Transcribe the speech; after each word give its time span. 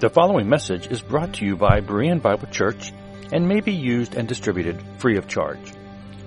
The 0.00 0.08
following 0.08 0.48
message 0.48 0.86
is 0.86 1.02
brought 1.02 1.34
to 1.34 1.44
you 1.44 1.56
by 1.56 1.82
Berean 1.82 2.22
Bible 2.22 2.46
Church 2.46 2.90
and 3.32 3.46
may 3.46 3.60
be 3.60 3.74
used 3.74 4.14
and 4.14 4.26
distributed 4.26 4.82
free 4.96 5.18
of 5.18 5.28
charge. 5.28 5.74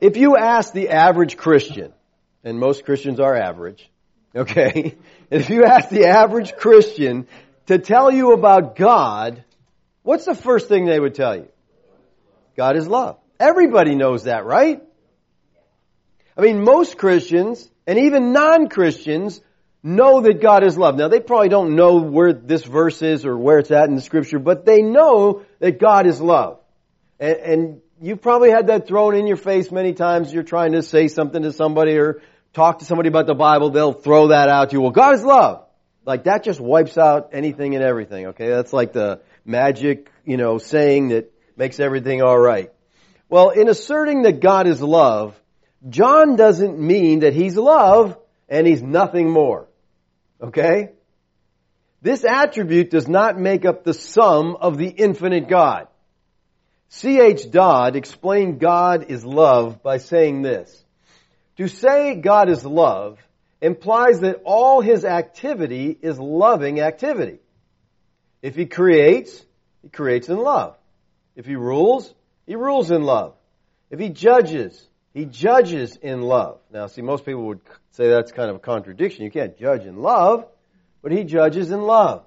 if 0.00 0.16
you 0.16 0.38
ask 0.38 0.72
the 0.72 0.88
average 0.88 1.36
Christian, 1.36 1.92
and 2.42 2.58
most 2.58 2.86
Christians 2.86 3.20
are 3.20 3.36
average, 3.36 3.86
okay? 4.34 4.96
If 5.30 5.50
you 5.50 5.64
ask 5.64 5.90
the 5.90 6.06
average 6.06 6.54
Christian 6.54 7.26
to 7.66 7.76
tell 7.76 8.10
you 8.10 8.32
about 8.32 8.74
God, 8.74 9.44
what's 10.02 10.24
the 10.24 10.34
first 10.34 10.68
thing 10.68 10.86
they 10.86 10.98
would 10.98 11.14
tell 11.14 11.36
you? 11.36 11.48
God 12.56 12.78
is 12.78 12.88
love. 12.88 13.18
Everybody 13.38 13.94
knows 13.94 14.24
that, 14.24 14.46
right? 14.46 14.82
I 16.36 16.40
mean, 16.40 16.62
most 16.62 16.98
Christians 16.98 17.68
and 17.86 17.98
even 17.98 18.32
non-Christians 18.32 19.40
know 19.82 20.20
that 20.20 20.40
God 20.40 20.64
is 20.64 20.78
love. 20.78 20.96
Now, 20.96 21.08
they 21.08 21.20
probably 21.20 21.48
don't 21.48 21.74
know 21.74 21.96
where 21.96 22.32
this 22.32 22.64
verse 22.64 23.02
is 23.02 23.26
or 23.26 23.36
where 23.36 23.58
it's 23.58 23.70
at 23.70 23.88
in 23.88 23.96
the 23.96 24.00
scripture, 24.00 24.38
but 24.38 24.64
they 24.64 24.80
know 24.80 25.42
that 25.58 25.78
God 25.80 26.06
is 26.06 26.20
love. 26.20 26.60
And, 27.18 27.36
and 27.36 27.80
you've 28.00 28.22
probably 28.22 28.50
had 28.50 28.68
that 28.68 28.86
thrown 28.86 29.16
in 29.16 29.26
your 29.26 29.36
face 29.36 29.70
many 29.72 29.92
times. 29.92 30.32
You're 30.32 30.44
trying 30.44 30.72
to 30.72 30.82
say 30.82 31.08
something 31.08 31.42
to 31.42 31.52
somebody 31.52 31.98
or 31.98 32.22
talk 32.52 32.78
to 32.78 32.84
somebody 32.84 33.08
about 33.08 33.26
the 33.26 33.34
Bible. 33.34 33.70
They'll 33.70 33.92
throw 33.92 34.28
that 34.28 34.48
out 34.48 34.70
to 34.70 34.76
you. 34.76 34.80
Well, 34.80 34.92
God 34.92 35.14
is 35.14 35.24
love. 35.24 35.66
Like 36.04 36.24
that 36.24 36.44
just 36.44 36.60
wipes 36.60 36.98
out 36.98 37.30
anything 37.32 37.74
and 37.74 37.84
everything, 37.84 38.26
okay? 38.28 38.48
That's 38.48 38.72
like 38.72 38.92
the 38.92 39.20
magic, 39.44 40.10
you 40.24 40.36
know, 40.36 40.58
saying 40.58 41.08
that 41.08 41.32
makes 41.56 41.78
everything 41.80 42.22
alright. 42.22 42.72
Well, 43.28 43.50
in 43.50 43.68
asserting 43.68 44.22
that 44.22 44.40
God 44.40 44.66
is 44.66 44.80
love, 44.82 45.40
John 45.88 46.36
doesn't 46.36 46.78
mean 46.78 47.20
that 47.20 47.34
he's 47.34 47.56
love 47.56 48.16
and 48.48 48.66
he's 48.66 48.82
nothing 48.82 49.30
more. 49.30 49.68
Okay? 50.40 50.90
This 52.02 52.24
attribute 52.24 52.90
does 52.90 53.08
not 53.08 53.38
make 53.38 53.64
up 53.64 53.84
the 53.84 53.94
sum 53.94 54.56
of 54.56 54.76
the 54.76 54.88
infinite 54.88 55.48
God. 55.48 55.88
C.H. 56.88 57.50
Dodd 57.50 57.96
explained 57.96 58.60
God 58.60 59.06
is 59.08 59.24
love 59.24 59.82
by 59.82 59.98
saying 59.98 60.42
this. 60.42 60.84
To 61.56 61.68
say 61.68 62.16
God 62.16 62.48
is 62.50 62.64
love 62.64 63.18
implies 63.60 64.20
that 64.20 64.42
all 64.44 64.80
his 64.80 65.04
activity 65.04 65.96
is 66.02 66.18
loving 66.18 66.80
activity. 66.80 67.38
If 68.42 68.56
he 68.56 68.66
creates, 68.66 69.42
he 69.82 69.88
creates 69.88 70.28
in 70.28 70.36
love. 70.36 70.76
If 71.36 71.46
he 71.46 71.54
rules, 71.54 72.12
he 72.46 72.56
rules 72.56 72.90
in 72.90 73.04
love. 73.04 73.34
If 73.88 74.00
he 74.00 74.08
judges, 74.08 74.88
he 75.14 75.26
judges 75.26 75.96
in 75.96 76.22
love. 76.22 76.60
Now, 76.72 76.86
see, 76.86 77.02
most 77.02 77.24
people 77.24 77.44
would 77.46 77.60
say 77.92 78.08
that's 78.08 78.32
kind 78.32 78.48
of 78.48 78.56
a 78.56 78.60
contradiction. 78.60 79.24
You 79.24 79.30
can't 79.30 79.58
judge 79.58 79.84
in 79.84 79.96
love, 79.96 80.46
but 81.02 81.12
he 81.12 81.24
judges 81.24 81.70
in 81.70 81.82
love. 81.82 82.24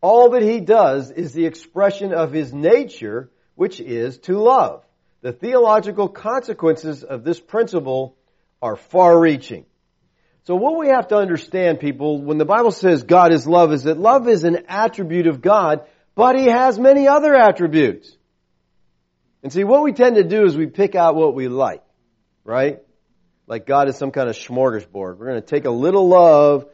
All 0.00 0.30
that 0.30 0.42
he 0.42 0.60
does 0.60 1.10
is 1.10 1.32
the 1.32 1.46
expression 1.46 2.12
of 2.12 2.32
his 2.32 2.52
nature, 2.52 3.30
which 3.54 3.80
is 3.80 4.18
to 4.18 4.38
love. 4.38 4.84
The 5.22 5.32
theological 5.32 6.08
consequences 6.08 7.04
of 7.04 7.24
this 7.24 7.40
principle 7.40 8.16
are 8.60 8.76
far 8.76 9.18
reaching. 9.18 9.66
So 10.44 10.56
what 10.56 10.76
we 10.76 10.88
have 10.88 11.08
to 11.08 11.16
understand, 11.16 11.78
people, 11.78 12.20
when 12.20 12.38
the 12.38 12.44
Bible 12.44 12.72
says 12.72 13.04
God 13.04 13.32
is 13.32 13.46
love, 13.46 13.72
is 13.72 13.84
that 13.84 13.98
love 13.98 14.28
is 14.28 14.42
an 14.42 14.64
attribute 14.68 15.28
of 15.28 15.40
God, 15.40 15.86
but 16.16 16.36
he 16.36 16.46
has 16.46 16.78
many 16.78 17.06
other 17.06 17.34
attributes. 17.34 18.16
And 19.42 19.52
see, 19.52 19.64
what 19.64 19.82
we 19.82 19.92
tend 19.92 20.16
to 20.16 20.24
do 20.24 20.44
is 20.44 20.56
we 20.56 20.66
pick 20.66 20.94
out 20.94 21.14
what 21.14 21.34
we 21.34 21.48
like 21.48 21.82
right? 22.44 22.80
Like 23.46 23.66
God 23.66 23.88
is 23.88 23.96
some 23.96 24.10
kind 24.10 24.28
of 24.28 24.36
smorgasbord. 24.36 25.16
We're 25.18 25.26
going 25.26 25.40
to 25.40 25.46
take 25.46 25.64
a 25.64 25.70
little 25.70 26.08
love, 26.08 26.66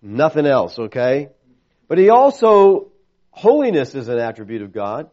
nothing 0.00 0.46
else, 0.46 0.78
okay? 0.78 1.28
But 1.88 1.98
He 1.98 2.10
also, 2.10 2.92
holiness 3.30 3.94
is 3.94 4.08
an 4.08 4.18
attribute 4.18 4.62
of 4.62 4.72
God. 4.72 5.10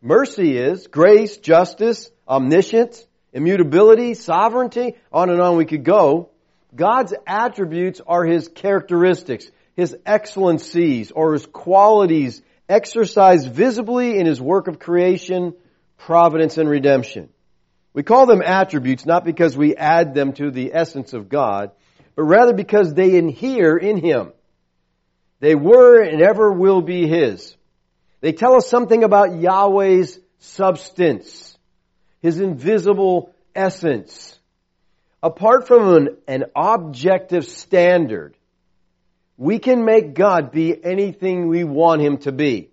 Mercy 0.00 0.56
is, 0.56 0.86
grace, 0.86 1.36
justice, 1.36 2.10
omniscience, 2.28 3.06
immutability, 3.32 4.14
sovereignty, 4.14 4.96
on 5.12 5.30
and 5.30 5.40
on 5.40 5.56
we 5.56 5.64
could 5.64 5.84
go. 5.84 6.30
God's 6.74 7.14
attributes 7.26 8.00
are 8.06 8.24
His 8.24 8.48
characteristics, 8.48 9.50
His 9.76 9.96
excellencies, 10.06 11.10
or 11.10 11.34
His 11.34 11.46
qualities 11.46 12.42
exercised 12.68 13.50
visibly 13.50 14.18
in 14.18 14.26
His 14.26 14.40
work 14.40 14.68
of 14.68 14.78
creation, 14.78 15.54
providence, 15.98 16.58
and 16.58 16.68
redemption. 16.68 17.28
We 17.94 18.02
call 18.02 18.26
them 18.26 18.42
attributes 18.42 19.04
not 19.04 19.24
because 19.24 19.56
we 19.56 19.76
add 19.76 20.14
them 20.14 20.32
to 20.34 20.50
the 20.50 20.74
essence 20.74 21.12
of 21.12 21.28
God, 21.28 21.72
but 22.16 22.22
rather 22.22 22.54
because 22.54 22.94
they 22.94 23.16
inhere 23.16 23.76
in 23.76 23.98
Him. 23.98 24.32
They 25.40 25.54
were 25.54 26.02
and 26.02 26.22
ever 26.22 26.52
will 26.52 26.82
be 26.82 27.06
His. 27.06 27.54
They 28.20 28.32
tell 28.32 28.54
us 28.54 28.68
something 28.68 29.04
about 29.04 29.38
Yahweh's 29.38 30.18
substance, 30.38 31.56
His 32.20 32.40
invisible 32.40 33.34
essence. 33.54 34.38
Apart 35.22 35.66
from 35.66 35.94
an, 35.94 36.16
an 36.26 36.44
objective 36.56 37.44
standard, 37.44 38.36
we 39.36 39.58
can 39.58 39.84
make 39.84 40.14
God 40.14 40.50
be 40.50 40.82
anything 40.82 41.48
we 41.48 41.64
want 41.64 42.00
Him 42.00 42.18
to 42.18 42.32
be. 42.32 42.70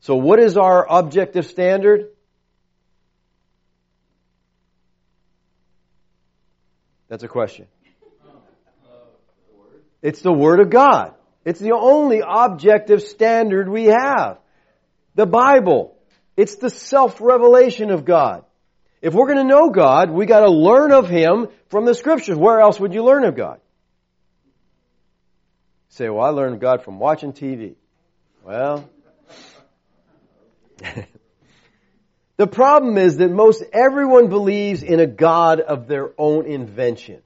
So 0.00 0.16
what 0.16 0.40
is 0.40 0.56
our 0.56 0.86
objective 0.88 1.46
standard? 1.46 2.08
That's 7.10 7.24
a 7.24 7.28
question. 7.28 7.66
It's 10.00 10.22
the 10.22 10.32
Word 10.32 10.60
of 10.60 10.70
God. 10.70 11.14
It's 11.44 11.60
the 11.60 11.72
only 11.72 12.22
objective 12.26 13.02
standard 13.02 13.68
we 13.68 13.86
have. 13.86 14.38
The 15.16 15.26
Bible. 15.26 15.98
It's 16.36 16.56
the 16.56 16.70
self-revelation 16.70 17.90
of 17.90 18.06
God. 18.06 18.44
If 19.02 19.12
we're 19.12 19.26
going 19.26 19.38
to 19.38 19.44
know 19.44 19.70
God, 19.70 20.10
we 20.10 20.24
got 20.24 20.40
to 20.40 20.50
learn 20.50 20.92
of 20.92 21.08
Him 21.08 21.48
from 21.68 21.84
the 21.84 21.94
Scriptures. 21.94 22.38
Where 22.38 22.60
else 22.60 22.80
would 22.80 22.94
you 22.94 23.04
learn 23.04 23.24
of 23.24 23.36
God? 23.36 23.60
say, 25.90 26.08
well, 26.08 26.24
I 26.24 26.30
learned 26.30 26.54
of 26.54 26.60
God 26.60 26.82
from 26.82 26.98
watching 26.98 27.32
TV. 27.32 27.74
Well, 28.44 28.88
The 32.40 32.46
problem 32.46 32.96
is 32.96 33.18
that 33.18 33.30
most 33.30 33.62
everyone 33.70 34.30
believes 34.30 34.82
in 34.82 34.98
a 34.98 35.06
God 35.06 35.60
of 35.60 35.88
their 35.88 36.14
own 36.16 36.46
invention. 36.46 37.20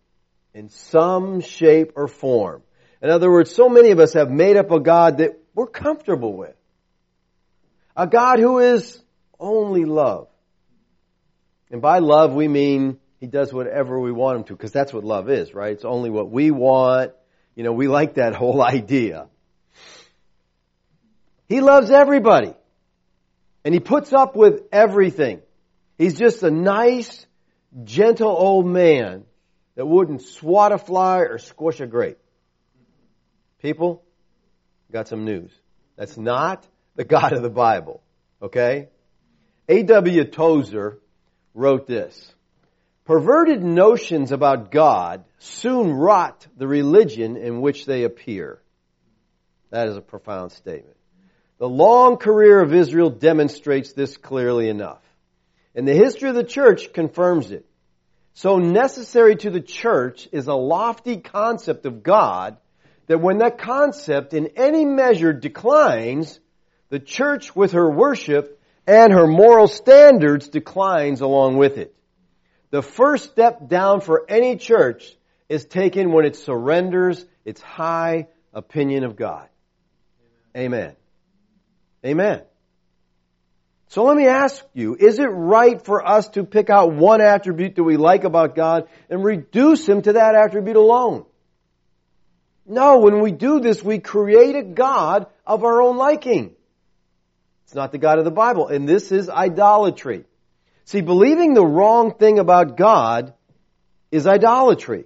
in 0.52 0.70
some 0.70 1.40
shape 1.40 1.92
or 1.94 2.08
form. 2.08 2.64
In 3.00 3.10
other 3.10 3.30
words, 3.30 3.54
so 3.54 3.68
many 3.68 3.92
of 3.92 4.00
us 4.00 4.14
have 4.14 4.28
made 4.28 4.56
up 4.56 4.72
a 4.72 4.80
God 4.80 5.18
that 5.18 5.38
we're 5.54 5.68
comfortable 5.68 6.36
with. 6.36 6.56
A 7.96 8.08
God 8.08 8.40
who 8.40 8.58
is 8.58 9.00
only 9.38 9.84
love. 9.84 10.26
And 11.70 11.80
by 11.80 12.00
love 12.00 12.34
we 12.34 12.48
mean 12.48 12.98
he 13.20 13.28
does 13.28 13.52
whatever 13.52 14.00
we 14.00 14.10
want 14.10 14.38
him 14.38 14.44
to, 14.46 14.52
because 14.54 14.72
that's 14.72 14.92
what 14.92 15.04
love 15.04 15.30
is, 15.30 15.54
right? 15.54 15.74
It's 15.74 15.84
only 15.84 16.10
what 16.10 16.28
we 16.28 16.50
want. 16.50 17.12
You 17.54 17.62
know, 17.62 17.72
we 17.72 17.86
like 17.86 18.14
that 18.14 18.34
whole 18.34 18.60
idea. 18.76 19.28
He 21.46 21.60
loves 21.60 21.92
everybody. 21.92 22.54
And 23.64 23.72
he 23.72 23.80
puts 23.80 24.12
up 24.12 24.36
with 24.36 24.62
everything. 24.72 25.40
He's 25.96 26.18
just 26.18 26.42
a 26.42 26.50
nice, 26.50 27.26
gentle 27.84 28.28
old 28.28 28.66
man 28.66 29.24
that 29.74 29.86
wouldn't 29.86 30.22
swat 30.22 30.72
a 30.72 30.78
fly 30.78 31.20
or 31.20 31.38
squish 31.38 31.80
a 31.80 31.86
grape. 31.86 32.18
People, 33.60 34.02
got 34.92 35.08
some 35.08 35.24
news. 35.24 35.50
That's 35.96 36.16
not 36.16 36.66
the 36.96 37.04
God 37.04 37.32
of 37.32 37.42
the 37.42 37.50
Bible. 37.50 38.02
Okay? 38.42 38.88
A.W. 39.68 40.24
Tozer 40.24 40.98
wrote 41.54 41.86
this. 41.86 42.34
Perverted 43.04 43.62
notions 43.62 44.32
about 44.32 44.70
God 44.70 45.24
soon 45.38 45.92
rot 45.92 46.46
the 46.56 46.66
religion 46.66 47.36
in 47.36 47.60
which 47.60 47.86
they 47.86 48.04
appear. 48.04 48.60
That 49.70 49.88
is 49.88 49.96
a 49.96 50.00
profound 50.00 50.52
statement. 50.52 50.96
The 51.58 51.68
long 51.68 52.16
career 52.16 52.60
of 52.60 52.74
Israel 52.74 53.10
demonstrates 53.10 53.92
this 53.92 54.16
clearly 54.16 54.68
enough. 54.68 55.02
And 55.74 55.86
the 55.86 55.94
history 55.94 56.28
of 56.28 56.34
the 56.34 56.44
church 56.44 56.92
confirms 56.92 57.50
it. 57.50 57.66
So 58.34 58.58
necessary 58.58 59.36
to 59.36 59.50
the 59.50 59.60
church 59.60 60.28
is 60.32 60.48
a 60.48 60.54
lofty 60.54 61.18
concept 61.18 61.86
of 61.86 62.02
God 62.02 62.56
that 63.06 63.20
when 63.20 63.38
that 63.38 63.58
concept 63.58 64.34
in 64.34 64.48
any 64.56 64.84
measure 64.84 65.32
declines, 65.32 66.40
the 66.88 66.98
church 66.98 67.54
with 67.54 67.72
her 67.72 67.88
worship 67.88 68.60
and 68.86 69.12
her 69.12 69.26
moral 69.26 69.68
standards 69.68 70.48
declines 70.48 71.20
along 71.20 71.56
with 71.56 71.78
it. 71.78 71.94
The 72.70 72.82
first 72.82 73.30
step 73.30 73.68
down 73.68 74.00
for 74.00 74.24
any 74.28 74.56
church 74.56 75.16
is 75.48 75.64
taken 75.64 76.12
when 76.12 76.24
it 76.24 76.36
surrenders 76.36 77.24
its 77.44 77.60
high 77.60 78.28
opinion 78.52 79.04
of 79.04 79.16
God. 79.16 79.48
Amen. 80.56 80.66
Amen. 80.66 80.96
So 83.88 84.04
let 84.04 84.16
me 84.16 84.26
ask 84.26 84.64
you, 84.74 84.96
is 84.98 85.18
it 85.18 85.24
right 85.24 85.82
for 85.82 86.06
us 86.06 86.28
to 86.30 86.44
pick 86.44 86.68
out 86.68 86.92
one 86.92 87.20
attribute 87.20 87.76
that 87.76 87.84
we 87.84 87.96
like 87.96 88.24
about 88.24 88.54
God 88.54 88.88
and 89.08 89.24
reduce 89.24 89.88
Him 89.88 90.02
to 90.02 90.14
that 90.14 90.34
attribute 90.34 90.76
alone? 90.76 91.24
No, 92.66 92.98
when 92.98 93.20
we 93.20 93.30
do 93.30 93.60
this, 93.60 93.82
we 93.82 93.98
create 93.98 94.56
a 94.56 94.62
God 94.62 95.26
of 95.46 95.64
our 95.64 95.82
own 95.82 95.96
liking. 95.96 96.54
It's 97.64 97.74
not 97.74 97.92
the 97.92 97.98
God 97.98 98.18
of 98.18 98.24
the 98.24 98.30
Bible, 98.30 98.68
and 98.68 98.88
this 98.88 99.12
is 99.12 99.28
idolatry. 99.28 100.24
See, 100.86 101.00
believing 101.00 101.54
the 101.54 101.64
wrong 101.64 102.14
thing 102.14 102.38
about 102.38 102.76
God 102.76 103.32
is 104.10 104.26
idolatry. 104.26 105.04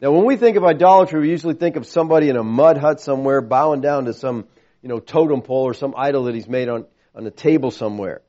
Now, 0.00 0.12
when 0.12 0.24
we 0.24 0.36
think 0.36 0.56
of 0.56 0.64
idolatry, 0.64 1.20
we 1.20 1.30
usually 1.30 1.54
think 1.54 1.76
of 1.76 1.86
somebody 1.86 2.28
in 2.28 2.36
a 2.36 2.42
mud 2.42 2.78
hut 2.78 3.00
somewhere 3.00 3.40
bowing 3.40 3.80
down 3.80 4.06
to 4.06 4.12
some 4.12 4.46
you 4.84 4.88
know, 4.88 5.00
totem 5.00 5.40
pole 5.40 5.64
or 5.64 5.72
some 5.72 5.94
idol 5.96 6.24
that 6.24 6.34
he's 6.34 6.46
made 6.46 6.68
on, 6.68 6.84
on 7.14 7.26
a 7.26 7.30
table 7.30 7.70
somewhere. 7.70 8.20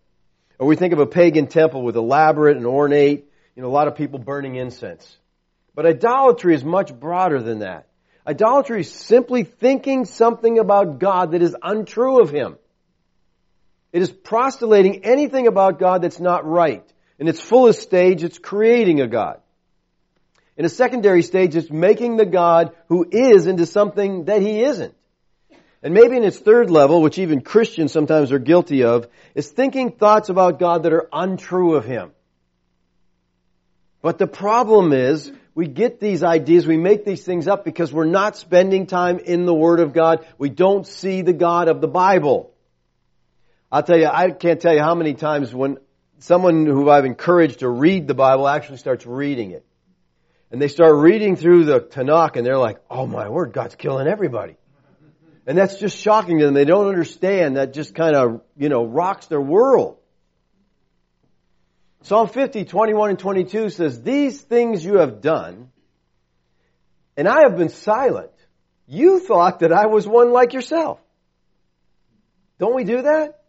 Or 0.58 0.66
we 0.68 0.78
think 0.78 0.94
of 0.94 1.00
a 1.00 1.06
pagan 1.06 1.48
temple 1.48 1.84
with 1.84 1.98
elaborate 1.98 2.56
and 2.56 2.66
ornate, 2.66 3.26
you 3.58 3.62
know, 3.62 3.68
a 3.68 3.76
lot 3.76 3.90
of 3.90 3.98
people 3.98 4.20
burning 4.20 4.56
incense. 4.56 5.18
But 5.76 5.86
idolatry 5.86 6.56
is 6.56 6.64
much 6.64 6.98
broader 6.98 7.44
than 7.44 7.60
that. 7.60 7.88
Idolatry 8.26 8.80
is 8.80 8.90
simply 8.90 9.44
thinking 9.44 10.06
something 10.06 10.58
about 10.58 10.98
God 10.98 11.34
that 11.34 11.42
is 11.42 11.54
untrue 11.62 12.22
of 12.22 12.30
Him. 12.30 12.56
It 13.92 14.02
is 14.02 14.10
prostulating 14.10 15.04
anything 15.04 15.48
about 15.48 15.78
God 15.78 16.04
that's 16.04 16.22
not 16.22 16.46
right. 16.46 16.90
In 17.20 17.28
its 17.28 17.42
fullest 17.42 17.82
stage, 17.82 18.24
it's 18.24 18.40
creating 18.40 19.02
a 19.02 19.08
God. 19.08 19.42
In 20.56 20.64
a 20.64 20.70
secondary 20.70 21.22
stage, 21.22 21.54
it's 21.54 21.70
making 21.70 22.16
the 22.16 22.26
God 22.26 22.74
who 22.88 23.06
is 23.12 23.46
into 23.46 23.66
something 23.66 24.26
that 24.26 24.42
He 24.42 24.64
isn't. 24.64 24.95
And 25.86 25.94
maybe 25.94 26.18
in 26.18 26.24
its 26.24 26.40
third 26.40 26.72
level, 26.72 27.00
which 27.00 27.20
even 27.20 27.42
Christians 27.42 27.92
sometimes 27.92 28.32
are 28.32 28.40
guilty 28.40 28.84
of, 28.84 29.08
is 29.36 29.48
thinking 29.48 29.92
thoughts 29.92 30.30
about 30.30 30.58
God 30.58 30.82
that 30.82 30.94
are 30.94 31.08
untrue 31.14 31.76
of 31.76 31.86
Him. 31.86 32.10
But 34.02 34.18
the 34.18 34.26
problem 34.26 34.94
is, 34.94 35.32
we 35.54 35.68
get 35.68 36.00
these 36.00 36.24
ideas, 36.24 36.66
we 36.66 36.76
make 36.76 37.06
these 37.06 37.24
things 37.24 37.48
up 37.48 37.64
because 37.64 37.94
we're 37.94 38.06
not 38.06 38.36
spending 38.36 38.88
time 38.88 39.20
in 39.20 39.46
the 39.46 39.54
Word 39.54 39.80
of 39.80 39.94
God. 39.94 40.26
We 40.40 40.50
don't 40.50 40.88
see 40.88 41.22
the 41.22 41.34
God 41.34 41.68
of 41.68 41.82
the 41.82 41.88
Bible. 41.88 42.52
I'll 43.72 43.84
tell 43.84 44.00
you, 44.00 44.08
I 44.08 44.32
can't 44.32 44.60
tell 44.60 44.74
you 44.74 44.82
how 44.82 44.96
many 44.96 45.14
times 45.14 45.54
when 45.54 45.78
someone 46.18 46.66
who 46.66 46.90
I've 46.90 47.06
encouraged 47.06 47.60
to 47.60 47.70
read 47.70 48.08
the 48.08 48.16
Bible 48.16 48.48
actually 48.48 48.78
starts 48.78 49.06
reading 49.06 49.52
it. 49.52 49.64
And 50.50 50.60
they 50.60 50.68
start 50.68 50.96
reading 50.96 51.36
through 51.36 51.66
the 51.66 51.80
Tanakh 51.80 52.38
and 52.38 52.46
they're 52.46 52.58
like, 52.58 52.80
oh 52.90 53.06
my 53.06 53.30
word, 53.30 53.54
God's 53.54 53.76
killing 53.76 54.08
everybody. 54.08 54.56
And 55.48 55.58
that's 55.58 55.78
just 55.78 55.98
shocking 55.98 56.40
to 56.40 56.46
them. 56.46 56.54
They 56.54 56.66
don't 56.66 56.88
understand. 56.88 57.58
That 57.58 57.74
just 57.74 57.94
kind 57.94 58.16
of, 58.16 58.42
you 58.58 58.70
know, 58.70 58.86
rocks 58.86 59.28
their 59.28 59.42
world. 59.42 59.98
Psalm 62.02 62.28
50, 62.28 62.66
21 62.66 63.12
and 63.12 63.20
22 63.20 63.70
says, 63.70 64.02
These 64.02 64.42
things 64.42 64.84
you 64.84 65.00
have 65.00 65.22
done, 65.22 65.70
and 67.18 67.28
I 67.28 67.42
have 67.42 67.58
been 67.58 67.70
silent. 67.70 68.32
You 68.88 69.20
thought 69.20 69.60
that 69.60 69.72
I 69.72 69.88
was 69.88 70.08
one 70.08 70.32
like 70.32 70.54
yourself. 70.54 71.00
Don't 72.60 72.76
we 72.76 72.84
do 72.84 73.02
that? 73.02 73.42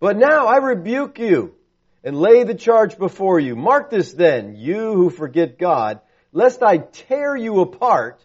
But 0.00 0.16
now 0.16 0.46
I 0.46 0.56
rebuke 0.56 1.20
you 1.20 1.54
and 2.02 2.16
lay 2.16 2.42
the 2.42 2.56
charge 2.56 2.98
before 2.98 3.38
you. 3.38 3.54
Mark 3.54 3.90
this 3.90 4.12
then, 4.12 4.56
you 4.56 4.92
who 4.94 5.10
forget 5.10 5.58
God, 5.58 6.00
lest 6.32 6.62
I 6.62 6.78
tear 6.78 7.36
you 7.36 7.60
apart 7.60 8.24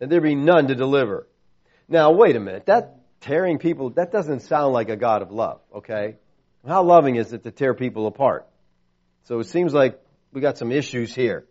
and 0.00 0.10
there 0.10 0.20
be 0.20 0.34
none 0.34 0.68
to 0.68 0.74
deliver. 0.74 1.26
Now, 1.88 2.12
wait 2.12 2.36
a 2.36 2.40
minute. 2.40 2.66
That 2.66 2.96
tearing 3.20 3.58
people, 3.58 3.90
that 3.90 4.12
doesn't 4.12 4.40
sound 4.40 4.72
like 4.72 4.88
a 4.88 4.96
God 4.96 5.22
of 5.22 5.30
love, 5.30 5.60
okay? 5.76 6.16
How 6.66 6.82
loving 6.82 7.16
is 7.16 7.32
it 7.32 7.44
to 7.44 7.50
tear 7.50 7.74
people 7.74 8.06
apart? 8.06 8.46
So 9.24 9.38
it 9.40 9.46
seems 9.46 9.72
like 9.72 10.00
we 10.32 10.40
got 10.40 10.58
some 10.58 10.72
issues 10.72 11.14
here. 11.14 11.46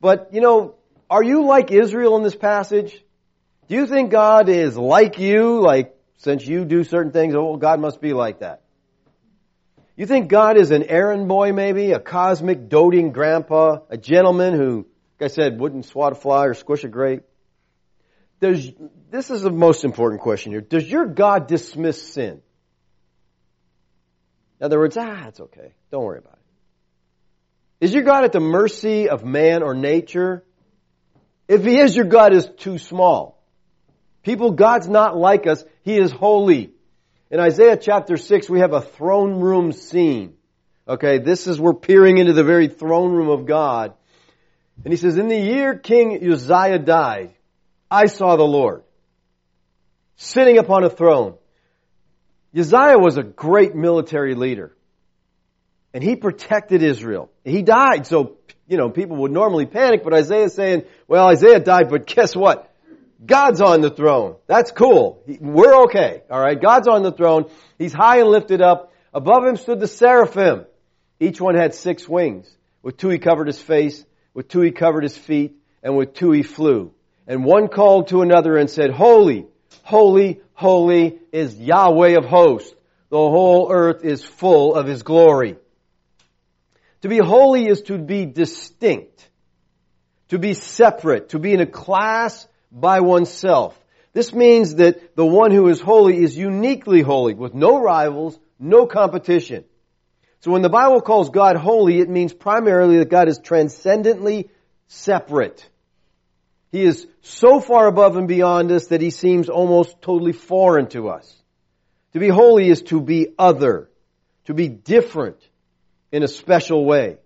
But, 0.00 0.30
you 0.32 0.40
know, 0.40 0.76
are 1.10 1.22
you 1.22 1.44
like 1.44 1.70
Israel 1.70 2.16
in 2.16 2.22
this 2.22 2.36
passage? 2.36 3.04
Do 3.68 3.74
you 3.74 3.86
think 3.86 4.10
God 4.10 4.48
is 4.48 4.76
like 4.76 5.18
you, 5.18 5.60
like 5.60 5.94
since 6.18 6.46
you 6.46 6.64
do 6.64 6.84
certain 6.84 7.12
things, 7.12 7.34
oh, 7.36 7.56
God 7.56 7.80
must 7.80 8.00
be 8.00 8.12
like 8.12 8.40
that? 8.40 8.62
You 9.96 10.06
think 10.06 10.28
God 10.28 10.56
is 10.56 10.70
an 10.70 10.84
errand 10.84 11.26
boy 11.26 11.52
maybe, 11.52 11.90
a 11.90 11.98
cosmic 11.98 12.68
doting 12.68 13.10
grandpa, 13.10 13.78
a 13.90 13.96
gentleman 13.96 14.54
who, 14.54 14.86
like 15.18 15.32
I 15.32 15.34
said, 15.34 15.58
wouldn't 15.58 15.86
swat 15.86 16.12
a 16.12 16.14
fly 16.14 16.46
or 16.46 16.54
squish 16.54 16.84
a 16.84 16.88
grape? 16.88 17.24
Does, 18.40 18.70
this 19.10 19.30
is 19.30 19.42
the 19.42 19.50
most 19.50 19.84
important 19.84 20.20
question 20.20 20.52
here. 20.52 20.60
Does 20.60 20.88
your 20.88 21.06
God 21.06 21.46
dismiss 21.46 22.00
sin? 22.00 22.40
In 24.60 24.64
other 24.64 24.78
words, 24.78 24.96
ah, 24.96 25.26
it's 25.28 25.40
okay. 25.40 25.74
Don't 25.90 26.04
worry 26.04 26.18
about 26.18 26.34
it. 26.34 27.86
Is 27.86 27.94
your 27.94 28.02
God 28.02 28.24
at 28.24 28.32
the 28.32 28.40
mercy 28.40 29.08
of 29.08 29.24
man 29.24 29.62
or 29.62 29.74
nature? 29.74 30.44
If 31.46 31.64
he 31.64 31.78
is, 31.78 31.96
your 31.96 32.06
God 32.06 32.32
is 32.32 32.48
too 32.58 32.78
small. 32.78 33.42
People, 34.22 34.52
God's 34.52 34.88
not 34.88 35.16
like 35.16 35.46
us. 35.46 35.64
He 35.82 35.96
is 35.96 36.10
holy. 36.10 36.72
In 37.30 37.40
Isaiah 37.40 37.76
chapter 37.76 38.16
6, 38.16 38.50
we 38.50 38.60
have 38.60 38.72
a 38.72 38.80
throne 38.80 39.40
room 39.40 39.72
scene. 39.72 40.34
Okay, 40.88 41.18
this 41.18 41.46
is, 41.46 41.60
we're 41.60 41.74
peering 41.74 42.18
into 42.18 42.32
the 42.32 42.44
very 42.44 42.68
throne 42.68 43.12
room 43.12 43.28
of 43.28 43.46
God. 43.46 43.94
And 44.84 44.92
he 44.92 44.96
says, 44.96 45.18
in 45.18 45.28
the 45.28 45.38
year 45.38 45.76
King 45.76 46.18
Uzziah 46.30 46.78
died, 46.78 47.34
I 47.90 48.06
saw 48.06 48.36
the 48.36 48.44
Lord 48.44 48.82
sitting 50.16 50.58
upon 50.58 50.84
a 50.84 50.90
throne. 50.90 51.34
Uzziah 52.56 52.98
was 52.98 53.16
a 53.16 53.22
great 53.22 53.74
military 53.74 54.34
leader. 54.34 54.74
And 55.94 56.04
he 56.04 56.16
protected 56.16 56.82
Israel. 56.82 57.30
He 57.44 57.62
died, 57.62 58.06
so, 58.06 58.36
you 58.66 58.76
know, 58.76 58.90
people 58.90 59.16
would 59.18 59.32
normally 59.32 59.64
panic, 59.64 60.04
but 60.04 60.12
Isaiah's 60.12 60.54
saying, 60.54 60.84
well, 61.06 61.28
Isaiah 61.28 61.60
died, 61.60 61.88
but 61.88 62.06
guess 62.06 62.36
what? 62.36 62.70
God's 63.24 63.60
on 63.60 63.80
the 63.80 63.90
throne. 63.90 64.36
That's 64.46 64.70
cool. 64.70 65.22
We're 65.40 65.84
okay. 65.84 66.22
Alright? 66.30 66.60
God's 66.60 66.88
on 66.88 67.02
the 67.02 67.12
throne. 67.12 67.50
He's 67.78 67.92
high 67.92 68.20
and 68.20 68.28
lifted 68.28 68.60
up. 68.60 68.92
Above 69.12 69.44
him 69.44 69.56
stood 69.56 69.80
the 69.80 69.88
seraphim. 69.88 70.66
Each 71.18 71.40
one 71.40 71.56
had 71.56 71.74
six 71.74 72.08
wings. 72.08 72.48
With 72.82 72.96
two 72.96 73.08
he 73.08 73.18
covered 73.18 73.48
his 73.48 73.60
face. 73.60 74.04
With 74.34 74.48
two 74.48 74.60
he 74.60 74.70
covered 74.70 75.02
his 75.02 75.16
feet. 75.16 75.56
And 75.82 75.96
with 75.96 76.14
two 76.14 76.30
he 76.30 76.42
flew. 76.42 76.92
And 77.28 77.44
one 77.44 77.68
called 77.68 78.08
to 78.08 78.22
another 78.22 78.56
and 78.56 78.68
said, 78.68 78.90
Holy, 78.90 79.46
holy, 79.84 80.40
holy 80.54 81.20
is 81.30 81.54
Yahweh 81.54 82.16
of 82.16 82.24
hosts. 82.24 82.74
The 83.10 83.16
whole 83.16 83.70
earth 83.70 84.04
is 84.04 84.24
full 84.24 84.74
of 84.74 84.86
His 84.86 85.02
glory. 85.02 85.56
To 87.02 87.08
be 87.08 87.18
holy 87.18 87.68
is 87.68 87.82
to 87.82 87.98
be 87.98 88.26
distinct. 88.26 89.28
to 90.28 90.38
be 90.38 90.54
separate, 90.54 91.30
to 91.30 91.38
be 91.38 91.52
in 91.52 91.60
a 91.60 91.66
class 91.66 92.46
by 92.70 93.00
oneself. 93.00 93.78
This 94.12 94.32
means 94.32 94.76
that 94.76 95.16
the 95.16 95.26
one 95.26 95.50
who 95.50 95.68
is 95.68 95.80
holy 95.80 96.22
is 96.22 96.36
uniquely 96.36 97.02
holy, 97.02 97.34
with 97.34 97.54
no 97.54 97.80
rivals, 97.80 98.38
no 98.58 98.86
competition. 98.86 99.64
So 100.40 100.50
when 100.50 100.62
the 100.62 100.68
Bible 100.68 101.00
calls 101.00 101.30
God 101.30 101.56
holy, 101.56 102.00
it 102.00 102.08
means 102.08 102.32
primarily 102.32 102.98
that 102.98 103.10
God 103.10 103.28
is 103.28 103.38
transcendently 103.38 104.50
separate. 104.86 105.68
He 106.70 106.82
is 106.82 107.06
so 107.22 107.60
far 107.60 107.86
above 107.86 108.16
and 108.16 108.28
beyond 108.28 108.70
us 108.72 108.88
that 108.88 109.00
he 109.00 109.10
seems 109.10 109.48
almost 109.48 110.02
totally 110.02 110.32
foreign 110.32 110.88
to 110.88 111.08
us. 111.08 111.34
To 112.12 112.20
be 112.20 112.28
holy 112.28 112.68
is 112.68 112.82
to 112.82 113.00
be 113.00 113.28
other, 113.38 113.90
to 114.44 114.54
be 114.54 114.68
different 114.68 115.36
in 116.12 116.22
a 116.22 116.28
special 116.28 116.84
way. 116.84 117.18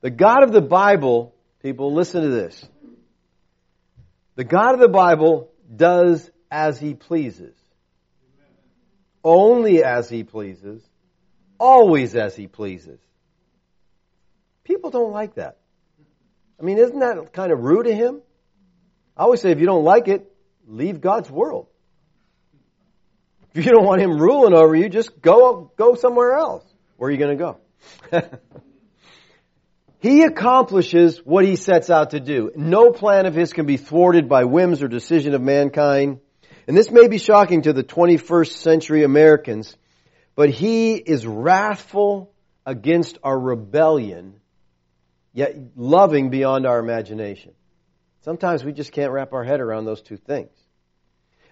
The 0.00 0.10
God 0.10 0.42
of 0.42 0.52
the 0.52 0.60
Bible, 0.60 1.34
people, 1.62 1.92
listen 1.92 2.22
to 2.22 2.28
this. 2.28 2.68
The 4.36 4.44
God 4.44 4.74
of 4.74 4.80
the 4.80 4.88
Bible 4.88 5.50
does 5.74 6.30
as 6.50 6.78
he 6.78 6.94
pleases. 6.94 7.54
Only 9.24 9.82
as 9.82 10.08
he 10.08 10.22
pleases. 10.22 10.82
Always 11.58 12.14
as 12.14 12.36
he 12.36 12.46
pleases. 12.46 13.00
People 14.62 14.90
don't 14.90 15.12
like 15.12 15.34
that. 15.34 15.58
I 16.60 16.62
mean, 16.62 16.78
isn't 16.78 16.98
that 17.00 17.32
kind 17.32 17.52
of 17.52 17.60
rude 17.60 17.86
to 17.86 17.94
him? 17.94 18.20
I 19.18 19.24
always 19.24 19.40
say 19.40 19.50
if 19.50 19.58
you 19.58 19.66
don't 19.66 19.84
like 19.84 20.06
it, 20.06 20.30
leave 20.66 21.00
God's 21.00 21.30
world. 21.30 21.66
If 23.54 23.66
you 23.66 23.72
don't 23.72 23.84
want 23.84 24.00
him 24.00 24.18
ruling 24.18 24.54
over 24.54 24.76
you, 24.76 24.88
just 24.88 25.20
go 25.20 25.72
go 25.76 25.96
somewhere 25.96 26.34
else. 26.34 26.64
Where 26.96 27.08
are 27.08 27.12
you 27.12 27.18
going 27.18 27.36
to 27.36 27.56
go? 28.12 28.30
he 29.98 30.22
accomplishes 30.22 31.18
what 31.18 31.44
he 31.44 31.56
sets 31.56 31.90
out 31.90 32.10
to 32.10 32.20
do. 32.20 32.52
No 32.54 32.92
plan 32.92 33.26
of 33.26 33.34
his 33.34 33.52
can 33.52 33.66
be 33.66 33.76
thwarted 33.76 34.28
by 34.28 34.44
whims 34.44 34.82
or 34.82 34.88
decision 34.88 35.34
of 35.34 35.42
mankind. 35.42 36.20
And 36.68 36.76
this 36.76 36.90
may 36.90 37.08
be 37.08 37.18
shocking 37.18 37.62
to 37.62 37.72
the 37.72 37.82
21st 37.82 38.52
century 38.52 39.02
Americans, 39.02 39.76
but 40.36 40.50
he 40.50 40.94
is 40.94 41.26
wrathful 41.26 42.32
against 42.66 43.18
our 43.24 43.38
rebellion, 43.38 44.40
yet 45.32 45.56
loving 45.74 46.30
beyond 46.30 46.66
our 46.66 46.78
imagination. 46.78 47.52
Sometimes 48.28 48.62
we 48.62 48.72
just 48.72 48.92
can't 48.92 49.10
wrap 49.10 49.32
our 49.32 49.42
head 49.42 49.58
around 49.58 49.86
those 49.86 50.02
two 50.02 50.18
things. 50.18 50.50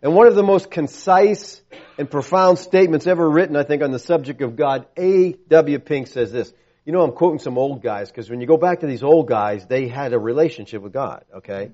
And 0.02 0.14
one 0.14 0.26
of 0.26 0.34
the 0.34 0.42
most 0.42 0.70
concise 0.70 1.62
and 1.96 2.10
profound 2.10 2.58
statements 2.58 3.06
ever 3.06 3.26
written, 3.26 3.56
I 3.56 3.62
think, 3.62 3.82
on 3.82 3.92
the 3.92 3.98
subject 3.98 4.42
of 4.42 4.56
God, 4.56 4.84
A.W. 4.98 5.78
Pink 5.78 6.06
says 6.06 6.32
this. 6.32 6.52
You 6.84 6.92
know, 6.92 7.00
I'm 7.00 7.12
quoting 7.12 7.38
some 7.38 7.56
old 7.56 7.82
guys 7.82 8.10
because 8.10 8.28
when 8.28 8.42
you 8.42 8.46
go 8.46 8.58
back 8.58 8.80
to 8.80 8.86
these 8.86 9.02
old 9.02 9.26
guys, 9.26 9.64
they 9.64 9.88
had 9.88 10.12
a 10.12 10.18
relationship 10.18 10.82
with 10.82 10.92
God, 10.92 11.24
okay? 11.36 11.70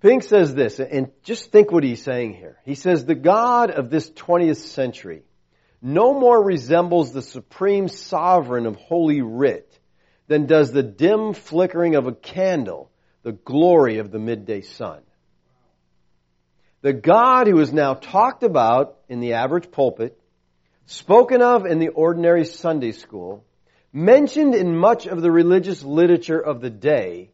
Pink 0.00 0.22
says 0.22 0.54
this, 0.54 0.80
and 0.80 1.10
just 1.22 1.52
think 1.52 1.70
what 1.70 1.84
he's 1.84 2.02
saying 2.02 2.32
here. 2.32 2.56
He 2.64 2.76
says, 2.76 3.04
the 3.04 3.14
God 3.14 3.72
of 3.72 3.90
this 3.90 4.08
20th 4.08 4.56
century 4.56 5.24
no 5.82 6.18
more 6.18 6.42
resembles 6.42 7.12
the 7.12 7.20
supreme 7.20 7.88
sovereign 7.88 8.64
of 8.64 8.76
Holy 8.76 9.20
Writ 9.20 9.70
than 10.26 10.46
does 10.46 10.72
the 10.72 10.82
dim 10.82 11.34
flickering 11.34 11.94
of 11.96 12.06
a 12.06 12.12
candle 12.12 12.90
the 13.24 13.32
glory 13.32 13.98
of 13.98 14.10
the 14.10 14.18
midday 14.18 14.60
sun. 14.60 15.00
The 16.82 16.92
God 16.92 17.46
who 17.46 17.58
is 17.58 17.72
now 17.72 17.94
talked 17.94 18.42
about 18.42 18.98
in 19.08 19.20
the 19.20 19.32
average 19.32 19.70
pulpit, 19.70 20.20
spoken 20.86 21.40
of 21.40 21.64
in 21.64 21.78
the 21.78 21.88
ordinary 21.88 22.44
Sunday 22.44 22.92
school, 22.92 23.42
mentioned 23.92 24.54
in 24.54 24.76
much 24.76 25.06
of 25.06 25.22
the 25.22 25.30
religious 25.30 25.82
literature 25.82 26.38
of 26.38 26.60
the 26.60 26.68
day, 26.68 27.30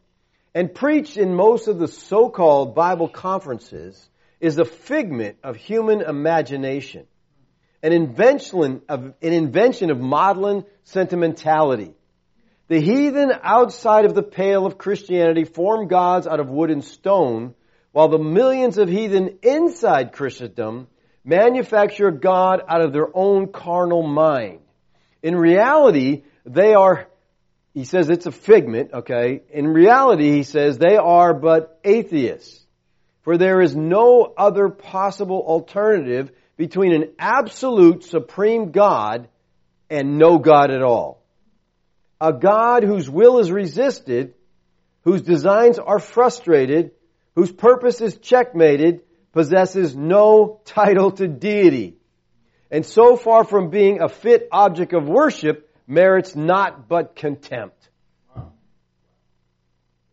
and 0.55 0.73
preached 0.73 1.17
in 1.17 1.35
most 1.35 1.67
of 1.67 1.79
the 1.79 1.89
so-called 1.89 2.77
Bible 2.77 3.09
conferences 3.09 4.09
is 4.39 4.59
a 4.59 4.65
figment 4.65 5.39
of 5.43 5.57
human 5.57 6.01
imagination, 6.01 7.07
an 7.83 7.93
invention 7.93 8.83
of, 8.89 9.15
an 9.21 9.33
invention 9.33 9.91
of 9.91 9.99
maudlin 9.99 10.65
sentimentality. 10.85 11.95
The 12.71 12.81
heathen 12.81 13.33
outside 13.43 14.05
of 14.05 14.15
the 14.15 14.23
pale 14.23 14.65
of 14.65 14.79
Christianity 14.79 15.43
form 15.43 15.89
gods 15.89 16.29
out 16.29 16.39
of 16.39 16.49
wood 16.49 16.71
and 16.71 16.85
stone 16.85 17.57
while 17.91 18.07
the 18.07 18.17
millions 18.21 18.79
of 18.79 18.89
heathen 18.89 19.41
inside 19.43 20.13
Christendom 20.13 20.87
manufacture 21.25 22.07
a 22.07 22.17
God 22.17 22.63
out 22.69 22.81
of 22.81 22.93
their 22.93 23.09
own 23.13 23.51
carnal 23.51 24.05
mind. 24.05 24.61
In 25.21 25.35
reality, 25.35 26.23
they 26.47 26.73
are, 26.75 27.09
he 27.75 27.83
says 27.83 28.09
it's 28.09 28.27
a 28.27 28.31
figment, 28.31 28.93
okay? 28.95 29.43
In 29.53 29.67
reality, 29.67 30.31
he 30.31 30.45
says 30.45 30.79
they 30.79 30.97
are 30.97 31.35
but 31.35 31.81
atheists. 31.83 32.65
For 33.23 33.37
there 33.37 33.61
is 33.61 33.75
no 33.75 34.33
other 34.39 34.69
possible 34.69 35.43
alternative 35.45 36.31
between 36.57 36.93
an 36.93 37.15
absolute 37.19 38.05
supreme 38.05 38.71
God 38.71 39.29
and 39.91 40.19
no 40.19 40.39
God 40.39 40.71
at 40.71 40.83
all. 40.83 41.20
A 42.21 42.33
God 42.33 42.83
whose 42.83 43.09
will 43.09 43.39
is 43.39 43.51
resisted, 43.51 44.35
whose 45.03 45.23
designs 45.23 45.79
are 45.79 45.99
frustrated, 45.99 46.91
whose 47.35 47.51
purpose 47.51 48.01
is 48.01 48.19
checkmated, 48.19 49.01
possesses 49.33 49.97
no 49.97 50.61
title 50.65 51.13
to 51.13 51.29
deity. 51.29 51.97
And 52.71 52.85
so 52.85 53.17
far 53.17 53.45
from 53.45 53.71
being 53.71 54.01
a 54.03 54.09
fit 54.09 54.49
object 54.53 54.93
of 54.93 55.09
worship, 55.09 55.75
merits 55.87 56.37
not 56.37 56.89
but 56.89 57.17
contempt. 57.17 57.89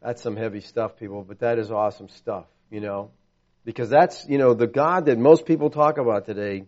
That's 0.02 0.22
some 0.22 0.38
heavy 0.38 0.62
stuff, 0.62 0.98
people, 0.98 1.24
but 1.24 1.40
that 1.40 1.60
is 1.60 1.72
awesome 1.72 2.08
stuff, 2.10 2.46
you 2.72 2.80
know. 2.80 3.12
Because 3.66 3.90
that's, 3.90 4.26
you 4.30 4.38
know, 4.38 4.54
the 4.54 4.68
God 4.68 5.08
that 5.08 5.18
most 5.18 5.46
people 5.46 5.70
talk 5.70 5.98
about 5.98 6.26
today, 6.26 6.64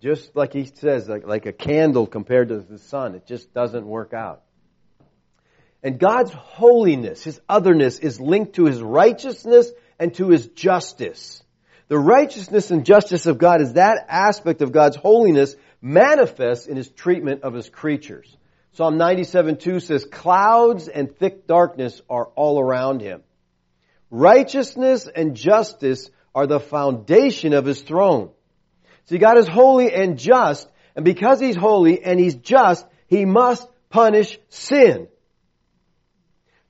just 0.00 0.34
like 0.34 0.54
he 0.54 0.64
says, 0.64 1.06
like, 1.06 1.26
like 1.26 1.44
a 1.44 1.52
candle 1.52 2.06
compared 2.06 2.48
to 2.48 2.60
the 2.60 2.78
sun, 2.78 3.14
it 3.14 3.26
just 3.26 3.52
doesn't 3.52 3.86
work 3.86 4.14
out. 4.14 4.43
And 5.84 5.98
God's 5.98 6.32
holiness, 6.32 7.22
His 7.22 7.40
otherness, 7.46 7.98
is 7.98 8.18
linked 8.18 8.54
to 8.54 8.64
His 8.64 8.80
righteousness 8.80 9.70
and 9.98 10.14
to 10.14 10.30
His 10.30 10.48
justice. 10.48 11.42
The 11.88 11.98
righteousness 11.98 12.70
and 12.70 12.86
justice 12.86 13.26
of 13.26 13.36
God 13.36 13.60
is 13.60 13.74
that 13.74 14.06
aspect 14.08 14.62
of 14.62 14.72
God's 14.72 14.96
holiness 14.96 15.54
manifest 15.82 16.68
in 16.68 16.78
His 16.78 16.88
treatment 16.88 17.42
of 17.42 17.52
His 17.52 17.68
creatures. 17.68 18.34
Psalm 18.72 18.96
97 18.96 19.58
2 19.58 19.78
says, 19.78 20.06
clouds 20.06 20.88
and 20.88 21.14
thick 21.14 21.46
darkness 21.46 22.00
are 22.08 22.28
all 22.34 22.58
around 22.58 23.02
Him. 23.02 23.22
Righteousness 24.10 25.06
and 25.06 25.36
justice 25.36 26.10
are 26.34 26.46
the 26.46 26.60
foundation 26.60 27.52
of 27.52 27.66
His 27.66 27.82
throne. 27.82 28.30
See, 29.04 29.18
God 29.18 29.36
is 29.36 29.46
holy 29.46 29.92
and 29.92 30.18
just, 30.18 30.66
and 30.96 31.04
because 31.04 31.40
He's 31.40 31.56
holy 31.56 32.02
and 32.02 32.18
He's 32.18 32.36
just, 32.36 32.86
He 33.06 33.26
must 33.26 33.68
punish 33.90 34.38
sin. 34.48 35.08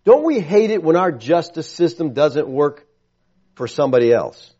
Don't 0.04 0.24
we 0.24 0.40
hate 0.40 0.70
it 0.70 0.82
when 0.82 0.96
our 0.96 1.10
justice 1.10 1.70
system 1.70 2.12
doesn't 2.12 2.48
work 2.48 2.86
for 3.54 3.66
somebody 3.66 4.12
else? 4.12 4.52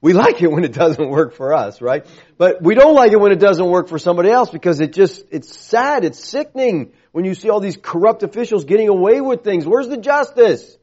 We 0.00 0.14
like 0.14 0.42
it 0.42 0.50
when 0.50 0.64
it 0.64 0.72
doesn't 0.72 1.08
work 1.08 1.34
for 1.34 1.54
us, 1.54 1.80
right? 1.80 2.04
But 2.36 2.60
we 2.60 2.74
don't 2.74 2.96
like 2.96 3.12
it 3.12 3.20
when 3.20 3.30
it 3.30 3.38
doesn't 3.38 3.64
work 3.64 3.88
for 3.88 4.00
somebody 4.00 4.30
else 4.30 4.50
because 4.50 4.80
it 4.80 4.92
just, 4.92 5.24
it's 5.30 5.56
sad, 5.56 6.04
it's 6.04 6.18
sickening 6.18 6.92
when 7.12 7.24
you 7.24 7.36
see 7.36 7.50
all 7.50 7.60
these 7.60 7.78
corrupt 7.80 8.24
officials 8.24 8.64
getting 8.64 8.88
away 8.88 9.20
with 9.20 9.44
things. 9.44 9.64
Where's 9.64 9.88
the 9.88 9.96
justice? 9.96 10.76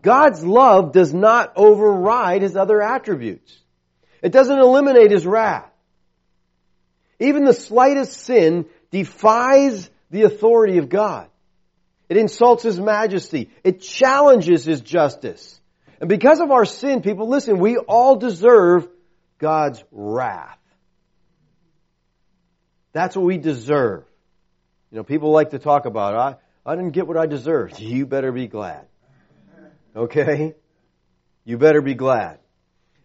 God's 0.00 0.44
love 0.44 0.92
does 0.92 1.12
not 1.12 1.54
override 1.56 2.42
his 2.42 2.54
other 2.54 2.80
attributes. 2.80 3.58
It 4.22 4.30
doesn't 4.30 4.58
eliminate 4.58 5.10
his 5.10 5.26
wrath. 5.26 5.68
Even 7.18 7.44
the 7.44 7.54
slightest 7.54 8.12
sin 8.12 8.66
defies 8.94 9.90
the 10.10 10.22
authority 10.22 10.78
of 10.78 10.88
God. 10.88 11.26
It 12.08 12.16
insults 12.16 12.62
His 12.62 12.78
majesty. 12.78 13.50
It 13.64 13.80
challenges 13.80 14.64
His 14.64 14.80
justice. 14.82 15.60
And 15.98 16.08
because 16.08 16.40
of 16.40 16.52
our 16.52 16.64
sin, 16.64 17.02
people, 17.02 17.28
listen, 17.28 17.58
we 17.58 17.76
all 17.76 18.14
deserve 18.14 18.86
God's 19.38 19.82
wrath. 19.90 20.58
That's 22.92 23.16
what 23.16 23.24
we 23.24 23.36
deserve. 23.36 24.04
You 24.92 24.98
know, 24.98 25.02
people 25.02 25.32
like 25.32 25.50
to 25.50 25.58
talk 25.58 25.86
about, 25.86 26.14
I, 26.14 26.36
I 26.70 26.76
didn't 26.76 26.92
get 26.92 27.08
what 27.08 27.16
I 27.16 27.26
deserved. 27.26 27.80
You 27.80 28.06
better 28.06 28.30
be 28.30 28.46
glad. 28.46 28.86
Okay? 29.96 30.54
You 31.44 31.58
better 31.58 31.82
be 31.82 31.94
glad. 31.94 32.38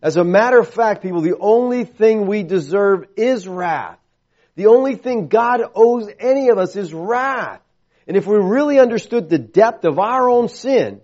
As 0.03 0.17
a 0.17 0.23
matter 0.23 0.59
of 0.59 0.69
fact, 0.69 1.01
people, 1.01 1.21
the 1.21 1.37
only 1.39 1.83
thing 1.83 2.27
we 2.27 2.43
deserve 2.43 3.07
is 3.17 3.47
wrath. 3.47 3.98
The 4.59 4.67
only 4.67 4.95
thing 4.95 5.29
God 5.29 5.61
owes 5.73 6.09
any 6.19 6.49
of 6.49 6.57
us 6.57 6.75
is 6.75 6.93
wrath. 6.93 7.61
And 8.05 8.17
if 8.17 8.27
we 8.27 8.35
really 8.35 8.77
understood 8.77 9.29
the 9.29 9.37
depth 9.37 9.85
of 9.85 9.99
our 9.99 10.29
own 10.29 10.49
sin 10.49 10.99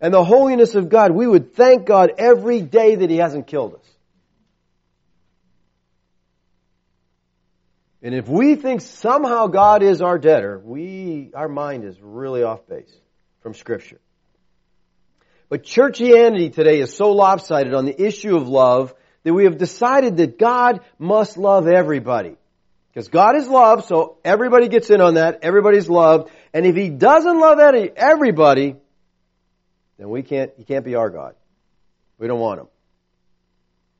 and 0.00 0.12
the 0.12 0.24
holiness 0.24 0.74
of 0.74 0.88
God, 0.88 1.12
we 1.12 1.24
would 1.24 1.54
thank 1.54 1.86
God 1.86 2.10
every 2.18 2.62
day 2.62 2.96
that 2.96 3.08
He 3.08 3.18
hasn't 3.18 3.46
killed 3.46 3.74
us. 3.76 3.86
And 8.02 8.12
if 8.12 8.26
we 8.26 8.56
think 8.56 8.80
somehow 8.80 9.46
God 9.46 9.84
is 9.84 10.02
our 10.02 10.18
debtor, 10.18 10.58
we, 10.58 11.30
our 11.32 11.48
mind 11.48 11.84
is 11.84 11.96
really 12.02 12.42
off 12.42 12.66
base 12.66 12.92
from 13.40 13.54
scripture. 13.54 14.00
But 15.48 15.62
churchianity 15.62 16.52
today 16.52 16.80
is 16.80 16.92
so 16.96 17.12
lopsided 17.12 17.72
on 17.72 17.84
the 17.84 18.04
issue 18.04 18.34
of 18.34 18.48
love 18.48 18.92
that 19.22 19.32
we 19.32 19.44
have 19.44 19.58
decided 19.58 20.16
that 20.16 20.40
God 20.40 20.80
must 20.98 21.38
love 21.38 21.68
everybody. 21.68 22.34
Because 22.92 23.08
God 23.08 23.36
is 23.36 23.46
love, 23.46 23.84
so 23.84 24.18
everybody 24.24 24.68
gets 24.68 24.90
in 24.90 25.00
on 25.00 25.14
that, 25.14 25.40
everybody's 25.42 25.88
loved, 25.88 26.30
and 26.52 26.66
if 26.66 26.74
He 26.74 26.88
doesn't 26.88 27.38
love 27.38 27.60
any, 27.60 27.88
everybody, 27.94 28.76
then 29.98 30.08
we 30.08 30.22
can't, 30.22 30.50
He 30.56 30.64
can't 30.64 30.84
be 30.84 30.96
our 30.96 31.10
God. 31.10 31.34
We 32.18 32.26
don't 32.26 32.40
want 32.40 32.60
Him. 32.60 32.66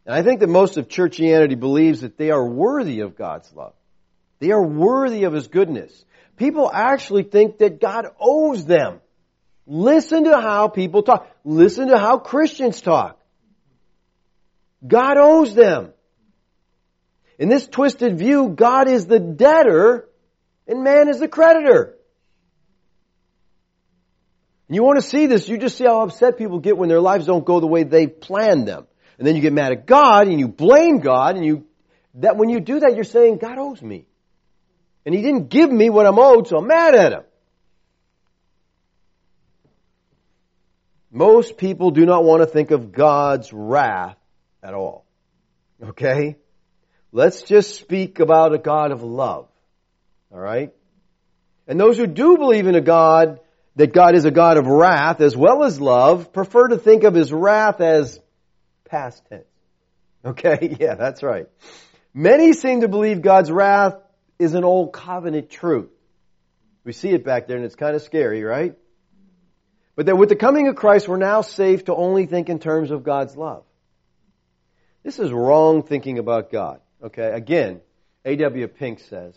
And 0.06 0.14
I 0.14 0.22
think 0.22 0.40
that 0.40 0.48
most 0.48 0.76
of 0.76 0.88
churchianity 0.88 1.58
believes 1.58 2.00
that 2.00 2.18
they 2.18 2.30
are 2.30 2.44
worthy 2.44 3.00
of 3.00 3.16
God's 3.16 3.52
love. 3.54 3.74
They 4.40 4.50
are 4.50 4.62
worthy 4.62 5.24
of 5.24 5.32
His 5.34 5.46
goodness. 5.46 6.04
People 6.36 6.70
actually 6.72 7.22
think 7.22 7.58
that 7.58 7.80
God 7.80 8.06
owes 8.18 8.64
them. 8.64 9.00
Listen 9.66 10.24
to 10.24 10.40
how 10.40 10.66
people 10.68 11.02
talk. 11.02 11.30
Listen 11.44 11.88
to 11.88 11.98
how 11.98 12.18
Christians 12.18 12.80
talk. 12.80 13.20
God 14.84 15.16
owes 15.18 15.54
them. 15.54 15.92
In 17.40 17.48
this 17.48 17.66
twisted 17.66 18.18
view, 18.18 18.50
God 18.50 18.86
is 18.86 19.06
the 19.06 19.18
debtor 19.18 20.06
and 20.66 20.84
man 20.84 21.08
is 21.08 21.18
the 21.18 21.26
creditor. 21.26 21.96
And 24.68 24.76
you 24.76 24.82
want 24.82 25.00
to 25.00 25.02
see 25.02 25.24
this, 25.24 25.48
you 25.48 25.56
just 25.56 25.78
see 25.78 25.84
how 25.84 26.02
upset 26.02 26.36
people 26.36 26.58
get 26.58 26.76
when 26.76 26.90
their 26.90 27.00
lives 27.00 27.24
don't 27.24 27.44
go 27.44 27.58
the 27.58 27.66
way 27.66 27.82
they 27.82 28.06
planned 28.06 28.68
them. 28.68 28.86
And 29.18 29.26
then 29.26 29.36
you 29.36 29.40
get 29.40 29.54
mad 29.54 29.72
at 29.72 29.86
God 29.86 30.28
and 30.28 30.38
you 30.38 30.48
blame 30.48 30.98
God 30.98 31.36
and 31.36 31.44
you, 31.44 31.64
that 32.16 32.36
when 32.36 32.50
you 32.50 32.60
do 32.60 32.80
that, 32.80 32.94
you're 32.94 33.04
saying, 33.04 33.38
God 33.38 33.56
owes 33.56 33.80
me. 33.80 34.04
And 35.06 35.14
He 35.14 35.22
didn't 35.22 35.48
give 35.48 35.72
me 35.72 35.88
what 35.88 36.04
I'm 36.04 36.18
owed, 36.18 36.46
so 36.46 36.58
I'm 36.58 36.66
mad 36.66 36.94
at 36.94 37.12
Him. 37.12 37.22
Most 41.10 41.56
people 41.56 41.90
do 41.90 42.04
not 42.04 42.22
want 42.22 42.42
to 42.42 42.46
think 42.46 42.70
of 42.70 42.92
God's 42.92 43.50
wrath 43.50 44.18
at 44.62 44.74
all. 44.74 45.06
Okay? 45.82 46.36
Let's 47.12 47.42
just 47.42 47.78
speak 47.78 48.20
about 48.20 48.54
a 48.54 48.58
God 48.58 48.92
of 48.92 49.02
love. 49.02 49.48
Alright? 50.32 50.72
And 51.66 51.78
those 51.78 51.96
who 51.96 52.06
do 52.06 52.36
believe 52.36 52.66
in 52.66 52.74
a 52.74 52.80
God, 52.80 53.40
that 53.76 53.92
God 53.92 54.14
is 54.14 54.24
a 54.24 54.30
God 54.30 54.56
of 54.56 54.66
wrath 54.66 55.20
as 55.20 55.36
well 55.36 55.64
as 55.64 55.80
love, 55.80 56.32
prefer 56.32 56.68
to 56.68 56.78
think 56.78 57.04
of 57.04 57.14
His 57.14 57.32
wrath 57.32 57.80
as 57.80 58.20
past 58.84 59.22
tense. 59.28 59.44
Okay? 60.24 60.76
Yeah, 60.80 60.94
that's 60.94 61.22
right. 61.22 61.48
Many 62.12 62.52
seem 62.52 62.80
to 62.82 62.88
believe 62.88 63.22
God's 63.22 63.50
wrath 63.50 63.96
is 64.38 64.54
an 64.54 64.64
old 64.64 64.92
covenant 64.92 65.50
truth. 65.50 65.90
We 66.84 66.92
see 66.92 67.10
it 67.10 67.24
back 67.24 67.46
there 67.46 67.56
and 67.56 67.64
it's 67.64 67.74
kind 67.74 67.94
of 67.94 68.02
scary, 68.02 68.42
right? 68.42 68.76
But 69.96 70.06
that 70.06 70.16
with 70.16 70.28
the 70.28 70.36
coming 70.36 70.68
of 70.68 70.76
Christ, 70.76 71.08
we're 71.08 71.18
now 71.18 71.42
safe 71.42 71.84
to 71.84 71.94
only 71.94 72.26
think 72.26 72.48
in 72.48 72.58
terms 72.58 72.90
of 72.90 73.04
God's 73.04 73.36
love. 73.36 73.64
This 75.02 75.18
is 75.18 75.32
wrong 75.32 75.82
thinking 75.82 76.18
about 76.18 76.50
God. 76.50 76.80
Okay, 77.02 77.30
again, 77.32 77.80
A.W. 78.24 78.68
Pink 78.68 79.00
says, 79.00 79.34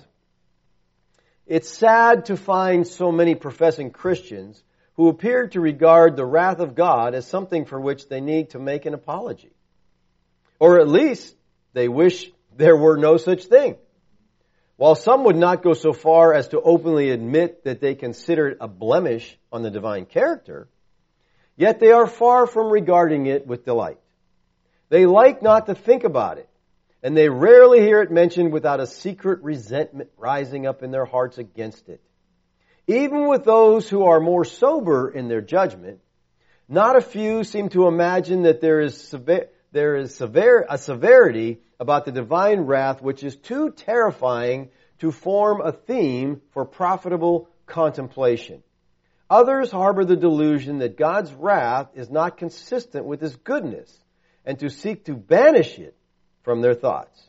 It's 1.47 1.69
sad 1.69 2.25
to 2.25 2.37
find 2.37 2.85
so 2.85 3.11
many 3.11 3.35
professing 3.35 3.91
Christians 3.91 4.61
who 4.95 5.07
appear 5.07 5.47
to 5.47 5.61
regard 5.61 6.15
the 6.15 6.25
wrath 6.25 6.59
of 6.59 6.75
God 6.75 7.15
as 7.15 7.25
something 7.25 7.65
for 7.65 7.79
which 7.79 8.09
they 8.09 8.21
need 8.21 8.51
to 8.51 8.59
make 8.59 8.85
an 8.85 8.93
apology. 8.93 9.51
Or 10.59 10.79
at 10.79 10.87
least 10.87 11.35
they 11.73 11.87
wish 11.87 12.29
there 12.55 12.77
were 12.77 12.97
no 12.97 13.17
such 13.17 13.45
thing. 13.45 13.77
While 14.75 14.95
some 14.95 15.23
would 15.23 15.35
not 15.35 15.63
go 15.63 15.73
so 15.73 15.93
far 15.93 16.33
as 16.33 16.49
to 16.49 16.61
openly 16.61 17.11
admit 17.11 17.63
that 17.63 17.79
they 17.79 17.95
consider 17.95 18.49
it 18.49 18.57
a 18.59 18.67
blemish 18.67 19.37
on 19.51 19.63
the 19.63 19.71
divine 19.71 20.05
character, 20.05 20.67
yet 21.55 21.79
they 21.79 21.91
are 21.91 22.07
far 22.07 22.45
from 22.45 22.69
regarding 22.69 23.27
it 23.27 23.47
with 23.47 23.65
delight. 23.65 23.99
They 24.89 25.05
like 25.05 25.41
not 25.41 25.67
to 25.67 25.75
think 25.75 26.03
about 26.03 26.37
it, 26.37 26.49
and 27.03 27.17
they 27.17 27.27
rarely 27.27 27.81
hear 27.81 28.01
it 28.01 28.11
mentioned 28.11 28.53
without 28.53 28.79
a 28.79 28.87
secret 28.87 29.43
resentment 29.43 30.09
rising 30.17 30.65
up 30.65 30.81
in 30.81 30.91
their 30.91 31.03
hearts 31.03 31.37
against 31.37 31.89
it. 31.89 32.01
Even 32.87 33.27
with 33.27 33.43
those 33.43 33.89
who 33.89 34.05
are 34.05 34.21
more 34.21 34.45
sober 34.45 35.09
in 35.09 35.27
their 35.27 35.41
judgment, 35.41 35.99
not 36.69 36.95
a 36.95 37.01
few 37.01 37.43
seem 37.43 37.67
to 37.69 37.87
imagine 37.87 38.43
that 38.43 38.61
there 38.61 38.79
is, 38.79 38.97
sever- 38.97 39.49
there 39.73 39.97
is 39.97 40.15
severe, 40.15 40.65
a 40.69 40.77
severity 40.77 41.59
about 41.77 42.05
the 42.05 42.11
divine 42.11 42.61
wrath 42.61 43.01
which 43.01 43.21
is 43.23 43.35
too 43.35 43.71
terrifying 43.71 44.69
to 44.99 45.11
form 45.11 45.59
a 45.59 45.73
theme 45.73 46.41
for 46.51 46.63
profitable 46.63 47.49
contemplation. 47.65 48.63
Others 49.29 49.71
harbor 49.71 50.05
the 50.05 50.15
delusion 50.15 50.79
that 50.79 50.97
God's 50.97 51.33
wrath 51.33 51.89
is 51.95 52.09
not 52.09 52.37
consistent 52.37 53.05
with 53.05 53.19
His 53.19 53.35
goodness 53.35 53.93
and 54.45 54.57
to 54.59 54.69
seek 54.69 55.05
to 55.05 55.15
banish 55.15 55.79
it 55.79 55.97
from 56.43 56.61
their 56.61 56.75
thoughts. 56.75 57.21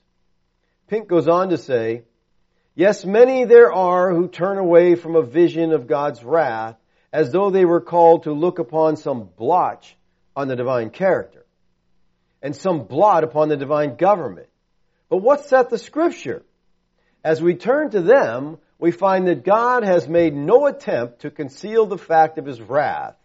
Pink 0.89 1.09
goes 1.09 1.29
on 1.29 1.49
to 1.49 1.59
say, 1.59 2.03
Yes, 2.75 3.05
many 3.05 3.45
there 3.45 3.73
are 3.73 4.13
who 4.13 4.29
turn 4.29 4.59
away 4.59 4.97
from 4.97 5.15
a 5.15 5.23
vision 5.23 5.73
of 5.73 5.87
God's 5.87 6.23
wrath 6.23 6.77
as 7.13 7.31
though 7.31 7.51
they 7.51 7.65
were 7.65 7.81
called 7.81 8.25
to 8.25 8.33
look 8.33 8.59
upon 8.59 8.97
some 8.97 9.29
blotch 9.37 9.97
on 10.35 10.49
the 10.49 10.57
divine 10.57 10.91
character 10.91 11.47
and 12.43 12.55
some 12.55 12.85
blot 12.85 13.25
upon 13.25 13.49
the 13.49 13.57
divine 13.57 13.97
government. 13.97 14.49
But 15.09 15.19
what 15.19 15.47
saith 15.47 15.71
the 15.71 15.79
scripture? 15.79 16.43
As 17.23 17.41
we 17.41 17.55
turn 17.55 17.91
to 17.91 18.03
them, 18.03 18.59
we 18.79 18.91
find 18.91 19.29
that 19.29 19.45
God 19.45 19.85
has 19.85 20.09
made 20.09 20.35
no 20.35 20.67
attempt 20.67 21.21
to 21.21 21.31
conceal 21.31 21.87
the 21.87 21.97
fact 21.97 22.37
of 22.37 22.45
his 22.45 22.61
wrath. 22.61 23.17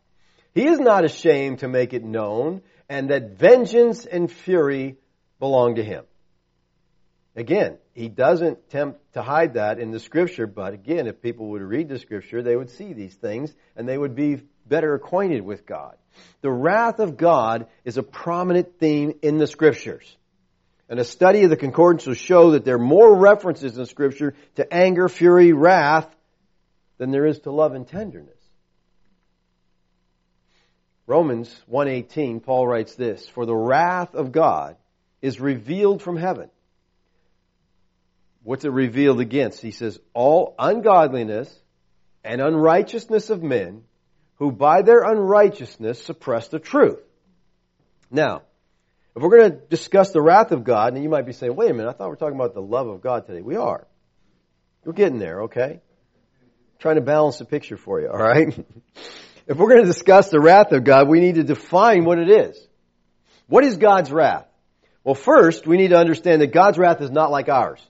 He 0.53 0.67
is 0.67 0.79
not 0.79 1.03
ashamed 1.03 1.59
to 1.59 1.67
make 1.67 1.93
it 1.93 2.03
known, 2.03 2.61
and 2.87 3.09
that 3.09 3.31
vengeance 3.31 4.05
and 4.05 4.31
fury 4.31 4.97
belong 5.39 5.75
to 5.75 5.83
him. 5.83 6.05
Again, 7.35 7.77
he 7.93 8.09
doesn't 8.09 8.59
attempt 8.67 9.13
to 9.13 9.21
hide 9.21 9.53
that 9.53 9.79
in 9.79 9.91
the 9.91 9.99
scripture, 9.99 10.47
but 10.47 10.73
again, 10.73 11.07
if 11.07 11.21
people 11.21 11.49
would 11.51 11.61
read 11.61 11.87
the 11.87 11.99
scripture, 11.99 12.41
they 12.41 12.55
would 12.55 12.69
see 12.69 12.93
these 12.93 13.13
things 13.13 13.53
and 13.75 13.87
they 13.87 13.97
would 13.97 14.15
be 14.15 14.41
better 14.67 14.93
acquainted 14.93 15.43
with 15.43 15.65
God. 15.65 15.95
The 16.41 16.51
wrath 16.51 16.99
of 16.99 17.17
God 17.17 17.67
is 17.85 17.97
a 17.97 18.03
prominent 18.03 18.79
theme 18.79 19.13
in 19.21 19.37
the 19.37 19.47
scriptures. 19.47 20.17
And 20.89 20.99
a 20.99 21.05
study 21.05 21.43
of 21.43 21.49
the 21.49 21.55
concordance 21.55 22.07
will 22.07 22.15
show 22.15 22.51
that 22.51 22.65
there 22.65 22.75
are 22.75 22.79
more 22.79 23.15
references 23.15 23.77
in 23.77 23.85
scripture 23.85 24.33
to 24.55 24.73
anger, 24.73 25.07
fury, 25.07 25.53
wrath 25.53 26.13
than 26.97 27.11
there 27.11 27.25
is 27.25 27.39
to 27.41 27.51
love 27.51 27.73
and 27.73 27.87
tenderness. 27.87 28.33
Romans 31.05 31.49
1:18 31.67 32.39
Paul 32.39 32.67
writes 32.67 32.95
this, 32.95 33.27
"For 33.29 33.45
the 33.45 33.55
wrath 33.55 34.13
of 34.13 34.31
God 34.31 34.77
is 35.21 35.39
revealed 35.39 36.01
from 36.01 36.17
heaven." 36.17 36.49
What's 38.43 38.65
it 38.65 38.71
revealed 38.71 39.19
against? 39.19 39.61
He 39.61 39.71
says, 39.71 39.99
"All 40.13 40.55
ungodliness 40.57 41.53
and 42.23 42.41
unrighteousness 42.41 43.29
of 43.29 43.43
men 43.43 43.83
who 44.35 44.51
by 44.51 44.81
their 44.81 45.03
unrighteousness 45.03 46.01
suppress 46.03 46.47
the 46.47 46.59
truth." 46.59 47.01
Now, 48.09 48.43
if 49.15 49.21
we're 49.21 49.37
going 49.37 49.51
to 49.51 49.57
discuss 49.57 50.11
the 50.11 50.21
wrath 50.21 50.51
of 50.51 50.63
God, 50.63 50.93
and 50.93 51.03
you 51.03 51.09
might 51.09 51.25
be 51.25 51.33
saying, 51.33 51.55
"Wait 51.55 51.69
a 51.69 51.73
minute, 51.73 51.89
I 51.89 51.93
thought 51.93 52.05
we 52.05 52.11
were 52.11 52.15
talking 52.15 52.35
about 52.35 52.53
the 52.53 52.61
love 52.61 52.87
of 52.87 53.01
God 53.01 53.25
today." 53.27 53.41
We 53.41 53.57
are. 53.57 53.85
We're 54.85 54.93
getting 54.93 55.19
there, 55.19 55.43
okay? 55.43 55.81
trying 56.79 56.95
to 56.95 57.01
balance 57.01 57.37
the 57.37 57.45
picture 57.45 57.77
for 57.77 58.01
you, 58.01 58.07
all 58.07 58.17
right? 58.17 58.57
If 59.47 59.57
we're 59.57 59.69
going 59.69 59.81
to 59.81 59.87
discuss 59.87 60.29
the 60.29 60.39
wrath 60.39 60.71
of 60.73 60.83
God, 60.83 61.07
we 61.07 61.19
need 61.19 61.33
to 61.33 61.43
define 61.43 62.05
what 62.05 62.19
it 62.19 62.29
is. 62.29 62.67
What 63.47 63.63
is 63.63 63.77
God's 63.77 64.11
wrath? 64.11 64.45
Well, 65.03 65.15
first, 65.15 65.65
we 65.65 65.77
need 65.77 65.89
to 65.89 65.97
understand 65.97 66.41
that 66.41 66.53
God's 66.53 66.77
wrath 66.77 67.01
is 67.01 67.11
not 67.11 67.31
like 67.31 67.49
ours. 67.49 67.81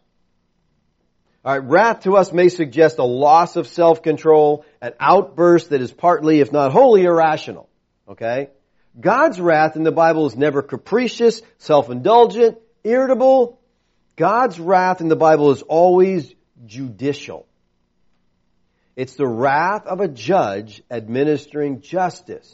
Alright, 1.45 1.63
wrath 1.63 2.01
to 2.01 2.17
us 2.17 2.33
may 2.33 2.49
suggest 2.49 2.99
a 2.99 3.03
loss 3.03 3.55
of 3.55 3.67
self-control, 3.67 4.65
an 4.81 4.93
outburst 4.99 5.69
that 5.69 5.81
is 5.81 5.91
partly, 5.91 6.41
if 6.41 6.51
not 6.51 6.71
wholly, 6.71 7.03
irrational. 7.03 7.69
Okay? 8.07 8.49
God's 8.99 9.39
wrath 9.39 9.75
in 9.75 9.83
the 9.83 9.91
Bible 9.91 10.25
is 10.25 10.35
never 10.35 10.61
capricious, 10.61 11.41
self-indulgent, 11.59 12.57
irritable. 12.83 13.59
God's 14.15 14.59
wrath 14.59 14.99
in 14.99 15.07
the 15.07 15.15
Bible 15.15 15.51
is 15.51 15.61
always 15.61 16.33
judicial. 16.65 17.47
It's 18.97 19.13
the 19.15 19.27
wrath 19.27 19.85
of 19.85 20.01
a 20.01 20.09
judge 20.09 20.83
administering 20.91 21.79
justice. 21.79 22.53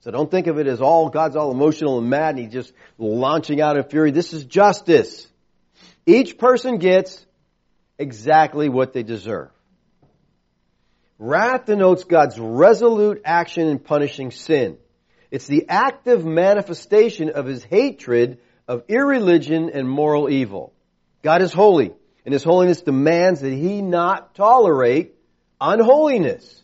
So 0.00 0.10
don't 0.10 0.30
think 0.30 0.46
of 0.46 0.58
it 0.58 0.66
as 0.66 0.80
all, 0.80 1.10
God's 1.10 1.36
all 1.36 1.50
emotional 1.50 1.98
and 1.98 2.08
mad 2.08 2.36
and 2.36 2.38
he's 2.38 2.52
just 2.52 2.72
launching 2.98 3.60
out 3.60 3.76
in 3.76 3.84
fury. 3.84 4.10
This 4.10 4.32
is 4.32 4.44
justice. 4.44 5.26
Each 6.06 6.38
person 6.38 6.78
gets 6.78 7.24
exactly 7.98 8.68
what 8.68 8.92
they 8.92 9.02
deserve. 9.02 9.50
Wrath 11.18 11.66
denotes 11.66 12.04
God's 12.04 12.38
resolute 12.38 13.20
action 13.24 13.68
in 13.68 13.78
punishing 13.78 14.30
sin. 14.30 14.78
It's 15.30 15.46
the 15.46 15.66
active 15.68 16.24
manifestation 16.24 17.30
of 17.30 17.46
his 17.46 17.62
hatred 17.62 18.38
of 18.66 18.84
irreligion 18.88 19.70
and 19.74 19.88
moral 19.88 20.30
evil. 20.30 20.72
God 21.22 21.42
is 21.42 21.52
holy. 21.52 21.92
And 22.24 22.32
His 22.32 22.44
holiness 22.44 22.82
demands 22.82 23.40
that 23.40 23.52
He 23.52 23.82
not 23.82 24.34
tolerate 24.34 25.14
unholiness. 25.60 26.59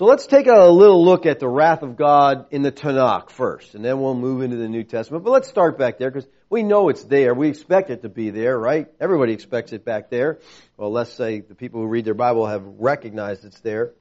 So 0.00 0.06
let's 0.06 0.26
take 0.26 0.46
a 0.46 0.66
little 0.70 1.04
look 1.04 1.26
at 1.26 1.40
the 1.40 1.46
wrath 1.46 1.82
of 1.82 1.94
God 1.94 2.46
in 2.52 2.62
the 2.62 2.72
Tanakh 2.72 3.28
first, 3.28 3.74
and 3.74 3.84
then 3.84 4.00
we'll 4.00 4.14
move 4.14 4.40
into 4.40 4.56
the 4.56 4.66
New 4.66 4.82
Testament. 4.82 5.24
But 5.24 5.30
let's 5.30 5.46
start 5.46 5.76
back 5.76 5.98
there 5.98 6.10
because 6.10 6.26
we 6.48 6.62
know 6.62 6.88
it's 6.88 7.04
there. 7.04 7.34
We 7.34 7.50
expect 7.50 7.90
it 7.90 8.00
to 8.00 8.08
be 8.08 8.30
there, 8.30 8.58
right? 8.58 8.86
Everybody 8.98 9.34
expects 9.34 9.74
it 9.74 9.84
back 9.84 10.08
there. 10.08 10.38
Well, 10.78 10.90
let's 10.90 11.12
say 11.12 11.40
the 11.40 11.54
people 11.54 11.82
who 11.82 11.86
read 11.86 12.06
their 12.06 12.14
Bible 12.14 12.46
have 12.46 12.64
recognized 12.64 13.44
it's 13.44 13.60
there. 13.60 13.92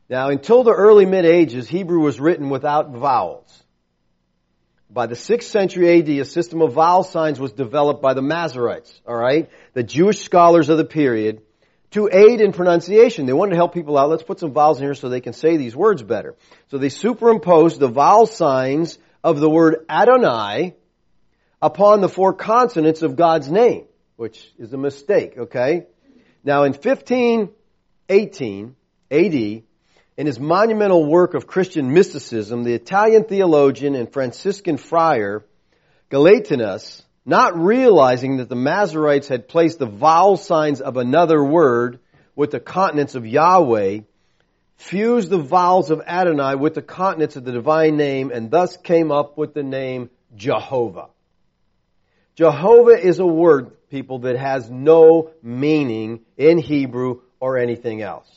Now, 0.09 0.29
until 0.29 0.63
the 0.63 0.73
early 0.73 1.05
mid 1.05 1.25
ages, 1.25 1.67
Hebrew 1.67 1.99
was 1.99 2.19
written 2.19 2.49
without 2.49 2.91
vowels. 2.91 3.63
By 4.91 5.05
the 5.05 5.15
6th 5.15 5.43
century 5.43 5.99
AD, 5.99 6.09
a 6.09 6.25
system 6.25 6.61
of 6.61 6.73
vowel 6.73 7.03
signs 7.03 7.39
was 7.39 7.51
developed 7.51 8.01
by 8.01 8.15
the 8.15 8.21
Masoretes, 8.21 8.91
alright? 9.07 9.49
The 9.73 9.83
Jewish 9.83 10.19
scholars 10.21 10.69
of 10.69 10.79
the 10.79 10.85
period, 10.85 11.43
to 11.91 12.09
aid 12.11 12.41
in 12.41 12.53
pronunciation. 12.53 13.25
They 13.25 13.33
wanted 13.33 13.51
to 13.51 13.57
help 13.57 13.73
people 13.73 13.97
out. 13.97 14.09
Let's 14.09 14.23
put 14.23 14.39
some 14.39 14.51
vowels 14.51 14.79
in 14.79 14.85
here 14.85 14.95
so 14.95 15.09
they 15.09 15.21
can 15.21 15.33
say 15.33 15.57
these 15.57 15.75
words 15.75 16.01
better. 16.01 16.35
So 16.69 16.77
they 16.77 16.89
superimposed 16.89 17.79
the 17.79 17.87
vowel 17.87 18.25
signs 18.25 18.97
of 19.23 19.39
the 19.39 19.49
word 19.49 19.85
Adonai 19.89 20.75
upon 21.61 22.01
the 22.01 22.09
four 22.09 22.33
consonants 22.33 23.01
of 23.01 23.15
God's 23.15 23.49
name, 23.49 23.85
which 24.15 24.51
is 24.57 24.73
a 24.73 24.77
mistake, 24.77 25.37
okay? 25.37 25.85
Now 26.43 26.63
in 26.63 26.73
1518 26.73 28.75
AD, 29.11 29.33
in 29.33 30.25
his 30.25 30.39
monumental 30.39 31.05
work 31.05 31.33
of 31.33 31.47
Christian 31.47 31.93
mysticism, 31.93 32.63
the 32.63 32.73
Italian 32.73 33.25
theologian 33.25 33.95
and 33.95 34.11
Franciscan 34.11 34.77
friar 34.77 35.45
Galatinus, 36.09 37.03
not 37.25 37.57
realizing 37.57 38.37
that 38.37 38.49
the 38.49 38.55
Masoretes 38.55 39.27
had 39.27 39.47
placed 39.47 39.79
the 39.79 39.85
vowel 39.85 40.37
signs 40.37 40.81
of 40.81 40.97
another 40.97 41.43
word 41.43 41.99
with 42.35 42.51
the 42.51 42.59
consonants 42.59 43.15
of 43.15 43.27
Yahweh, 43.27 43.99
fused 44.79 45.29
the 45.29 45.37
vowels 45.37 45.91
of 45.91 46.01
Adonai 46.07 46.55
with 46.55 46.73
the 46.73 46.81
consonants 46.81 47.35
of 47.35 47.43
the 47.43 47.51
divine 47.51 47.97
name 47.97 48.31
and 48.31 48.49
thus 48.49 48.77
came 48.77 49.11
up 49.11 49.37
with 49.37 49.53
the 49.53 49.61
name 49.61 50.09
Jehovah. 50.35 51.07
Jehovah 52.35 52.97
is 52.97 53.19
a 53.19 53.25
word, 53.25 53.71
people, 53.89 54.19
that 54.19 54.37
has 54.37 54.69
no 54.69 55.31
meaning 55.43 56.21
in 56.37 56.57
Hebrew 56.57 57.21
or 57.41 57.57
anything 57.57 58.01
else. 58.01 58.29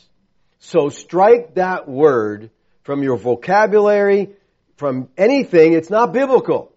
So 0.59 0.89
strike 0.89 1.55
that 1.55 1.89
word 1.89 2.51
from 2.83 3.05
your 3.05 3.17
vocabulary, 3.17 4.31
from 4.77 5.09
anything. 5.17 5.75
It's 5.75 5.91
not 5.91 6.13
biblical. 6.13 6.73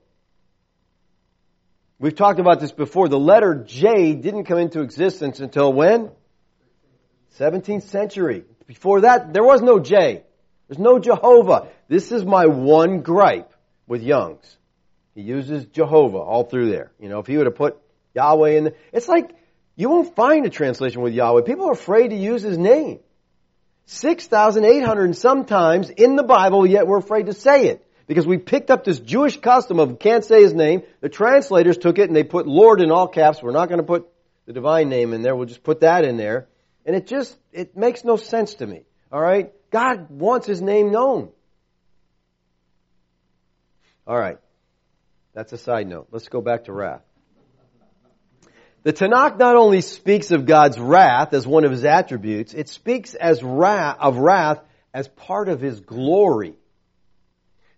We've 1.98 2.16
talked 2.16 2.40
about 2.40 2.60
this 2.60 2.72
before. 2.72 3.10
The 3.10 3.18
letter 3.18 3.64
J 3.66 4.14
didn't 4.14 4.44
come 4.44 4.60
into 4.60 4.82
existence 4.82 5.40
until 5.40 5.74
when? 5.74 6.12
17th 7.40 7.84
century. 7.84 8.44
Before 8.68 9.02
that, 9.02 9.34
there 9.34 9.44
was 9.44 9.62
no 9.62 9.80
J. 9.80 10.24
There's 10.68 10.80
no 10.80 11.00
Jehovah. 11.00 11.68
This 11.88 12.12
is 12.12 12.26
my 12.26 12.48
one 12.48 13.02
gripe 13.02 13.54
with 13.88 14.02
Young's. 14.02 14.58
He 15.14 15.22
uses 15.22 15.66
Jehovah 15.66 16.18
all 16.18 16.44
through 16.44 16.72
there. 16.72 16.92
You 17.00 17.10
know, 17.10 17.20
if 17.20 17.28
he 17.28 17.38
would 17.38 17.46
have 17.46 17.56
put 17.56 17.78
Yahweh 18.16 18.52
in 18.52 18.74
it's 18.92 19.08
like 19.08 19.36
you 19.76 19.90
won't 19.90 20.16
find 20.16 20.46
a 20.46 20.50
translation 20.50 21.02
with 21.02 21.14
Yahweh. 21.14 21.42
People 21.44 21.68
are 21.68 21.74
afraid 21.74 22.10
to 22.10 22.16
use 22.16 22.42
his 22.42 22.58
name. 22.58 23.00
6,800 23.88 25.04
and 25.04 25.16
sometimes 25.16 25.90
in 25.90 26.16
the 26.16 26.24
Bible, 26.24 26.66
yet 26.66 26.88
we're 26.88 26.98
afraid 26.98 27.28
to 27.28 27.34
say 27.34 27.68
it. 27.68 27.86
Because 28.08 28.28
we 28.28 28.38
picked 28.38 28.70
up 28.70 28.84
this 28.84 29.00
Jewish 29.00 29.40
custom 29.40 29.80
of 29.80 30.00
can't 30.00 30.24
say 30.24 30.44
his 30.44 30.54
name. 30.54 30.84
The 31.02 31.10
translators 31.10 31.78
took 31.78 31.98
it 31.98 32.08
and 32.08 32.16
they 32.16 32.24
put 32.24 32.48
Lord 32.48 32.82
in 32.82 32.92
all 32.92 33.08
caps. 33.08 33.42
We're 33.42 33.52
not 33.52 33.68
going 33.68 33.80
to 33.80 33.86
put 33.86 34.08
the 34.46 34.54
divine 34.54 34.90
name 34.90 35.14
in 35.14 35.22
there. 35.22 35.36
We'll 35.36 35.48
just 35.48 35.64
put 35.64 35.82
that 35.82 36.06
in 36.06 36.18
there. 36.18 36.48
And 36.86 36.96
it 36.96 37.08
just, 37.08 37.36
it 37.52 37.76
makes 37.76 38.04
no 38.04 38.16
sense 38.16 38.56
to 38.56 38.68
me. 38.68 38.84
Alright? 39.12 39.54
God 39.72 40.10
wants 40.10 40.48
His 40.48 40.62
name 40.62 40.92
known. 40.92 41.30
Alright. 44.08 44.38
That's 45.34 45.52
a 45.52 45.58
side 45.58 45.88
note. 45.88 46.08
Let's 46.12 46.30
go 46.30 46.42
back 46.42 46.66
to 46.66 46.74
wrath. 46.74 47.02
The 48.84 48.94
Tanakh 48.94 49.40
not 49.40 49.56
only 49.56 49.82
speaks 49.82 50.30
of 50.30 50.46
God's 50.46 50.80
wrath 50.80 51.34
as 51.34 51.48
one 51.48 51.66
of 51.66 51.72
His 51.72 51.84
attributes, 51.86 52.54
it 52.54 52.70
speaks 52.70 53.16
as 53.16 53.42
wrath, 53.42 53.98
of 54.00 54.18
wrath 54.18 54.60
as 54.94 55.08
part 55.08 55.50
of 55.50 55.60
His 55.60 55.80
glory. 55.80 56.54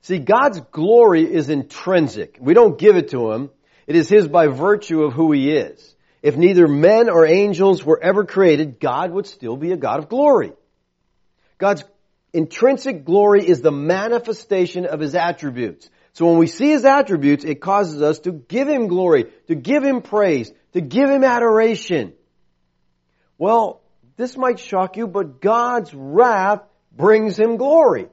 See, 0.02 0.20
God's 0.20 0.60
glory 0.72 1.24
is 1.24 1.50
intrinsic. 1.50 2.38
We 2.42 2.54
don't 2.54 2.78
give 2.78 2.98
it 2.98 3.12
to 3.12 3.32
Him. 3.32 3.50
It 3.88 3.96
is 3.96 4.10
His 4.10 4.28
by 4.28 4.48
virtue 4.48 5.04
of 5.04 5.14
who 5.14 5.32
He 5.32 5.50
is. 5.50 5.96
If 6.22 6.36
neither 6.36 6.68
men 6.68 7.10
or 7.10 7.26
angels 7.26 7.84
were 7.84 8.02
ever 8.02 8.26
created, 8.26 8.80
God 8.80 9.12
would 9.12 9.28
still 9.28 9.56
be 9.56 9.72
a 9.72 9.78
God 9.78 10.00
of 10.00 10.10
glory. 10.10 10.54
God's 11.58 11.84
intrinsic 12.34 13.06
glory 13.06 13.48
is 13.48 13.62
the 13.62 13.72
manifestation 13.72 14.86
of 14.86 15.00
His 15.00 15.16
attributes. 15.16 15.90
So 16.14 16.26
when 16.28 16.38
we 16.40 16.48
see 16.48 16.70
His 16.70 16.86
attributes, 16.86 17.44
it 17.46 17.62
causes 17.62 18.02
us 18.02 18.20
to 18.20 18.32
give 18.32 18.68
Him 18.68 18.88
glory, 18.88 19.26
to 19.48 19.56
give 19.56 19.84
Him 19.84 20.02
praise, 20.02 20.52
to 20.74 20.82
give 20.82 21.10
Him 21.10 21.24
adoration. 21.24 22.14
Well, 23.38 23.82
this 24.16 24.36
might 24.36 24.60
shock 24.60 24.98
you, 24.98 25.08
but 25.08 25.42
God's 25.42 25.94
wrath 25.94 26.64
brings 26.92 27.38
Him 27.38 27.58
glory. 27.58 28.08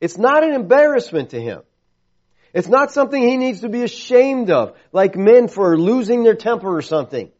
It's 0.00 0.18
not 0.18 0.44
an 0.44 0.52
embarrassment 0.52 1.30
to 1.30 1.40
Him. 1.40 1.62
It's 2.52 2.68
not 2.68 2.92
something 2.92 3.22
he 3.22 3.36
needs 3.36 3.60
to 3.60 3.68
be 3.68 3.82
ashamed 3.82 4.50
of, 4.50 4.76
like 4.92 5.16
men 5.16 5.48
for 5.48 5.78
losing 5.78 6.22
their 6.22 6.34
temper 6.34 6.76
or 6.76 6.82
something. 6.82 7.30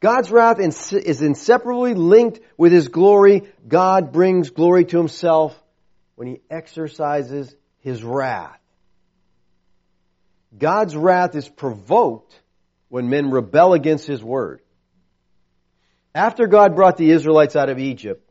God's 0.00 0.30
wrath 0.30 0.58
is 0.60 1.20
inseparably 1.20 1.94
linked 1.94 2.40
with 2.56 2.72
his 2.72 2.88
glory. 2.88 3.52
God 3.68 4.12
brings 4.12 4.48
glory 4.48 4.86
to 4.86 4.98
himself 4.98 5.60
when 6.20 6.28
he 6.28 6.40
exercises 6.50 7.56
His 7.78 8.04
wrath. 8.04 8.60
God's 10.58 10.94
wrath 10.94 11.34
is 11.34 11.48
provoked 11.48 12.38
when 12.90 13.08
men 13.08 13.30
rebel 13.30 13.72
against 13.72 14.06
His 14.06 14.22
word. 14.22 14.60
After 16.14 16.46
God 16.46 16.76
brought 16.76 16.98
the 16.98 17.10
Israelites 17.10 17.56
out 17.56 17.70
of 17.70 17.78
Egypt, 17.78 18.30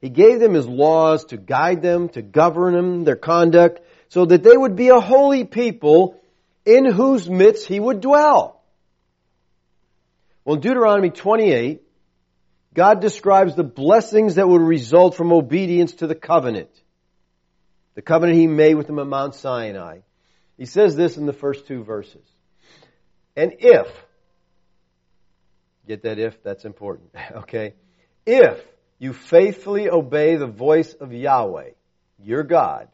He 0.00 0.08
gave 0.08 0.40
them 0.40 0.54
His 0.54 0.66
laws 0.66 1.26
to 1.26 1.36
guide 1.36 1.82
them, 1.82 2.08
to 2.08 2.20
govern 2.20 2.74
them, 2.74 3.04
their 3.04 3.14
conduct, 3.14 3.78
so 4.10 4.26
that 4.26 4.42
they 4.42 4.56
would 4.56 4.76
be 4.76 4.88
a 4.88 5.00
holy 5.00 5.44
people 5.44 6.20
in 6.66 6.84
whose 6.84 7.30
midst 7.30 7.66
He 7.66 7.80
would 7.80 8.00
dwell. 8.00 8.60
Well, 10.44 10.56
in 10.56 10.60
Deuteronomy 10.60 11.10
28, 11.10 11.82
God 12.74 13.00
describes 13.00 13.54
the 13.54 13.64
blessings 13.64 14.34
that 14.34 14.48
would 14.48 14.62
result 14.62 15.14
from 15.14 15.32
obedience 15.32 15.94
to 15.94 16.06
the 16.08 16.14
covenant. 16.16 16.70
The 17.94 18.02
covenant 18.02 18.38
He 18.38 18.48
made 18.48 18.74
with 18.74 18.88
them 18.88 18.98
at 18.98 19.06
Mount 19.06 19.36
Sinai. 19.36 20.00
He 20.58 20.66
says 20.66 20.96
this 20.96 21.16
in 21.16 21.26
the 21.26 21.32
first 21.32 21.66
two 21.66 21.84
verses. 21.84 22.26
And 23.36 23.54
if, 23.60 23.86
get 25.86 26.02
that 26.02 26.18
if, 26.18 26.42
that's 26.42 26.64
important, 26.64 27.10
okay? 27.36 27.74
If 28.26 28.60
you 28.98 29.12
faithfully 29.12 29.88
obey 29.88 30.34
the 30.34 30.48
voice 30.48 30.94
of 30.94 31.12
Yahweh, 31.12 31.70
your 32.18 32.42
God, 32.42 32.88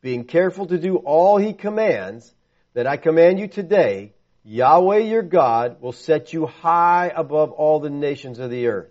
being 0.00 0.24
careful 0.24 0.66
to 0.66 0.78
do 0.78 0.96
all 0.96 1.36
He 1.36 1.52
commands 1.52 2.32
that 2.74 2.86
I 2.86 2.96
command 2.96 3.38
you 3.38 3.48
today, 3.48 4.12
Yahweh 4.44 4.98
your 4.98 5.22
God 5.22 5.80
will 5.80 5.92
set 5.92 6.32
you 6.32 6.46
high 6.46 7.12
above 7.14 7.52
all 7.52 7.80
the 7.80 7.90
nations 7.90 8.38
of 8.38 8.50
the 8.50 8.68
earth. 8.68 8.90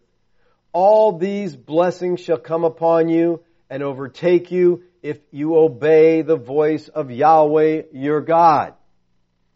All 0.71 1.17
these 1.17 1.55
blessings 1.55 2.19
shall 2.19 2.37
come 2.37 2.63
upon 2.63 3.09
you 3.09 3.41
and 3.69 3.81
overtake 3.81 4.51
you 4.51 4.83
if 5.01 5.17
you 5.31 5.57
obey 5.57 6.21
the 6.21 6.35
voice 6.35 6.87
of 6.87 7.09
Yahweh 7.09 7.83
your 7.93 8.21
God. 8.21 8.73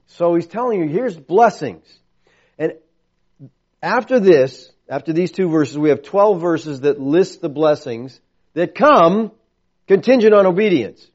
So 0.07 0.35
he's 0.35 0.47
telling 0.47 0.81
you, 0.81 0.89
here's 0.89 1.17
blessings. 1.17 1.85
And 2.57 2.73
after 3.81 4.19
this, 4.19 4.71
after 4.89 5.13
these 5.13 5.31
two 5.31 5.49
verses, 5.49 5.77
we 5.77 5.89
have 5.89 6.03
12 6.03 6.41
verses 6.41 6.81
that 6.81 6.99
list 6.99 7.41
the 7.41 7.49
blessings 7.49 8.19
that 8.53 8.75
come 8.75 9.31
contingent 9.87 10.33
on 10.33 10.45
obedience. 10.45 11.05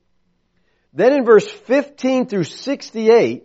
Then 0.92 1.12
in 1.12 1.24
verse 1.24 1.46
15 1.46 2.26
through 2.26 2.44
68, 2.44 3.44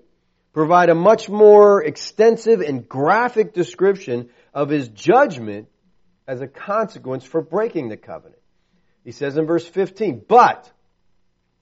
provide 0.54 0.90
a 0.90 0.96
much 0.96 1.30
more 1.30 1.84
extensive 1.84 2.62
and 2.62 2.88
graphic 2.88 3.54
description 3.54 4.30
of 4.54 4.70
his 4.70 4.88
judgment 4.88 5.68
as 6.28 6.42
a 6.42 6.48
consequence 6.48 7.24
for 7.24 7.42
breaking 7.42 7.90
the 7.90 7.98
covenant. 7.98 8.42
He 9.04 9.12
says 9.12 9.38
in 9.38 9.46
verse 9.46 9.68
15, 9.68 10.24
but, 10.28 10.72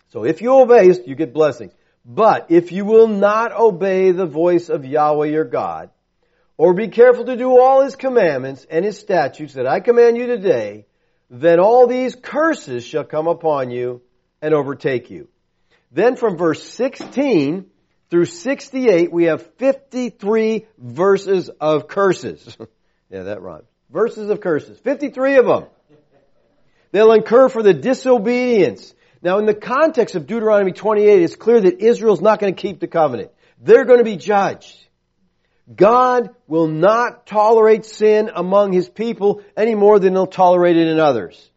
so 0.09 0.23
if 0.23 0.41
you 0.41 0.53
obey, 0.59 0.93
you 1.05 1.15
get 1.15 1.33
blessings. 1.33 1.73
But 2.05 2.47
if 2.49 2.71
you 2.71 2.85
will 2.85 3.07
not 3.07 3.51
obey 3.51 4.11
the 4.11 4.25
voice 4.25 4.69
of 4.69 4.85
Yahweh 4.85 5.27
your 5.27 5.45
God, 5.45 5.89
or 6.57 6.73
be 6.73 6.89
careful 6.89 7.25
to 7.25 7.37
do 7.37 7.59
all 7.59 7.81
his 7.81 7.95
commandments 7.95 8.67
and 8.69 8.85
his 8.85 8.99
statutes 8.99 9.53
that 9.53 9.65
I 9.65 9.79
command 9.79 10.17
you 10.17 10.27
today, 10.27 10.85
then 11.29 11.59
all 11.59 11.87
these 11.87 12.15
curses 12.15 12.85
shall 12.85 13.03
come 13.03 13.27
upon 13.27 13.71
you 13.71 14.01
and 14.41 14.53
overtake 14.53 15.09
you. 15.09 15.27
Then 15.91 16.15
from 16.15 16.37
verse 16.37 16.63
16 16.63 17.65
through 18.09 18.25
68, 18.25 19.11
we 19.11 19.25
have 19.25 19.45
53 19.57 20.67
verses 20.77 21.49
of 21.59 21.87
curses. 21.87 22.57
yeah, 23.09 23.23
that 23.23 23.41
rhymes. 23.41 23.67
Verses 23.89 24.29
of 24.29 24.39
curses. 24.39 24.79
53 24.79 25.37
of 25.37 25.45
them. 25.45 25.65
They'll 26.91 27.13
incur 27.13 27.49
for 27.49 27.63
the 27.63 27.73
disobedience. 27.73 28.93
Now 29.21 29.39
in 29.39 29.45
the 29.45 29.53
context 29.53 30.15
of 30.15 30.27
Deuteronomy 30.27 30.71
28, 30.71 31.21
it's 31.21 31.35
clear 31.35 31.61
that 31.61 31.81
Israel's 31.81 32.21
not 32.21 32.39
going 32.39 32.53
to 32.53 32.61
keep 32.61 32.79
the 32.79 32.87
covenant. 32.87 33.31
They're 33.59 33.85
going 33.85 33.99
to 33.99 34.05
be 34.05 34.17
judged. 34.17 34.77
God 35.73 36.35
will 36.47 36.67
not 36.67 37.27
tolerate 37.27 37.85
sin 37.85 38.29
among 38.33 38.73
His 38.73 38.89
people 38.89 39.41
any 39.55 39.75
more 39.75 39.99
than 39.99 40.13
He'll 40.13 40.27
tolerate 40.27 40.75
it 40.75 40.87
in 40.87 40.99
others. 40.99 41.49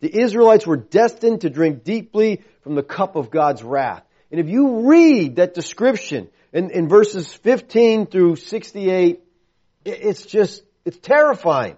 The 0.00 0.20
Israelites 0.20 0.66
were 0.66 0.76
destined 0.76 1.40
to 1.40 1.50
drink 1.50 1.84
deeply 1.84 2.42
from 2.62 2.74
the 2.74 2.82
cup 2.82 3.16
of 3.16 3.30
God's 3.30 3.62
wrath. 3.62 4.02
And 4.30 4.40
if 4.40 4.48
you 4.48 4.88
read 4.90 5.36
that 5.36 5.54
description 5.54 6.28
in, 6.52 6.70
in 6.70 6.88
verses 6.88 7.32
15 7.32 8.06
through 8.06 8.36
68, 8.36 9.22
it's 9.84 10.24
just, 10.26 10.62
it's 10.84 10.98
terrifying. 10.98 11.76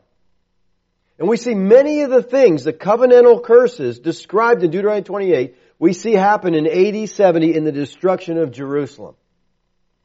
And 1.18 1.28
we 1.28 1.36
see 1.36 1.54
many 1.54 2.02
of 2.02 2.10
the 2.10 2.22
things, 2.22 2.64
the 2.64 2.72
covenantal 2.72 3.42
curses 3.42 3.98
described 3.98 4.62
in 4.62 4.70
Deuteronomy 4.70 5.04
28, 5.04 5.56
we 5.78 5.92
see 5.92 6.12
happen 6.12 6.54
in 6.54 6.66
AD 6.66 7.08
70 7.08 7.54
in 7.54 7.64
the 7.64 7.72
destruction 7.72 8.38
of 8.38 8.52
Jerusalem. 8.52 9.14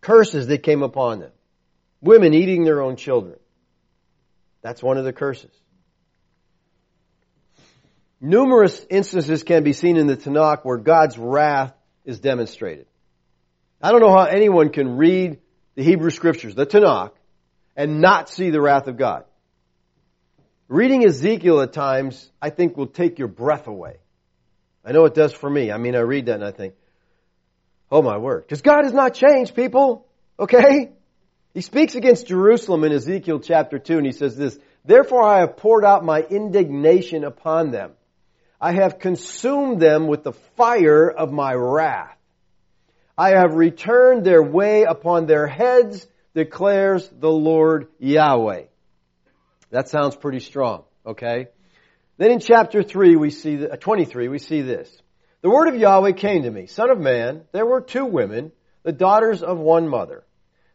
Curses 0.01 0.47
that 0.47 0.63
came 0.63 0.83
upon 0.83 1.19
them. 1.19 1.31
Women 2.01 2.33
eating 2.33 2.63
their 2.63 2.81
own 2.81 2.95
children. 2.95 3.37
That's 4.61 4.81
one 4.81 4.97
of 4.97 5.05
the 5.05 5.13
curses. 5.13 5.51
Numerous 8.21 8.85
instances 8.89 9.43
can 9.43 9.63
be 9.63 9.73
seen 9.73 9.97
in 9.97 10.07
the 10.07 10.17
Tanakh 10.17 10.63
where 10.63 10.77
God's 10.77 11.17
wrath 11.17 11.73
is 12.03 12.19
demonstrated. 12.19 12.85
I 13.81 13.91
don't 13.91 14.01
know 14.01 14.11
how 14.11 14.25
anyone 14.25 14.69
can 14.69 14.97
read 14.97 15.39
the 15.75 15.83
Hebrew 15.83 16.09
scriptures, 16.09 16.53
the 16.53 16.65
Tanakh, 16.65 17.11
and 17.77 18.01
not 18.01 18.29
see 18.29 18.49
the 18.49 18.59
wrath 18.59 18.87
of 18.87 18.97
God. 18.97 19.23
Reading 20.67 21.05
Ezekiel 21.05 21.61
at 21.61 21.71
times, 21.71 22.29
I 22.41 22.49
think, 22.49 22.75
will 22.75 22.87
take 22.87 23.19
your 23.19 23.29
breath 23.29 23.67
away. 23.67 23.97
I 24.83 24.91
know 24.91 25.05
it 25.05 25.13
does 25.13 25.33
for 25.33 25.49
me. 25.49 25.71
I 25.71 25.77
mean, 25.77 25.95
I 25.95 25.99
read 25.99 26.25
that 26.25 26.35
and 26.35 26.43
I 26.43 26.51
think, 26.51 26.73
oh 27.89 28.01
my 28.01 28.17
word. 28.17 28.43
Because 28.43 28.61
God 28.61 28.83
has 28.83 28.93
not 28.93 29.13
changed, 29.13 29.55
people. 29.55 30.05
Okay? 30.37 30.91
He 31.53 31.61
speaks 31.61 31.95
against 31.95 32.27
Jerusalem 32.27 32.83
in 32.83 32.91
Ezekiel 32.91 33.39
chapter 33.39 33.79
2 33.79 33.97
and 33.97 34.05
he 34.05 34.11
says 34.11 34.35
this, 34.35 34.57
Therefore 34.85 35.23
I 35.23 35.39
have 35.39 35.57
poured 35.57 35.85
out 35.85 36.03
my 36.03 36.21
indignation 36.21 37.23
upon 37.23 37.71
them. 37.71 37.91
I 38.61 38.73
have 38.73 38.99
consumed 38.99 39.79
them 39.79 40.07
with 40.07 40.23
the 40.23 40.33
fire 40.33 41.09
of 41.09 41.31
my 41.31 41.53
wrath. 41.53 42.17
I 43.17 43.29
have 43.31 43.55
returned 43.55 44.25
their 44.25 44.43
way 44.43 44.83
upon 44.83 45.25
their 45.25 45.47
heads, 45.47 46.05
declares 46.33 47.09
the 47.09 47.31
Lord 47.31 47.87
Yahweh. 47.99 48.63
That 49.71 49.89
sounds 49.89 50.15
pretty 50.15 50.39
strong, 50.39 50.83
okay? 51.05 51.47
Then 52.17 52.31
in 52.31 52.39
chapter 52.39 52.83
3, 52.83 53.15
we 53.15 53.29
see, 53.29 53.65
uh, 53.65 53.77
23, 53.77 54.27
we 54.27 54.39
see 54.39 54.61
this. 54.61 54.89
The 55.41 55.49
word 55.49 55.69
of 55.69 55.75
Yahweh 55.75 56.13
came 56.13 56.43
to 56.43 56.51
me, 56.51 56.65
Son 56.67 56.89
of 56.89 56.99
man, 56.99 57.43
there 57.53 57.65
were 57.65 57.81
two 57.81 58.05
women, 58.05 58.51
the 58.83 58.91
daughters 58.91 59.41
of 59.41 59.57
one 59.57 59.87
mother. 59.87 60.23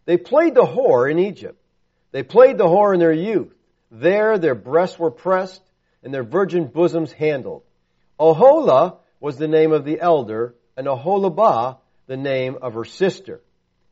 They 0.06 0.16
played 0.16 0.54
the 0.54 0.62
whore 0.62 1.10
in 1.10 1.18
Egypt. 1.18 1.60
They 2.12 2.22
played 2.22 2.56
the 2.56 2.66
whore 2.66 2.94
in 2.94 3.00
their 3.00 3.12
youth. 3.12 3.52
There 3.90 4.38
their 4.38 4.54
breasts 4.54 4.98
were 4.98 5.10
pressed 5.10 5.62
and 6.02 6.12
their 6.12 6.22
virgin 6.22 6.66
bosoms 6.66 7.12
handled. 7.12 7.62
Oholah 8.18 8.98
was 9.20 9.36
the 9.36 9.48
name 9.48 9.72
of 9.72 9.84
the 9.84 10.00
elder, 10.00 10.54
and 10.76 10.86
Oholibah 10.86 11.78
the 12.06 12.16
name 12.16 12.56
of 12.60 12.74
her 12.74 12.84
sister. 12.84 13.40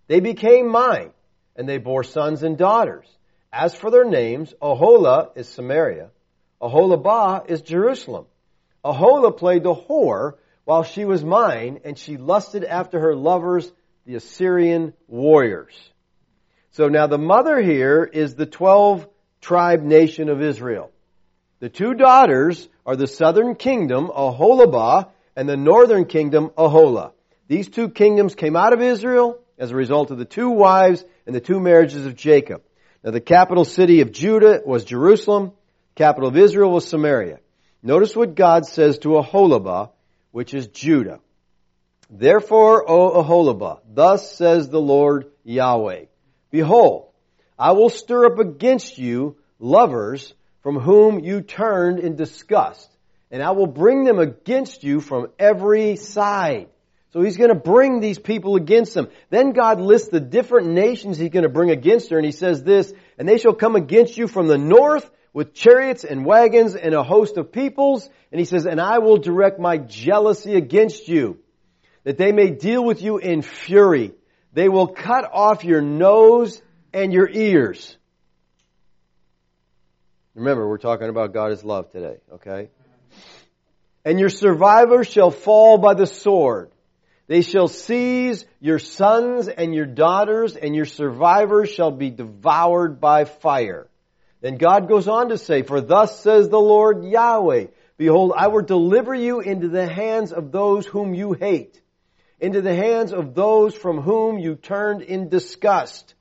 They 0.06 0.20
became 0.20 0.68
mine, 0.68 1.10
and 1.56 1.68
they 1.68 1.78
bore 1.78 2.04
sons 2.04 2.42
and 2.42 2.56
daughters. 2.56 3.06
As 3.52 3.74
for 3.74 3.90
their 3.90 4.04
names, 4.04 4.54
Oholah 4.60 5.36
is 5.36 5.48
Samaria, 5.48 6.10
Oholibah 6.60 7.48
is 7.50 7.62
Jerusalem. 7.62 8.26
Oholah 8.84 9.36
played 9.36 9.62
the 9.62 9.74
whore 9.74 10.34
while 10.64 10.84
she 10.84 11.04
was 11.04 11.24
mine, 11.24 11.80
and 11.84 11.98
she 11.98 12.16
lusted 12.16 12.64
after 12.64 13.00
her 13.00 13.14
lovers, 13.14 13.72
the 14.06 14.14
Assyrian 14.14 14.92
warriors. 15.08 15.74
So 16.70 16.88
now 16.88 17.06
the 17.06 17.18
mother 17.18 17.60
here 17.60 18.04
is 18.04 18.34
the 18.34 18.46
12 18.46 19.06
tribe 19.40 19.82
nation 19.82 20.28
of 20.28 20.40
Israel. 20.40 20.90
The 21.62 21.68
two 21.68 21.94
daughters 21.94 22.68
are 22.84 22.96
the 22.96 23.06
southern 23.06 23.54
kingdom, 23.54 24.08
Oholibah, 24.08 25.10
and 25.36 25.48
the 25.48 25.56
northern 25.56 26.06
kingdom, 26.06 26.50
Oholah. 26.58 27.12
These 27.46 27.68
two 27.68 27.88
kingdoms 27.88 28.34
came 28.34 28.56
out 28.56 28.72
of 28.72 28.82
Israel 28.82 29.38
as 29.56 29.70
a 29.70 29.76
result 29.76 30.10
of 30.10 30.18
the 30.18 30.24
two 30.24 30.50
wives 30.50 31.04
and 31.24 31.32
the 31.32 31.40
two 31.40 31.60
marriages 31.60 32.04
of 32.04 32.16
Jacob. 32.16 32.62
Now 33.04 33.12
the 33.12 33.20
capital 33.20 33.64
city 33.64 34.00
of 34.00 34.10
Judah 34.10 34.60
was 34.66 34.84
Jerusalem, 34.84 35.52
capital 35.94 36.28
of 36.30 36.36
Israel 36.36 36.72
was 36.72 36.88
Samaria. 36.88 37.38
Notice 37.80 38.16
what 38.16 38.34
God 38.34 38.66
says 38.66 38.98
to 38.98 39.10
Oholibah, 39.10 39.90
which 40.32 40.54
is 40.54 40.66
Judah. 40.66 41.20
Therefore, 42.10 42.90
O 42.90 43.22
Oholibah, 43.22 43.78
thus 43.88 44.34
says 44.36 44.68
the 44.68 44.80
Lord 44.80 45.30
Yahweh, 45.44 46.06
Behold, 46.50 47.10
I 47.56 47.70
will 47.70 47.88
stir 47.88 48.26
up 48.26 48.40
against 48.40 48.98
you 48.98 49.36
lovers 49.60 50.34
from 50.62 50.78
whom 50.78 51.20
you 51.20 51.40
turned 51.40 51.98
in 51.98 52.16
disgust, 52.16 52.88
and 53.30 53.42
I 53.42 53.50
will 53.50 53.66
bring 53.66 54.04
them 54.04 54.18
against 54.18 54.84
you 54.84 55.00
from 55.00 55.28
every 55.38 55.96
side. 55.96 56.68
So 57.12 57.20
he's 57.20 57.36
going 57.36 57.50
to 57.50 57.54
bring 57.54 58.00
these 58.00 58.18
people 58.18 58.56
against 58.56 58.94
them. 58.94 59.08
Then 59.28 59.52
God 59.52 59.80
lists 59.80 60.08
the 60.08 60.20
different 60.20 60.68
nations 60.68 61.18
he's 61.18 61.30
going 61.30 61.42
to 61.42 61.48
bring 61.48 61.70
against 61.70 62.10
her, 62.10 62.16
and 62.16 62.24
he 62.24 62.32
says 62.32 62.62
this, 62.62 62.92
and 63.18 63.28
they 63.28 63.38
shall 63.38 63.54
come 63.54 63.76
against 63.76 64.16
you 64.16 64.28
from 64.28 64.46
the 64.46 64.56
north 64.56 65.10
with 65.34 65.52
chariots 65.52 66.04
and 66.04 66.24
wagons 66.24 66.74
and 66.74 66.94
a 66.94 67.02
host 67.02 67.36
of 67.36 67.52
peoples, 67.52 68.08
and 68.30 68.38
he 68.38 68.44
says, 68.44 68.66
and 68.66 68.80
I 68.80 68.98
will 68.98 69.18
direct 69.18 69.58
my 69.58 69.78
jealousy 69.78 70.54
against 70.54 71.08
you. 71.08 71.38
that 72.04 72.18
they 72.18 72.32
may 72.32 72.50
deal 72.50 72.84
with 72.84 73.02
you 73.02 73.18
in 73.18 73.42
fury. 73.42 74.12
They 74.52 74.68
will 74.68 74.88
cut 74.88 75.28
off 75.32 75.64
your 75.64 75.80
nose 75.80 76.60
and 76.92 77.12
your 77.12 77.28
ears. 77.28 77.96
Remember, 80.34 80.66
we're 80.66 80.78
talking 80.78 81.08
about 81.08 81.34
God 81.34 81.52
is 81.52 81.62
love 81.62 81.90
today, 81.90 82.16
okay? 82.34 82.70
And 84.04 84.18
your 84.18 84.30
survivors 84.30 85.06
shall 85.06 85.30
fall 85.30 85.78
by 85.78 85.94
the 85.94 86.06
sword. 86.06 86.70
They 87.26 87.42
shall 87.42 87.68
seize 87.68 88.44
your 88.60 88.78
sons 88.78 89.48
and 89.48 89.74
your 89.74 89.86
daughters, 89.86 90.56
and 90.56 90.74
your 90.74 90.86
survivors 90.86 91.70
shall 91.70 91.90
be 91.90 92.10
devoured 92.10 93.00
by 93.00 93.24
fire. 93.24 93.88
Then 94.40 94.56
God 94.56 94.88
goes 94.88 95.06
on 95.06 95.28
to 95.28 95.38
say, 95.38 95.62
For 95.62 95.80
thus 95.80 96.20
says 96.20 96.48
the 96.48 96.60
Lord 96.60 97.04
Yahweh, 97.04 97.66
Behold, 97.96 98.32
I 98.36 98.48
will 98.48 98.62
deliver 98.62 99.14
you 99.14 99.40
into 99.40 99.68
the 99.68 99.86
hands 99.86 100.32
of 100.32 100.50
those 100.50 100.86
whom 100.86 101.14
you 101.14 101.34
hate, 101.34 101.80
into 102.40 102.60
the 102.60 102.74
hands 102.74 103.12
of 103.12 103.34
those 103.34 103.74
from 103.74 104.00
whom 104.00 104.38
you 104.38 104.56
turned 104.56 105.02
in 105.02 105.28
disgust. 105.28 106.14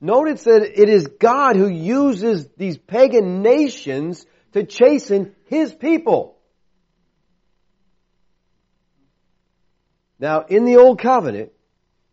Notice 0.00 0.44
that 0.44 0.80
it 0.80 0.88
is 0.88 1.08
God 1.18 1.56
who 1.56 1.68
uses 1.68 2.48
these 2.56 2.78
pagan 2.78 3.42
nations 3.42 4.24
to 4.52 4.64
chasten 4.64 5.34
His 5.46 5.74
people. 5.74 6.36
Now, 10.20 10.44
in 10.48 10.64
the 10.64 10.76
Old 10.76 11.00
Covenant, 11.00 11.52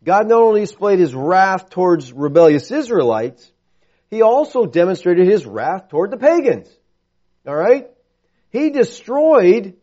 God 0.04 0.28
not 0.28 0.42
only 0.42 0.62
displayed 0.62 1.00
His 1.00 1.14
wrath 1.14 1.70
towards 1.70 2.12
rebellious 2.12 2.72
Israelites, 2.72 3.52
He 4.10 4.22
also 4.22 4.66
demonstrated 4.66 5.28
His 5.28 5.46
wrath 5.46 5.90
toward 5.90 6.12
the 6.12 6.18
pagans. 6.18 6.70
Alright? 7.48 7.90
He 8.50 8.72
destroyed, 8.72 9.76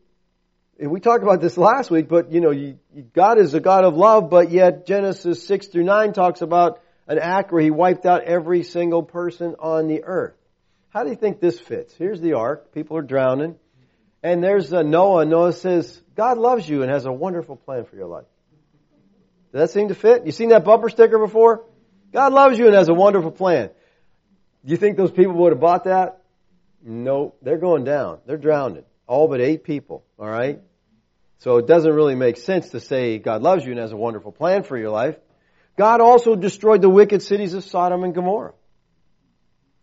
we 0.79 1.01
talked 1.01 1.23
about 1.23 1.41
this 1.41 1.57
last 1.57 1.91
week, 1.91 2.09
but 2.09 2.33
you 2.33 2.41
know, 2.41 2.75
God 3.13 3.39
is 3.39 3.55
a 3.55 3.61
God 3.61 3.85
of 3.85 3.97
love, 3.97 4.31
but 4.31 4.51
yet 4.51 4.87
Genesis 4.87 5.47
6 5.47 5.69
through 5.69 5.85
9 5.85 6.13
talks 6.13 6.43
about 6.43 6.81
an 7.13 7.19
act 7.19 7.53
where 7.53 7.61
he 7.61 7.71
wiped 7.71 8.07
out 8.07 8.23
every 8.23 8.63
single 8.63 9.03
person 9.03 9.55
on 9.59 9.87
the 9.87 10.03
earth. 10.05 10.35
How 10.89 11.05
do 11.05 11.11
you 11.11 11.17
think 11.17 11.41
this 11.41 11.61
fits? 11.61 11.95
Here's 11.95 12.23
the 12.23 12.33
ark. 12.35 12.73
People 12.73 12.97
are 12.97 13.03
drowning. 13.03 13.57
And 14.23 14.43
there's 14.43 14.73
uh, 14.73 14.81
Noah. 14.81 15.27
Noah 15.27 15.53
says, 15.53 16.01
God 16.17 16.39
loves 16.39 16.67
you 16.67 16.81
and 16.81 16.91
has 16.91 17.05
a 17.05 17.13
wonderful 17.13 17.57
plan 17.57 17.85
for 17.85 17.97
your 17.97 18.07
life. 18.07 18.25
Does 19.53 19.61
that 19.61 19.71
seem 19.71 19.89
to 19.89 19.95
fit? 19.95 20.25
You 20.25 20.33
seen 20.33 20.49
that 20.49 20.65
bumper 20.65 20.89
sticker 20.89 21.19
before? 21.19 21.67
God 22.15 22.33
loves 22.33 22.59
you 22.59 22.67
and 22.67 22.75
has 22.75 22.89
a 22.89 22.95
wonderful 22.95 23.31
plan. 23.31 23.69
Do 24.65 24.71
you 24.71 24.79
think 24.79 24.97
those 24.97 25.11
people 25.11 25.35
would 25.35 25.53
have 25.53 25.61
bought 25.61 25.85
that? 25.85 26.23
No, 26.83 27.35
they're 27.43 27.59
going 27.59 27.85
down. 27.85 28.21
They're 28.25 28.39
drowning. 28.39 28.85
All 29.07 29.29
but 29.29 29.43
eight 29.43 29.65
people. 29.65 30.03
All 30.19 30.29
right? 30.29 30.61
So 31.41 31.59
it 31.59 31.67
doesn't 31.67 31.93
really 31.93 32.15
make 32.15 32.39
sense 32.39 32.71
to 32.71 32.81
say 32.81 33.19
God 33.19 33.43
loves 33.43 33.67
you 33.67 33.73
and 33.73 33.81
has 33.81 33.93
a 33.93 33.97
wonderful 33.97 34.33
plan 34.33 34.63
for 34.63 34.79
your 34.79 34.91
life. 34.91 35.17
God 35.77 36.01
also 36.01 36.35
destroyed 36.37 36.83
the 36.83 36.91
wicked 36.91 37.23
cities 37.23 37.55
of 37.55 37.65
Sodom 37.65 38.05
and 38.05 38.15
Gomorrah. 38.15 38.55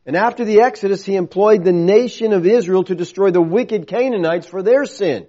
And 0.06 0.16
after 0.16 0.46
the 0.46 0.62
Exodus, 0.62 1.06
he 1.06 1.16
employed 1.16 1.64
the 1.64 1.72
nation 1.72 2.34
of 2.34 2.46
Israel 2.46 2.84
to 2.86 2.96
destroy 2.96 3.32
the 3.32 3.42
wicked 3.42 3.88
Canaanites 3.88 4.48
for 4.48 4.64
their 4.64 4.86
sin. 4.86 5.28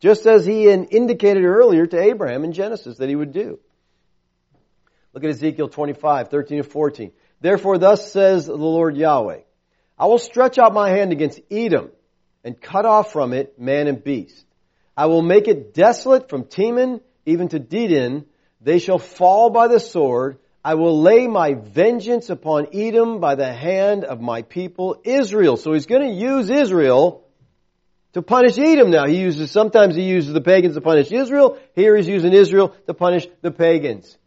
Just 0.00 0.26
as 0.26 0.46
he 0.46 0.70
indicated 0.70 1.44
earlier 1.44 1.86
to 1.86 2.00
Abraham 2.00 2.44
in 2.44 2.52
Genesis 2.52 2.98
that 2.98 3.08
he 3.08 3.16
would 3.16 3.32
do. 3.32 3.58
Look 5.12 5.24
at 5.24 5.30
Ezekiel 5.30 5.68
25, 5.68 6.28
13 6.28 6.58
and 6.58 6.66
14. 6.66 7.12
Therefore 7.40 7.78
thus 7.78 8.12
says 8.12 8.46
the 8.46 8.54
Lord 8.54 8.96
Yahweh, 8.96 9.40
I 9.98 10.06
will 10.06 10.18
stretch 10.18 10.58
out 10.58 10.72
my 10.72 10.90
hand 10.90 11.12
against 11.12 11.40
Edom 11.50 11.90
and 12.44 12.60
cut 12.60 12.86
off 12.86 13.12
from 13.12 13.32
it 13.32 13.58
man 13.58 13.88
and 13.88 14.02
beast. 14.02 14.44
I 14.96 15.06
will 15.06 15.22
make 15.22 15.48
it 15.48 15.74
desolate 15.74 16.28
from 16.28 16.44
Teman 16.44 17.00
even 17.26 17.48
to 17.48 17.60
Dedan 17.60 18.24
they 18.68 18.78
shall 18.78 18.98
fall 18.98 19.48
by 19.48 19.66
the 19.66 19.80
sword. 19.80 20.38
I 20.62 20.74
will 20.74 21.00
lay 21.00 21.26
my 21.26 21.54
vengeance 21.54 22.28
upon 22.28 22.66
Edom 22.74 23.18
by 23.18 23.34
the 23.34 23.50
hand 23.50 24.04
of 24.04 24.20
my 24.20 24.42
people 24.42 25.00
Israel. 25.04 25.56
So 25.56 25.72
he's 25.72 25.86
going 25.86 26.02
to 26.02 26.14
use 26.14 26.50
Israel 26.50 27.24
to 28.12 28.20
punish 28.20 28.58
Edom 28.58 28.90
now. 28.90 29.06
He 29.06 29.16
uses, 29.16 29.50
sometimes 29.50 29.96
he 29.96 30.02
uses 30.02 30.34
the 30.34 30.42
pagans 30.42 30.74
to 30.74 30.82
punish 30.82 31.10
Israel. 31.10 31.58
Here 31.74 31.96
he's 31.96 32.08
using 32.08 32.34
Israel 32.34 32.74
to 32.86 32.92
punish 32.92 33.26
the 33.40 33.50
pagans. 33.50 34.18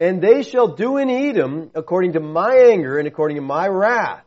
And 0.00 0.22
they 0.22 0.42
shall 0.42 0.68
do 0.68 0.96
in 0.96 1.10
Edom 1.10 1.70
according 1.74 2.14
to 2.14 2.20
my 2.20 2.68
anger 2.70 2.98
and 2.98 3.06
according 3.06 3.36
to 3.36 3.42
my 3.42 3.68
wrath. 3.68 4.24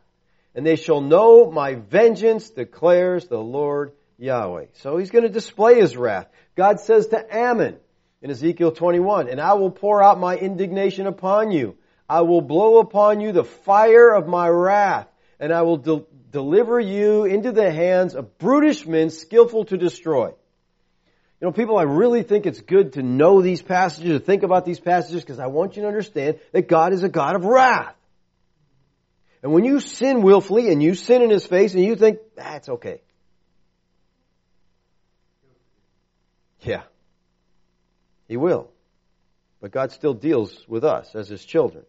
And 0.54 0.64
they 0.64 0.76
shall 0.76 1.00
know 1.00 1.50
my 1.50 1.74
vengeance 1.74 2.50
declares 2.50 3.26
the 3.26 3.40
Lord 3.40 3.94
Yahweh. 4.16 4.66
So 4.74 4.96
he's 4.96 5.10
going 5.10 5.24
to 5.24 5.28
display 5.28 5.80
his 5.80 5.96
wrath. 5.96 6.28
God 6.54 6.78
says 6.78 7.08
to 7.08 7.36
Ammon, 7.36 7.78
in 8.22 8.30
Ezekiel 8.30 8.72
21, 8.72 9.28
and 9.28 9.40
I 9.40 9.54
will 9.54 9.70
pour 9.70 10.02
out 10.02 10.18
my 10.18 10.36
indignation 10.36 11.06
upon 11.06 11.50
you. 11.50 11.76
I 12.08 12.22
will 12.22 12.40
blow 12.40 12.78
upon 12.78 13.20
you 13.20 13.32
the 13.32 13.44
fire 13.44 14.14
of 14.14 14.26
my 14.26 14.48
wrath, 14.48 15.08
and 15.38 15.52
I 15.52 15.62
will 15.62 15.76
de- 15.76 16.04
deliver 16.30 16.80
you 16.80 17.24
into 17.24 17.52
the 17.52 17.70
hands 17.70 18.14
of 18.14 18.38
brutish 18.38 18.86
men 18.86 19.10
skillful 19.10 19.64
to 19.66 19.76
destroy. 19.76 20.28
You 21.40 21.46
know, 21.48 21.52
people, 21.52 21.76
I 21.76 21.82
really 21.82 22.22
think 22.22 22.46
it's 22.46 22.60
good 22.60 22.94
to 22.94 23.02
know 23.02 23.42
these 23.42 23.60
passages, 23.60 24.18
to 24.18 24.24
think 24.24 24.42
about 24.42 24.64
these 24.64 24.80
passages, 24.80 25.20
because 25.22 25.38
I 25.38 25.48
want 25.48 25.76
you 25.76 25.82
to 25.82 25.88
understand 25.88 26.40
that 26.52 26.68
God 26.68 26.94
is 26.94 27.02
a 27.02 27.10
God 27.10 27.36
of 27.36 27.44
wrath. 27.44 27.94
And 29.42 29.52
when 29.52 29.64
you 29.64 29.80
sin 29.80 30.22
willfully 30.22 30.70
and 30.70 30.82
you 30.82 30.94
sin 30.94 31.22
in 31.22 31.30
His 31.30 31.46
face 31.46 31.74
and 31.74 31.84
you 31.84 31.94
think, 31.94 32.18
that's 32.34 32.68
okay. 32.68 33.02
Yeah. 36.62 36.82
He 38.28 38.36
will. 38.36 38.70
But 39.60 39.70
God 39.70 39.92
still 39.92 40.14
deals 40.14 40.64
with 40.68 40.84
us 40.84 41.14
as 41.14 41.28
His 41.28 41.44
children. 41.44 41.84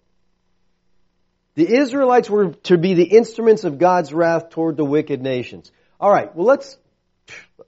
The 1.56 1.76
Israelites 1.76 2.30
were 2.30 2.52
to 2.66 2.78
be 2.78 2.94
the 2.94 3.04
instruments 3.04 3.64
of 3.64 3.80
God's 3.80 4.14
wrath 4.14 4.52
toward 4.52 4.78
the 4.78 4.86
wicked 4.86 5.22
nations. 5.22 5.72
Alright, 6.00 6.36
well 6.36 6.46
let's, 6.46 6.78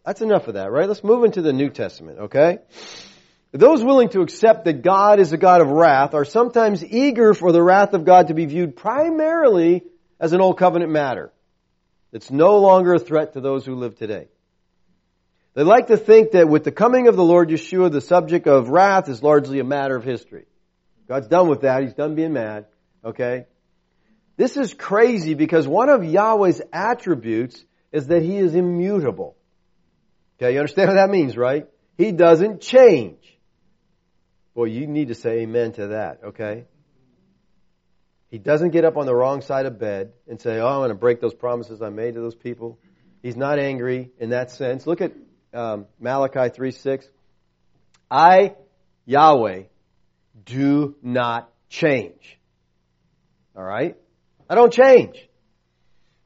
that's 0.05 0.21
enough 0.21 0.47
of 0.47 0.53
that, 0.53 0.71
right? 0.71 0.87
Let's 0.87 1.03
move 1.03 1.23
into 1.23 1.41
the 1.41 1.53
New 1.53 1.69
Testament, 1.69 2.19
okay? 2.19 2.59
Those 3.51 3.83
willing 3.83 4.09
to 4.09 4.21
accept 4.21 4.65
that 4.65 4.83
God 4.83 5.19
is 5.19 5.33
a 5.33 5.37
God 5.37 5.61
of 5.61 5.69
wrath 5.69 6.13
are 6.13 6.23
sometimes 6.23 6.85
eager 6.85 7.33
for 7.33 7.51
the 7.51 7.63
wrath 7.63 7.93
of 7.93 8.05
God 8.05 8.27
to 8.27 8.35
be 8.35 8.45
viewed 8.45 8.75
primarily 8.75 9.83
as 10.19 10.33
an 10.33 10.41
old 10.41 10.59
covenant 10.59 10.91
matter. 10.91 11.31
It's 12.11 12.29
no 12.29 12.59
longer 12.59 12.93
a 12.93 12.99
threat 12.99 13.33
to 13.33 13.41
those 13.41 13.65
who 13.65 13.73
live 13.73 13.97
today. 13.97 14.27
They 15.59 15.65
like 15.65 15.87
to 15.87 15.97
think 15.97 16.31
that 16.31 16.47
with 16.47 16.63
the 16.63 16.71
coming 16.71 17.09
of 17.09 17.17
the 17.17 17.23
Lord 17.23 17.49
Yeshua, 17.49 17.91
the 17.91 17.99
subject 17.99 18.47
of 18.47 18.69
wrath 18.69 19.09
is 19.09 19.21
largely 19.21 19.59
a 19.59 19.65
matter 19.65 19.93
of 19.93 20.05
history. 20.05 20.45
God's 21.05 21.27
done 21.27 21.49
with 21.49 21.63
that. 21.63 21.83
He's 21.83 21.93
done 21.93 22.15
being 22.15 22.31
mad. 22.31 22.67
Okay? 23.03 23.45
This 24.37 24.55
is 24.55 24.73
crazy 24.73 25.33
because 25.33 25.67
one 25.67 25.89
of 25.89 26.05
Yahweh's 26.05 26.61
attributes 26.71 27.61
is 27.91 28.07
that 28.07 28.21
He 28.21 28.37
is 28.37 28.55
immutable. 28.55 29.35
Okay, 30.37 30.53
you 30.53 30.59
understand 30.59 30.91
what 30.91 30.93
that 30.93 31.09
means, 31.09 31.35
right? 31.35 31.67
He 31.97 32.13
doesn't 32.13 32.61
change. 32.61 33.21
Well, 34.55 34.67
you 34.67 34.87
need 34.87 35.09
to 35.09 35.13
say 35.13 35.39
amen 35.39 35.73
to 35.73 35.87
that, 35.87 36.21
okay? 36.27 36.67
He 38.31 38.37
doesn't 38.37 38.69
get 38.69 38.85
up 38.85 38.95
on 38.95 39.05
the 39.05 39.13
wrong 39.13 39.41
side 39.41 39.65
of 39.65 39.77
bed 39.77 40.13
and 40.25 40.39
say, 40.39 40.57
oh, 40.61 40.67
I'm 40.69 40.79
going 40.79 40.87
to 40.87 40.95
break 40.95 41.19
those 41.19 41.33
promises 41.33 41.81
I 41.81 41.89
made 41.89 42.13
to 42.13 42.21
those 42.21 42.35
people. 42.35 42.79
He's 43.21 43.35
not 43.35 43.59
angry 43.59 44.11
in 44.19 44.29
that 44.29 44.51
sense. 44.51 44.87
Look 44.87 45.01
at 45.01 45.11
um, 45.53 45.85
Malachi 45.99 46.49
3 46.49 46.71
6. 46.71 47.07
I, 48.09 48.55
Yahweh, 49.05 49.63
do 50.45 50.95
not 51.01 51.51
change. 51.69 52.37
Alright? 53.55 53.97
I 54.49 54.55
don't 54.55 54.73
change. 54.73 55.27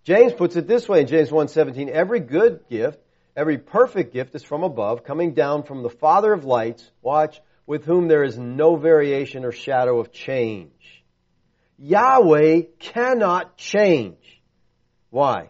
James 0.04 0.34
puts 0.34 0.56
it 0.56 0.68
this 0.68 0.88
way 0.88 1.02
in 1.02 1.08
James 1.08 1.30
1:17, 1.30 1.90
every 1.90 2.20
good 2.20 2.62
gift, 2.70 3.00
every 3.36 3.58
perfect 3.58 4.14
gift 4.14 4.36
is 4.36 4.44
from 4.44 4.64
above, 4.64 5.04
coming 5.04 5.34
down 5.34 5.64
from 5.64 5.82
the 5.82 5.90
Father 5.90 6.34
of 6.34 6.44
lights, 6.44 6.90
watch, 7.02 7.42
with 7.66 7.86
whom 7.86 8.08
there 8.08 8.24
is 8.24 8.38
no 8.38 8.76
variation 8.76 9.46
or 9.46 9.54
shadow 9.54 10.00
of 10.00 10.12
change. 10.12 11.04
Yahweh 11.78 12.64
cannot 12.80 13.58
change. 13.58 14.42
Why? 15.10 15.50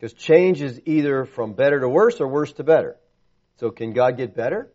Because 0.00 0.14
change 0.14 0.62
is 0.62 0.80
either 0.86 1.26
from 1.26 1.52
better 1.52 1.78
to 1.78 1.88
worse 1.88 2.22
or 2.22 2.26
worse 2.26 2.54
to 2.54 2.64
better. 2.64 2.96
So 3.58 3.70
can 3.70 3.92
God 3.92 4.16
get 4.16 4.34
better? 4.34 4.72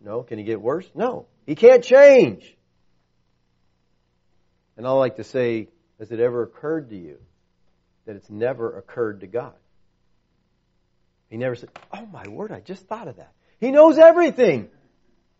No. 0.00 0.22
Can 0.22 0.38
he 0.38 0.44
get 0.44 0.60
worse? 0.60 0.88
No. 0.94 1.26
He 1.46 1.56
can't 1.56 1.82
change. 1.82 2.56
And 4.76 4.86
I 4.86 4.90
like 4.92 5.16
to 5.16 5.24
say, 5.24 5.66
has 5.98 6.12
it 6.12 6.20
ever 6.20 6.44
occurred 6.44 6.90
to 6.90 6.96
you 6.96 7.18
that 8.06 8.14
it's 8.14 8.30
never 8.30 8.78
occurred 8.78 9.22
to 9.22 9.26
God? 9.26 9.54
He 11.28 11.38
never 11.38 11.56
said, 11.56 11.70
Oh 11.92 12.06
my 12.06 12.28
word, 12.28 12.52
I 12.52 12.60
just 12.60 12.86
thought 12.86 13.08
of 13.08 13.16
that. 13.16 13.32
He 13.58 13.72
knows 13.72 13.98
everything. 13.98 14.68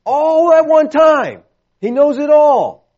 All 0.05 0.53
at 0.53 0.67
one 0.67 0.91
time. 0.91 1.45
He 1.81 1.93
knows 1.93 2.19
it 2.19 2.29
all. 2.29 2.89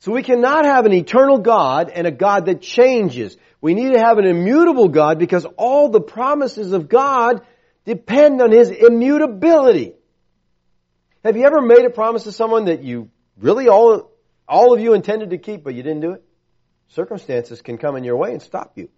So 0.00 0.12
we 0.12 0.22
cannot 0.22 0.64
have 0.64 0.86
an 0.86 0.92
eternal 0.92 1.38
God 1.38 1.90
and 1.90 2.06
a 2.06 2.12
God 2.12 2.46
that 2.46 2.60
changes. 2.60 3.36
We 3.60 3.74
need 3.74 3.92
to 3.92 3.98
have 3.98 4.18
an 4.18 4.26
immutable 4.26 4.88
God 4.88 5.18
because 5.18 5.44
all 5.56 5.88
the 5.88 6.00
promises 6.00 6.72
of 6.72 6.88
God 6.88 7.42
depend 7.84 8.40
on 8.40 8.52
His 8.52 8.70
immutability. 8.70 9.94
Have 11.24 11.36
you 11.36 11.44
ever 11.44 11.60
made 11.60 11.84
a 11.84 11.90
promise 11.90 12.24
to 12.24 12.32
someone 12.32 12.66
that 12.66 12.84
you 12.84 13.10
really 13.38 13.68
all, 13.68 14.12
all 14.46 14.72
of 14.72 14.80
you 14.80 14.94
intended 14.94 15.30
to 15.30 15.38
keep, 15.38 15.64
but 15.64 15.74
you 15.74 15.82
didn't 15.82 16.00
do 16.00 16.12
it? 16.12 16.22
Circumstances 16.88 17.60
can 17.60 17.76
come 17.76 17.96
in 17.96 18.04
your 18.04 18.16
way 18.16 18.32
and 18.32 18.40
stop 18.40 18.72
you. 18.76 18.88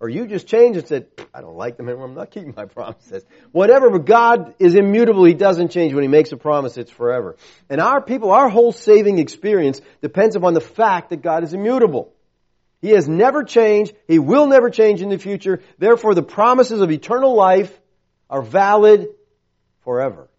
Or 0.00 0.08
you 0.08 0.26
just 0.26 0.46
changed 0.46 0.78
and 0.78 0.88
said, 0.88 1.08
I 1.34 1.42
don't 1.42 1.56
like 1.56 1.76
them 1.76 1.86
anymore. 1.86 2.06
I'm 2.06 2.14
not 2.14 2.30
keeping 2.30 2.54
my 2.56 2.64
promises. 2.64 3.22
Whatever, 3.52 3.90
but 3.90 4.06
God 4.06 4.54
is 4.58 4.74
immutable. 4.74 5.24
He 5.24 5.34
doesn't 5.34 5.70
change. 5.70 5.92
When 5.92 6.02
He 6.02 6.08
makes 6.08 6.32
a 6.32 6.38
promise, 6.38 6.78
it's 6.78 6.90
forever. 6.90 7.36
And 7.68 7.82
our 7.82 8.00
people, 8.00 8.30
our 8.30 8.48
whole 8.48 8.72
saving 8.72 9.18
experience 9.18 9.82
depends 10.00 10.36
upon 10.36 10.54
the 10.54 10.60
fact 10.60 11.10
that 11.10 11.20
God 11.20 11.44
is 11.44 11.52
immutable. 11.52 12.14
He 12.80 12.90
has 12.90 13.06
never 13.06 13.44
changed. 13.44 13.92
He 14.08 14.18
will 14.18 14.46
never 14.46 14.70
change 14.70 15.02
in 15.02 15.10
the 15.10 15.18
future. 15.18 15.60
Therefore, 15.76 16.14
the 16.14 16.22
promises 16.22 16.80
of 16.80 16.90
eternal 16.90 17.34
life 17.34 17.78
are 18.30 18.40
valid 18.40 19.08
forever. 19.84 20.30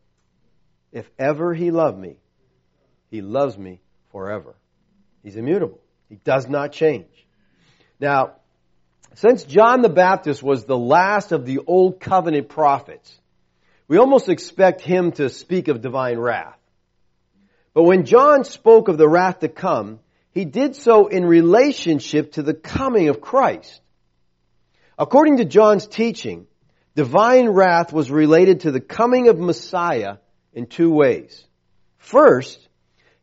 If 0.91 1.07
ever 1.19 1.53
He 1.53 1.69
loved 1.69 1.99
me, 1.99 2.17
He 3.11 3.21
loves 3.21 3.59
me 3.59 3.79
forever. 4.11 4.55
He's 5.21 5.35
immutable. 5.35 5.79
He 6.09 6.15
does 6.15 6.49
not 6.49 6.71
change. 6.71 7.05
Now, 7.99 8.37
since 9.15 9.43
John 9.43 9.81
the 9.81 9.89
Baptist 9.89 10.41
was 10.41 10.65
the 10.65 10.77
last 10.77 11.31
of 11.31 11.45
the 11.45 11.59
Old 11.59 11.99
Covenant 11.99 12.49
prophets, 12.49 13.19
we 13.87 13.97
almost 13.97 14.29
expect 14.29 14.81
him 14.81 15.11
to 15.13 15.29
speak 15.29 15.67
of 15.67 15.81
divine 15.81 16.17
wrath. 16.17 16.57
But 17.73 17.83
when 17.83 18.05
John 18.05 18.43
spoke 18.43 18.87
of 18.87 18.97
the 18.97 19.07
wrath 19.07 19.39
to 19.39 19.49
come, 19.49 19.99
he 20.31 20.45
did 20.45 20.75
so 20.75 21.07
in 21.07 21.25
relationship 21.25 22.33
to 22.33 22.43
the 22.43 22.53
coming 22.53 23.09
of 23.09 23.21
Christ. 23.21 23.81
According 24.97 25.37
to 25.37 25.45
John's 25.45 25.87
teaching, 25.87 26.47
divine 26.95 27.49
wrath 27.49 27.91
was 27.91 28.09
related 28.09 28.61
to 28.61 28.71
the 28.71 28.79
coming 28.79 29.27
of 29.27 29.39
Messiah 29.39 30.17
in 30.53 30.67
two 30.67 30.91
ways. 30.91 31.45
First, 31.97 32.67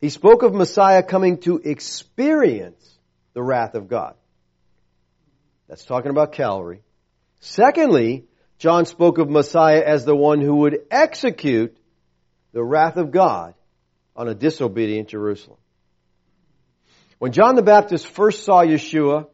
he 0.00 0.10
spoke 0.10 0.42
of 0.42 0.54
Messiah 0.54 1.02
coming 1.02 1.38
to 1.38 1.58
experience 1.58 2.98
the 3.32 3.42
wrath 3.42 3.74
of 3.74 3.88
God. 3.88 4.14
That's 5.68 5.84
talking 5.84 6.10
about 6.10 6.32
Calvary. 6.32 6.82
Secondly, 7.40 8.24
John 8.58 8.86
spoke 8.86 9.18
of 9.18 9.30
Messiah 9.30 9.82
as 9.84 10.04
the 10.04 10.16
one 10.16 10.40
who 10.40 10.56
would 10.56 10.80
execute 10.90 11.76
the 12.52 12.64
wrath 12.64 12.96
of 12.96 13.10
God 13.10 13.54
on 14.16 14.28
a 14.28 14.34
disobedient 14.34 15.08
Jerusalem. 15.08 15.58
When 17.18 17.32
John 17.32 17.54
the 17.54 17.62
Baptist 17.62 18.06
first 18.06 18.44
saw 18.44 18.64
Yeshua 18.64 19.26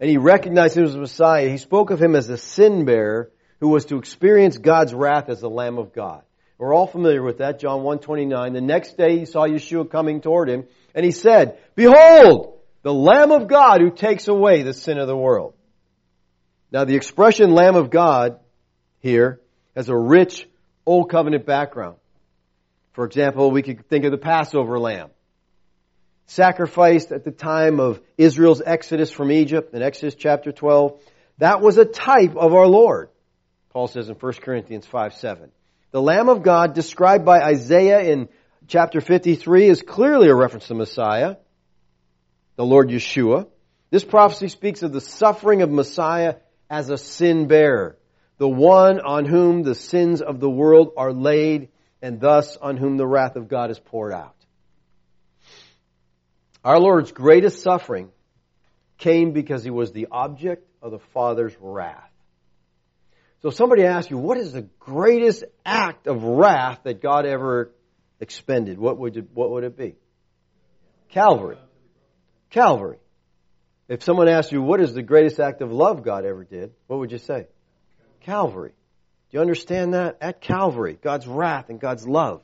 and 0.00 0.10
he 0.10 0.16
recognized 0.16 0.76
him 0.76 0.84
as 0.84 0.96
Messiah, 0.96 1.48
he 1.48 1.58
spoke 1.58 1.90
of 1.90 2.02
him 2.02 2.14
as 2.14 2.28
a 2.28 2.36
sin 2.36 2.84
bearer 2.84 3.30
who 3.60 3.68
was 3.68 3.86
to 3.86 3.98
experience 3.98 4.58
God's 4.58 4.92
wrath 4.92 5.28
as 5.28 5.40
the 5.40 5.48
Lamb 5.48 5.78
of 5.78 5.94
God. 5.94 6.22
We're 6.58 6.74
all 6.74 6.86
familiar 6.86 7.22
with 7.22 7.38
that, 7.38 7.60
John 7.60 7.82
129. 7.82 8.52
The 8.52 8.60
next 8.60 8.96
day 8.96 9.18
he 9.18 9.24
saw 9.26 9.46
Yeshua 9.46 9.90
coming 9.90 10.20
toward 10.20 10.48
him 10.48 10.64
and 10.94 11.04
he 11.04 11.12
said, 11.12 11.58
Behold, 11.74 12.58
the 12.82 12.94
Lamb 12.94 13.30
of 13.30 13.48
God 13.48 13.80
who 13.80 13.90
takes 13.90 14.28
away 14.28 14.62
the 14.62 14.72
sin 14.72 14.98
of 14.98 15.06
the 15.06 15.16
world. 15.16 15.54
Now 16.72 16.84
the 16.84 16.96
expression 16.96 17.52
Lamb 17.52 17.76
of 17.76 17.90
God 17.90 18.40
here 19.00 19.40
has 19.74 19.88
a 19.88 19.96
rich 19.96 20.48
Old 20.84 21.10
Covenant 21.10 21.46
background. 21.46 21.96
For 22.92 23.04
example, 23.04 23.50
we 23.50 23.62
could 23.62 23.88
think 23.88 24.04
of 24.04 24.10
the 24.10 24.18
Passover 24.18 24.78
lamb. 24.78 25.10
Sacrificed 26.26 27.12
at 27.12 27.24
the 27.24 27.30
time 27.30 27.78
of 27.78 28.00
Israel's 28.16 28.62
exodus 28.64 29.10
from 29.10 29.30
Egypt 29.30 29.74
in 29.74 29.82
Exodus 29.82 30.14
chapter 30.14 30.50
12. 30.50 30.98
That 31.38 31.60
was 31.60 31.76
a 31.76 31.84
type 31.84 32.34
of 32.36 32.54
our 32.54 32.66
Lord. 32.66 33.10
Paul 33.70 33.86
says 33.86 34.08
in 34.08 34.14
1 34.14 34.32
Corinthians 34.42 34.86
5 34.86 35.14
7. 35.14 35.50
The 35.92 36.02
Lamb 36.02 36.28
of 36.28 36.42
God 36.42 36.74
described 36.74 37.24
by 37.24 37.42
Isaiah 37.42 38.00
in 38.00 38.28
chapter 38.66 39.00
53 39.00 39.68
is 39.68 39.82
clearly 39.82 40.28
a 40.28 40.34
reference 40.34 40.66
to 40.68 40.74
Messiah, 40.74 41.36
the 42.56 42.64
Lord 42.64 42.88
Yeshua. 42.88 43.46
This 43.90 44.04
prophecy 44.04 44.48
speaks 44.48 44.82
of 44.82 44.92
the 44.92 45.00
suffering 45.00 45.62
of 45.62 45.70
Messiah 45.70 46.36
as 46.68 46.90
a 46.90 46.98
sin 46.98 47.46
bearer, 47.46 47.96
the 48.38 48.48
one 48.48 49.00
on 49.00 49.24
whom 49.24 49.62
the 49.62 49.74
sins 49.74 50.20
of 50.20 50.40
the 50.40 50.50
world 50.50 50.92
are 50.96 51.12
laid 51.12 51.68
and 52.02 52.20
thus 52.20 52.56
on 52.56 52.76
whom 52.76 52.96
the 52.96 53.06
wrath 53.06 53.36
of 53.36 53.48
God 53.48 53.70
is 53.70 53.78
poured 53.78 54.12
out. 54.12 54.34
Our 56.64 56.78
Lord's 56.78 57.12
greatest 57.12 57.62
suffering 57.62 58.10
came 58.98 59.32
because 59.32 59.62
he 59.62 59.70
was 59.70 59.92
the 59.92 60.08
object 60.10 60.66
of 60.82 60.90
the 60.90 60.98
Father's 60.98 61.56
wrath. 61.60 62.10
So 63.42 63.48
if 63.48 63.54
somebody 63.54 63.84
asks 63.84 64.10
you, 64.10 64.18
what 64.18 64.38
is 64.38 64.52
the 64.52 64.68
greatest 64.80 65.44
act 65.64 66.06
of 66.06 66.22
wrath 66.24 66.80
that 66.84 67.00
God 67.00 67.26
ever 67.26 67.72
expended? 68.20 68.78
What 68.78 68.98
would 68.98 69.28
what 69.34 69.50
would 69.50 69.64
it 69.64 69.76
be? 69.76 69.94
Calvary. 71.10 71.58
Calvary. 72.50 72.98
If 73.88 74.02
someone 74.02 74.28
asked 74.28 74.50
you, 74.50 74.62
what 74.62 74.80
is 74.80 74.94
the 74.94 75.02
greatest 75.02 75.38
act 75.38 75.62
of 75.62 75.72
love 75.72 76.02
God 76.02 76.24
ever 76.24 76.44
did? 76.44 76.72
What 76.88 76.98
would 76.98 77.12
you 77.12 77.18
say? 77.18 77.46
Calvary. 78.20 78.72
Do 79.30 79.36
you 79.36 79.40
understand 79.40 79.94
that? 79.94 80.18
At 80.20 80.40
Calvary, 80.40 80.98
God's 81.00 81.26
wrath 81.26 81.70
and 81.70 81.80
God's 81.80 82.06
love 82.06 82.42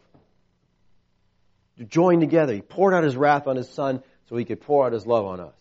joined 1.88 2.20
together. 2.20 2.54
He 2.54 2.60
poured 2.60 2.94
out 2.94 3.04
his 3.04 3.16
wrath 3.16 3.46
on 3.46 3.56
his 3.56 3.68
son 3.68 4.02
so 4.28 4.36
he 4.36 4.44
could 4.44 4.60
pour 4.60 4.86
out 4.86 4.92
his 4.92 5.06
love 5.06 5.26
on 5.26 5.40
us. 5.40 5.54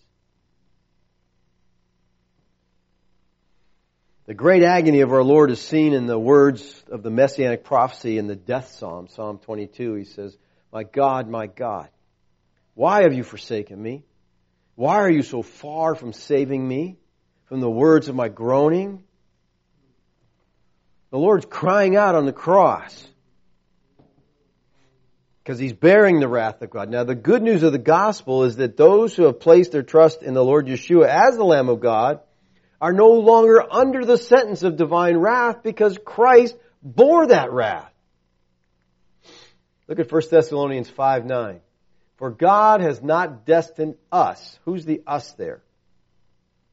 The 4.27 4.33
great 4.35 4.63
agony 4.63 5.01
of 5.01 5.11
our 5.11 5.23
Lord 5.23 5.51
is 5.51 5.59
seen 5.59 5.93
in 5.93 6.05
the 6.05 6.17
words 6.17 6.83
of 6.89 7.03
the 7.03 7.09
messianic 7.09 7.63
prophecy 7.63 8.17
in 8.17 8.27
the 8.27 8.35
death 8.35 8.69
psalm, 8.69 9.07
Psalm 9.09 9.39
22. 9.39 9.95
He 9.95 10.03
says, 10.05 10.37
My 10.71 10.83
God, 10.83 11.27
my 11.27 11.47
God, 11.47 11.89
why 12.75 13.03
have 13.03 13.13
you 13.13 13.23
forsaken 13.23 13.81
me? 13.81 14.03
Why 14.75 14.95
are 14.97 15.09
you 15.09 15.23
so 15.23 15.41
far 15.41 15.95
from 15.95 16.13
saving 16.13 16.65
me 16.67 16.97
from 17.45 17.59
the 17.59 17.69
words 17.69 18.07
of 18.07 18.15
my 18.15 18.29
groaning? 18.29 19.03
The 21.11 21.17
Lord's 21.17 21.45
crying 21.45 21.95
out 21.95 22.15
on 22.15 22.25
the 22.25 22.33
cross 22.33 23.07
because 25.43 25.59
he's 25.59 25.73
bearing 25.73 26.19
the 26.19 26.27
wrath 26.27 26.61
of 26.61 26.69
God. 26.69 26.89
Now, 26.89 27.03
the 27.03 27.15
good 27.15 27.41
news 27.41 27.63
of 27.63 27.71
the 27.71 27.79
gospel 27.79 28.43
is 28.43 28.57
that 28.57 28.77
those 28.77 29.15
who 29.15 29.23
have 29.23 29.39
placed 29.39 29.71
their 29.71 29.83
trust 29.83 30.23
in 30.23 30.33
the 30.33 30.43
Lord 30.43 30.67
Yeshua 30.67 31.07
as 31.07 31.35
the 31.35 31.43
Lamb 31.43 31.67
of 31.67 31.81
God 31.81 32.21
are 32.79 32.93
no 32.93 33.11
longer 33.11 33.61
under 33.71 34.05
the 34.05 34.17
sentence 34.17 34.63
of 34.63 34.77
divine 34.77 35.17
wrath 35.17 35.63
because 35.63 35.99
Christ 36.03 36.55
bore 36.81 37.27
that 37.27 37.51
wrath. 37.51 37.91
Look 39.87 39.99
at 39.99 40.11
1 40.11 40.21
Thessalonians 40.31 40.89
5 40.89 41.25
9. 41.25 41.59
For 42.21 42.29
God 42.29 42.81
has 42.81 43.01
not 43.01 43.47
destined 43.47 43.95
us. 44.11 44.59
Who's 44.65 44.85
the 44.85 45.01
us 45.07 45.31
there? 45.39 45.63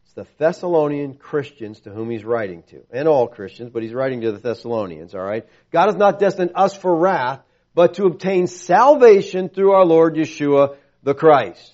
It's 0.04 0.12
the 0.12 0.26
Thessalonian 0.36 1.14
Christians 1.14 1.80
to 1.80 1.90
whom 1.90 2.10
he's 2.10 2.22
writing 2.22 2.64
to. 2.64 2.82
And 2.90 3.08
all 3.08 3.26
Christians, 3.28 3.70
but 3.72 3.82
he's 3.82 3.94
writing 3.94 4.20
to 4.20 4.32
the 4.32 4.40
Thessalonians, 4.40 5.14
alright? 5.14 5.46
God 5.70 5.86
has 5.86 5.94
not 5.94 6.18
destined 6.18 6.50
us 6.54 6.76
for 6.76 6.94
wrath, 6.94 7.40
but 7.74 7.94
to 7.94 8.04
obtain 8.04 8.46
salvation 8.46 9.48
through 9.48 9.72
our 9.72 9.86
Lord 9.86 10.16
Yeshua 10.16 10.76
the 11.02 11.14
Christ. 11.14 11.72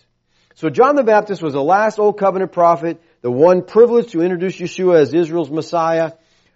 So 0.54 0.70
John 0.70 0.94
the 0.94 1.02
Baptist 1.02 1.42
was 1.42 1.54
the 1.54 1.60
last 1.60 1.98
Old 1.98 2.16
Covenant 2.16 2.52
prophet, 2.52 3.02
the 3.22 3.30
one 3.32 3.64
privileged 3.64 4.10
to 4.10 4.22
introduce 4.22 4.56
Yeshua 4.56 5.00
as 5.00 5.12
Israel's 5.12 5.50
Messiah. 5.50 6.12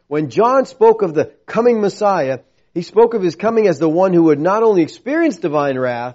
When 0.07 0.31
John 0.31 0.67
spoke 0.67 1.03
of 1.03 1.15
the 1.15 1.33
coming 1.47 1.81
Messiah, 1.81 2.43
he 2.75 2.83
spoke 2.83 3.15
of 3.15 3.23
his 3.23 3.35
coming 3.35 3.67
as 3.67 3.81
the 3.81 3.89
one 3.89 4.13
who 4.13 4.23
would 4.25 4.39
not 4.39 4.63
only 4.63 4.83
experience 4.83 5.39
divine 5.39 5.77
wrath, 5.77 6.15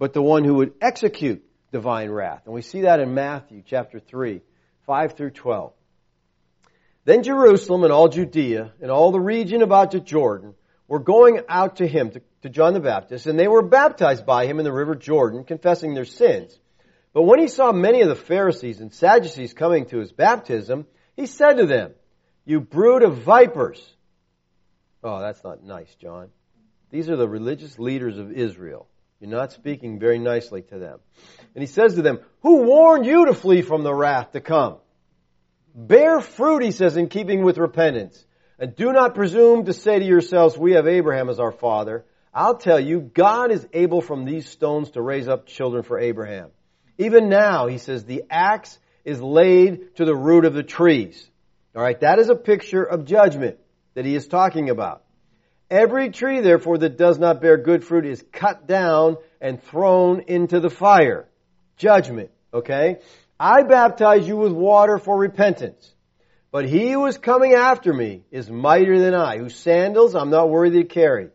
but 0.00 0.14
the 0.14 0.22
one 0.22 0.44
who 0.44 0.54
would 0.54 0.72
execute 0.80 1.44
divine 1.72 2.10
wrath. 2.10 2.42
And 2.46 2.54
we 2.54 2.62
see 2.62 2.80
that 2.80 3.00
in 3.00 3.12
Matthew 3.12 3.62
chapter 3.64 4.00
3, 4.00 4.40
5 4.86 5.12
through 5.12 5.30
12. 5.32 5.74
Then 7.04 7.22
Jerusalem 7.22 7.84
and 7.84 7.92
all 7.92 8.08
Judea 8.08 8.72
and 8.80 8.90
all 8.90 9.12
the 9.12 9.20
region 9.20 9.60
about 9.60 9.90
the 9.90 10.00
Jordan 10.00 10.54
were 10.88 11.00
going 11.00 11.42
out 11.50 11.76
to 11.76 11.86
him, 11.86 12.12
to, 12.12 12.22
to 12.42 12.48
John 12.48 12.72
the 12.72 12.80
Baptist, 12.80 13.26
and 13.26 13.38
they 13.38 13.46
were 13.46 13.60
baptized 13.60 14.24
by 14.24 14.46
him 14.46 14.58
in 14.58 14.64
the 14.64 14.72
river 14.72 14.94
Jordan, 14.94 15.44
confessing 15.44 15.92
their 15.92 16.06
sins. 16.06 16.58
But 17.12 17.24
when 17.24 17.38
he 17.38 17.48
saw 17.48 17.70
many 17.70 18.00
of 18.00 18.08
the 18.08 18.16
Pharisees 18.16 18.80
and 18.80 18.94
Sadducees 18.94 19.52
coming 19.52 19.84
to 19.86 19.98
his 19.98 20.12
baptism, 20.12 20.86
he 21.14 21.26
said 21.26 21.58
to 21.58 21.66
them, 21.66 21.92
You 22.46 22.60
brood 22.60 23.02
of 23.02 23.18
vipers. 23.18 23.84
Oh, 25.04 25.20
that's 25.20 25.44
not 25.44 25.62
nice, 25.62 25.94
John. 25.96 26.30
These 26.90 27.10
are 27.10 27.16
the 27.16 27.28
religious 27.28 27.78
leaders 27.78 28.16
of 28.16 28.32
Israel. 28.32 28.88
You're 29.20 29.30
not 29.30 29.52
speaking 29.52 29.98
very 29.98 30.18
nicely 30.18 30.62
to 30.62 30.78
them. 30.78 30.98
And 31.54 31.62
he 31.62 31.66
says 31.66 31.94
to 31.94 32.02
them, 32.02 32.20
Who 32.40 32.62
warned 32.62 33.04
you 33.04 33.26
to 33.26 33.34
flee 33.34 33.62
from 33.62 33.82
the 33.82 33.94
wrath 33.94 34.32
to 34.32 34.40
come? 34.40 34.76
Bear 35.74 36.20
fruit, 36.20 36.62
he 36.62 36.72
says, 36.72 36.96
in 36.96 37.08
keeping 37.08 37.44
with 37.44 37.58
repentance. 37.58 38.24
And 38.58 38.74
do 38.74 38.92
not 38.92 39.14
presume 39.14 39.66
to 39.66 39.72
say 39.72 39.98
to 39.98 40.04
yourselves, 40.04 40.56
We 40.56 40.72
have 40.72 40.86
Abraham 40.86 41.28
as 41.28 41.38
our 41.38 41.52
father. 41.52 42.04
I'll 42.32 42.56
tell 42.56 42.80
you, 42.80 43.00
God 43.00 43.50
is 43.50 43.66
able 43.72 44.00
from 44.00 44.24
these 44.24 44.48
stones 44.48 44.90
to 44.92 45.02
raise 45.02 45.28
up 45.28 45.46
children 45.46 45.82
for 45.82 45.98
Abraham. 45.98 46.50
Even 46.96 47.28
now, 47.28 47.66
he 47.66 47.78
says, 47.78 48.04
the 48.04 48.24
axe 48.30 48.78
is 49.04 49.20
laid 49.20 49.96
to 49.96 50.04
the 50.04 50.14
root 50.14 50.44
of 50.44 50.54
the 50.54 50.62
trees. 50.62 51.28
Alright, 51.74 52.00
that 52.00 52.18
is 52.18 52.28
a 52.28 52.34
picture 52.34 52.84
of 52.84 53.04
judgment 53.04 53.58
that 53.94 54.04
he 54.04 54.14
is 54.14 54.28
talking 54.28 54.70
about. 54.70 55.02
Every 55.70 56.10
tree, 56.10 56.40
therefore, 56.40 56.78
that 56.78 56.98
does 56.98 57.18
not 57.18 57.40
bear 57.40 57.56
good 57.56 57.84
fruit 57.84 58.04
is 58.04 58.24
cut 58.32 58.66
down 58.66 59.18
and 59.40 59.62
thrown 59.62 60.22
into 60.26 60.58
the 60.58 60.70
fire. 60.70 61.28
Judgment, 61.76 62.30
okay? 62.52 62.98
I 63.38 63.62
baptize 63.62 64.26
you 64.26 64.36
with 64.36 64.52
water 64.52 64.98
for 64.98 65.16
repentance. 65.16 65.94
But 66.50 66.68
he 66.68 66.90
who 66.90 67.06
is 67.06 67.16
coming 67.16 67.54
after 67.54 67.92
me 67.92 68.24
is 68.32 68.50
mightier 68.50 68.98
than 68.98 69.14
I, 69.14 69.38
whose 69.38 69.54
sandals 69.54 70.16
I'm 70.16 70.30
not 70.30 70.50
worthy 70.50 70.82
to 70.82 70.88
carry. 70.88 71.28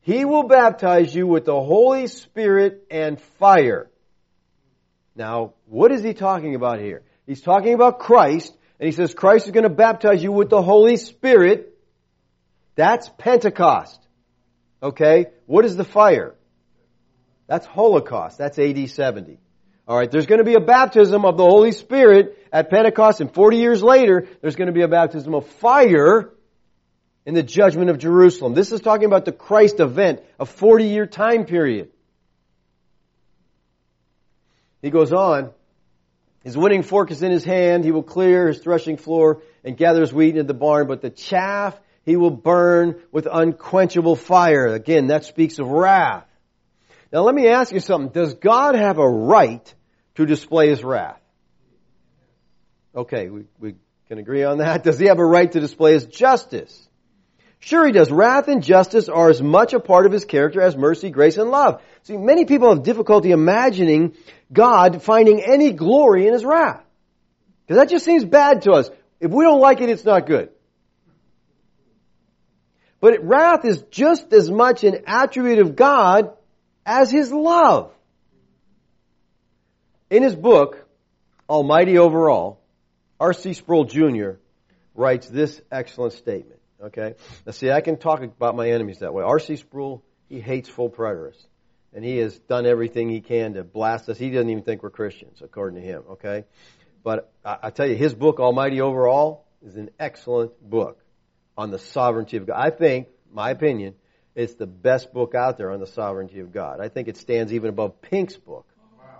He 0.00 0.24
will 0.24 0.44
baptize 0.44 1.14
you 1.14 1.26
with 1.26 1.44
the 1.44 1.60
Holy 1.60 2.06
Spirit 2.06 2.86
and 2.90 3.20
fire. 3.20 3.90
Now, 5.14 5.54
what 5.66 5.92
is 5.92 6.02
he 6.02 6.14
talking 6.14 6.54
about 6.54 6.80
here? 6.80 7.02
He's 7.26 7.42
talking 7.42 7.74
about 7.74 7.98
Christ, 7.98 8.56
and 8.80 8.86
he 8.86 8.92
says 8.92 9.12
Christ 9.12 9.46
is 9.46 9.52
going 9.52 9.64
to 9.64 9.68
baptize 9.68 10.22
you 10.22 10.32
with 10.32 10.48
the 10.48 10.62
Holy 10.62 10.96
Spirit. 10.96 11.75
That's 12.76 13.10
Pentecost. 13.18 14.00
Okay? 14.82 15.26
What 15.46 15.64
is 15.64 15.76
the 15.76 15.84
fire? 15.84 16.34
That's 17.48 17.66
Holocaust. 17.66 18.38
That's 18.38 18.58
AD 18.58 18.88
70. 18.88 19.38
Alright, 19.88 20.10
there's 20.10 20.26
going 20.26 20.38
to 20.38 20.44
be 20.44 20.54
a 20.54 20.60
baptism 20.60 21.24
of 21.24 21.36
the 21.36 21.44
Holy 21.44 21.72
Spirit 21.72 22.36
at 22.52 22.70
Pentecost, 22.70 23.20
and 23.20 23.32
40 23.32 23.58
years 23.58 23.82
later, 23.82 24.26
there's 24.40 24.56
going 24.56 24.66
to 24.66 24.72
be 24.72 24.82
a 24.82 24.88
baptism 24.88 25.32
of 25.32 25.46
fire 25.46 26.32
in 27.24 27.34
the 27.34 27.42
judgment 27.42 27.90
of 27.90 27.98
Jerusalem. 27.98 28.54
This 28.54 28.72
is 28.72 28.80
talking 28.80 29.06
about 29.06 29.24
the 29.24 29.32
Christ 29.32 29.78
event, 29.78 30.22
a 30.40 30.46
40 30.46 30.86
year 30.86 31.06
time 31.06 31.44
period. 31.44 31.90
He 34.82 34.90
goes 34.90 35.12
on, 35.12 35.50
his 36.42 36.56
winnowing 36.56 36.82
fork 36.82 37.12
is 37.12 37.22
in 37.22 37.30
his 37.30 37.44
hand, 37.44 37.84
he 37.84 37.92
will 37.92 38.02
clear 38.02 38.48
his 38.48 38.58
threshing 38.58 38.96
floor 38.96 39.42
and 39.64 39.76
gather 39.76 40.00
his 40.00 40.12
wheat 40.12 40.30
into 40.30 40.44
the 40.44 40.54
barn, 40.54 40.88
but 40.88 41.00
the 41.00 41.10
chaff 41.10 41.78
he 42.06 42.16
will 42.16 42.30
burn 42.30 43.02
with 43.10 43.26
unquenchable 43.30 44.14
fire. 44.14 44.68
Again, 44.68 45.08
that 45.08 45.24
speaks 45.24 45.58
of 45.58 45.66
wrath. 45.66 46.24
Now 47.12 47.22
let 47.22 47.34
me 47.34 47.48
ask 47.48 47.72
you 47.72 47.80
something. 47.80 48.12
Does 48.12 48.34
God 48.34 48.76
have 48.76 48.98
a 48.98 49.08
right 49.08 49.74
to 50.14 50.24
display 50.24 50.68
his 50.68 50.82
wrath? 50.84 51.20
Okay, 52.94 53.28
we, 53.28 53.44
we 53.58 53.74
can 54.08 54.18
agree 54.18 54.44
on 54.44 54.58
that. 54.58 54.84
Does 54.84 54.98
he 55.00 55.06
have 55.06 55.18
a 55.18 55.24
right 55.24 55.50
to 55.50 55.60
display 55.60 55.92
his 55.92 56.06
justice? 56.06 56.88
Sure 57.58 57.84
he 57.84 57.92
does. 57.92 58.12
Wrath 58.12 58.48
and 58.48 58.62
justice 58.62 59.08
are 59.08 59.28
as 59.28 59.42
much 59.42 59.72
a 59.72 59.80
part 59.80 60.06
of 60.06 60.12
his 60.12 60.24
character 60.24 60.60
as 60.60 60.76
mercy, 60.76 61.10
grace, 61.10 61.36
and 61.36 61.50
love. 61.50 61.82
See, 62.04 62.16
many 62.16 62.44
people 62.44 62.68
have 62.68 62.84
difficulty 62.84 63.32
imagining 63.32 64.14
God 64.52 65.02
finding 65.02 65.42
any 65.42 65.72
glory 65.72 66.28
in 66.28 66.34
his 66.34 66.44
wrath. 66.44 66.84
Because 67.66 67.80
that 67.80 67.88
just 67.88 68.04
seems 68.04 68.24
bad 68.24 68.62
to 68.62 68.72
us. 68.72 68.90
If 69.18 69.32
we 69.32 69.42
don't 69.42 69.60
like 69.60 69.80
it, 69.80 69.88
it's 69.88 70.04
not 70.04 70.26
good. 70.26 70.50
But 73.00 73.22
wrath 73.24 73.64
is 73.64 73.82
just 73.90 74.32
as 74.32 74.50
much 74.50 74.84
an 74.84 75.02
attribute 75.06 75.58
of 75.58 75.76
God 75.76 76.32
as 76.84 77.10
His 77.10 77.32
love. 77.32 77.92
In 80.08 80.22
his 80.22 80.36
book, 80.36 80.86
Almighty 81.48 81.98
Over 81.98 82.30
All, 82.30 82.60
R.C. 83.18 83.54
Sproul 83.54 83.84
Jr. 83.84 84.32
writes 84.94 85.28
this 85.28 85.60
excellent 85.70 86.12
statement. 86.12 86.60
Okay? 86.82 87.14
Now 87.44 87.52
see, 87.52 87.70
I 87.70 87.80
can 87.80 87.96
talk 87.96 88.22
about 88.22 88.54
my 88.54 88.70
enemies 88.70 89.00
that 89.00 89.12
way. 89.12 89.24
R.C. 89.24 89.56
Sproul, 89.56 90.04
he 90.28 90.40
hates 90.40 90.68
full 90.68 90.90
preterists. 90.90 91.44
And 91.92 92.04
he 92.04 92.18
has 92.18 92.38
done 92.38 92.66
everything 92.66 93.08
he 93.08 93.20
can 93.20 93.54
to 93.54 93.64
blast 93.64 94.08
us. 94.08 94.18
He 94.18 94.30
doesn't 94.30 94.50
even 94.50 94.62
think 94.62 94.82
we're 94.82 94.90
Christians, 94.90 95.40
according 95.42 95.80
to 95.80 95.86
him. 95.86 96.02
Okay? 96.12 96.44
But 97.02 97.32
I, 97.44 97.56
I 97.64 97.70
tell 97.70 97.86
you, 97.86 97.96
his 97.96 98.14
book, 98.14 98.38
Almighty 98.38 98.80
Over 98.80 99.08
All, 99.08 99.46
is 99.64 99.76
an 99.76 99.90
excellent 99.98 100.52
book 100.60 101.00
on 101.56 101.70
the 101.70 101.78
sovereignty 101.78 102.36
of 102.36 102.46
God. 102.46 102.56
I 102.58 102.70
think, 102.70 103.08
my 103.32 103.50
opinion, 103.50 103.94
it's 104.34 104.54
the 104.54 104.66
best 104.66 105.12
book 105.12 105.34
out 105.34 105.56
there 105.56 105.70
on 105.70 105.80
the 105.80 105.86
sovereignty 105.86 106.40
of 106.40 106.52
God. 106.52 106.80
I 106.80 106.88
think 106.88 107.08
it 107.08 107.16
stands 107.16 107.52
even 107.52 107.70
above 107.70 108.02
Pink's 108.02 108.36
book 108.36 108.66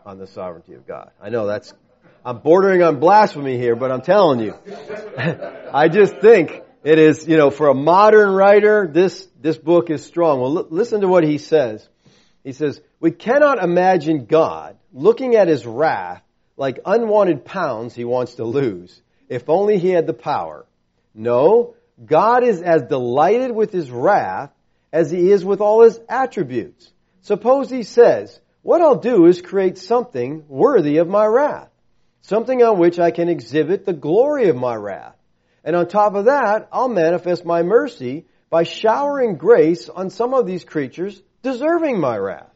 on 0.05 0.19
the 0.19 0.27
sovereignty 0.27 0.75
of 0.75 0.87
God. 0.87 1.11
I 1.21 1.31
know 1.31 1.47
that's, 1.47 1.73
I'm 2.25 2.39
bordering 2.39 2.83
on 2.83 3.01
blasphemy 3.01 3.57
here, 3.57 3.77
but 3.77 3.91
I'm 3.91 4.03
telling 4.03 4.41
you. 4.41 4.55
I 5.73 5.89
just 5.89 6.19
think 6.19 6.63
it 6.85 6.99
is, 6.99 7.27
you 7.27 7.37
know, 7.37 7.51
for 7.51 7.69
a 7.69 7.75
modern 7.75 8.31
writer, 8.31 8.87
this, 8.87 9.27
this 9.41 9.57
book 9.57 9.91
is 9.91 10.05
strong. 10.05 10.41
Well, 10.41 10.59
l- 10.59 10.67
listen 10.71 11.01
to 11.01 11.09
what 11.09 11.25
he 11.25 11.39
says. 11.39 11.89
He 12.45 12.53
says, 12.53 12.81
we 13.01 13.11
cannot 13.11 13.63
imagine 13.63 14.27
God 14.27 14.77
looking 14.93 15.35
at 15.35 15.49
his 15.49 15.67
wrath 15.67 16.23
like 16.57 16.79
unwanted 16.85 17.45
pounds 17.45 17.95
he 17.95 18.05
wants 18.05 18.35
to 18.35 18.45
lose, 18.45 19.01
if 19.29 19.49
only 19.49 19.79
he 19.79 19.91
had 19.91 20.07
the 20.07 20.15
power. 20.15 20.67
No, 21.15 21.76
God 22.05 22.45
is 22.45 22.63
as 22.63 22.83
delighted 22.83 23.53
with 23.53 23.73
his 23.73 23.91
wrath 23.91 24.51
as 24.93 25.11
he 25.11 25.31
is 25.31 25.45
with 25.45 25.61
all 25.61 25.83
his 25.83 25.99
attributes. 26.09 26.91
Suppose 27.23 27.71
he 27.71 27.83
says, 27.83 28.39
what 28.63 28.81
I'll 28.81 28.99
do 28.99 29.27
is 29.27 29.41
create 29.41 29.79
something 29.79 30.45
worthy 30.49 30.99
of 30.99 31.09
my 31.09 31.25
wrath. 31.25 31.71
Something 32.23 32.63
on 32.63 32.79
which 32.79 32.99
I 32.99 33.13
can 33.13 33.29
exhibit 33.29 33.87
the 33.87 33.93
glory 33.93 34.49
of 34.49 34.57
my 34.57 34.75
wrath. 34.75 35.17
And 35.65 35.77
on 35.77 35.89
top 35.89 36.15
of 36.15 36.27
that, 36.27 36.69
I'll 36.73 36.89
manifest 36.89 37.45
my 37.45 37.63
mercy 37.63 38.27
by 38.51 38.65
showering 38.65 39.37
grace 39.37 39.89
on 39.89 40.11
some 40.11 40.35
of 40.35 40.47
these 40.47 40.65
creatures 40.65 41.21
deserving 41.43 42.01
my 42.01 42.17
wrath. 42.17 42.51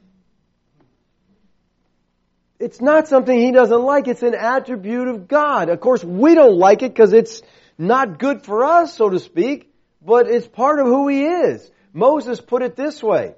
It's 2.59 2.81
not 2.81 3.09
something 3.09 3.37
he 3.37 3.53
doesn't 3.53 3.83
like, 3.83 4.07
it's 4.07 4.23
an 4.23 4.35
attribute 4.35 5.09
of 5.09 5.29
God. 5.29 5.71
Of 5.71 5.81
course, 5.81 6.05
we 6.05 6.35
don't 6.35 6.59
like 6.59 6.83
it 6.83 6.93
because 6.93 7.13
it's 7.13 7.43
not 7.81 8.19
good 8.19 8.45
for 8.45 8.65
us, 8.65 8.95
so 8.95 9.09
to 9.11 9.19
speak, 9.19 9.73
but 10.03 10.29
it's 10.29 10.47
part 10.47 10.79
of 10.79 10.87
who 10.87 11.09
he 11.09 11.25
is. 11.25 11.71
Moses 11.93 12.41
put 12.41 12.63
it 12.63 12.77
this 12.77 13.03
way. 13.03 13.35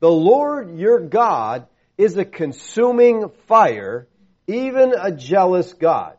The 0.00 0.10
Lord 0.10 0.78
your 0.78 1.00
God 1.00 1.66
is 1.96 2.16
a 2.16 2.24
consuming 2.24 3.30
fire, 3.46 4.08
even 4.46 4.94
a 4.98 5.12
jealous 5.12 5.72
God. 5.72 6.16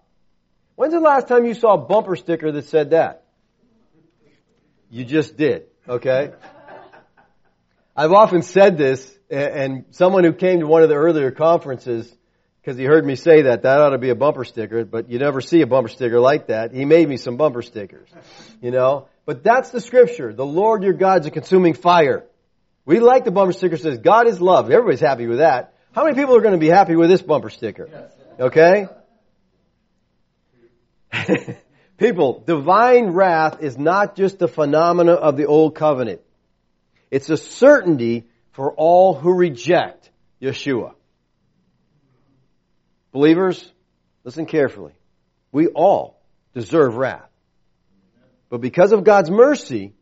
When's 0.75 0.93
the 0.93 0.99
last 0.99 1.27
time 1.27 1.45
you 1.45 1.53
saw 1.53 1.73
a 1.73 1.77
bumper 1.77 2.15
sticker 2.15 2.51
that 2.51 2.65
said 2.65 2.91
that? 2.91 3.25
You 4.89 5.03
just 5.03 5.35
did, 5.35 5.65
okay? 5.87 6.31
I've 7.95 8.13
often 8.13 8.43
said 8.43 8.77
this, 8.77 9.17
and 9.29 9.85
someone 9.91 10.23
who 10.23 10.33
came 10.33 10.59
to 10.59 10.67
one 10.67 10.83
of 10.83 10.89
the 10.89 10.95
earlier 10.95 11.31
conferences, 11.31 12.15
because 12.67 12.77
he 12.77 12.83
heard 12.83 13.05
me 13.05 13.15
say 13.15 13.43
that, 13.43 13.61
that 13.61 13.79
ought 13.79 13.91
to 13.91 13.97
be 13.97 14.09
a 14.09 14.15
bumper 14.15 14.43
sticker, 14.43 14.83
but 14.83 15.09
you 15.09 15.19
never 15.19 15.39
see 15.39 15.61
a 15.61 15.65
bumper 15.65 15.87
sticker 15.87 16.19
like 16.19 16.47
that. 16.47 16.73
He 16.73 16.83
made 16.83 17.07
me 17.07 17.15
some 17.15 17.37
bumper 17.37 17.61
stickers, 17.61 18.09
you 18.61 18.71
know? 18.71 19.07
But 19.25 19.41
that's 19.41 19.69
the 19.69 19.79
scripture. 19.79 20.33
The 20.33 20.45
Lord 20.45 20.83
your 20.83 20.91
God's 20.91 21.27
a 21.27 21.31
consuming 21.31 21.75
fire. 21.75 22.25
We 22.83 22.99
like 22.99 23.23
the 23.23 23.31
bumper 23.31 23.53
sticker 23.53 23.77
says 23.77 23.99
God 23.99 24.27
is 24.27 24.41
love. 24.41 24.69
Everybody's 24.69 24.99
happy 24.99 25.27
with 25.27 25.37
that. 25.37 25.75
How 25.93 26.03
many 26.03 26.17
people 26.17 26.35
are 26.35 26.41
going 26.41 26.55
to 26.55 26.59
be 26.59 26.67
happy 26.67 26.97
with 26.97 27.09
this 27.09 27.21
bumper 27.21 27.49
sticker? 27.49 28.09
Okay? 28.37 28.89
people, 31.97 32.43
divine 32.45 33.11
wrath 33.11 33.63
is 33.63 33.77
not 33.77 34.17
just 34.17 34.41
a 34.41 34.47
phenomena 34.49 35.13
of 35.13 35.37
the 35.37 35.45
old 35.45 35.73
covenant. 35.73 36.19
It's 37.11 37.29
a 37.29 37.37
certainty 37.37 38.27
for 38.51 38.73
all 38.73 39.13
who 39.13 39.33
reject 39.35 40.09
Yeshua. 40.41 40.95
Believers, 43.17 43.67
listen 44.23 44.45
carefully. 44.45 44.93
We 45.51 45.65
all 45.65 46.21
deserve 46.53 46.97
wrath. 46.97 47.27
But 48.51 48.61
because 48.61 48.91
of 48.91 49.03
God's 49.03 49.31
mercy, 49.31 49.95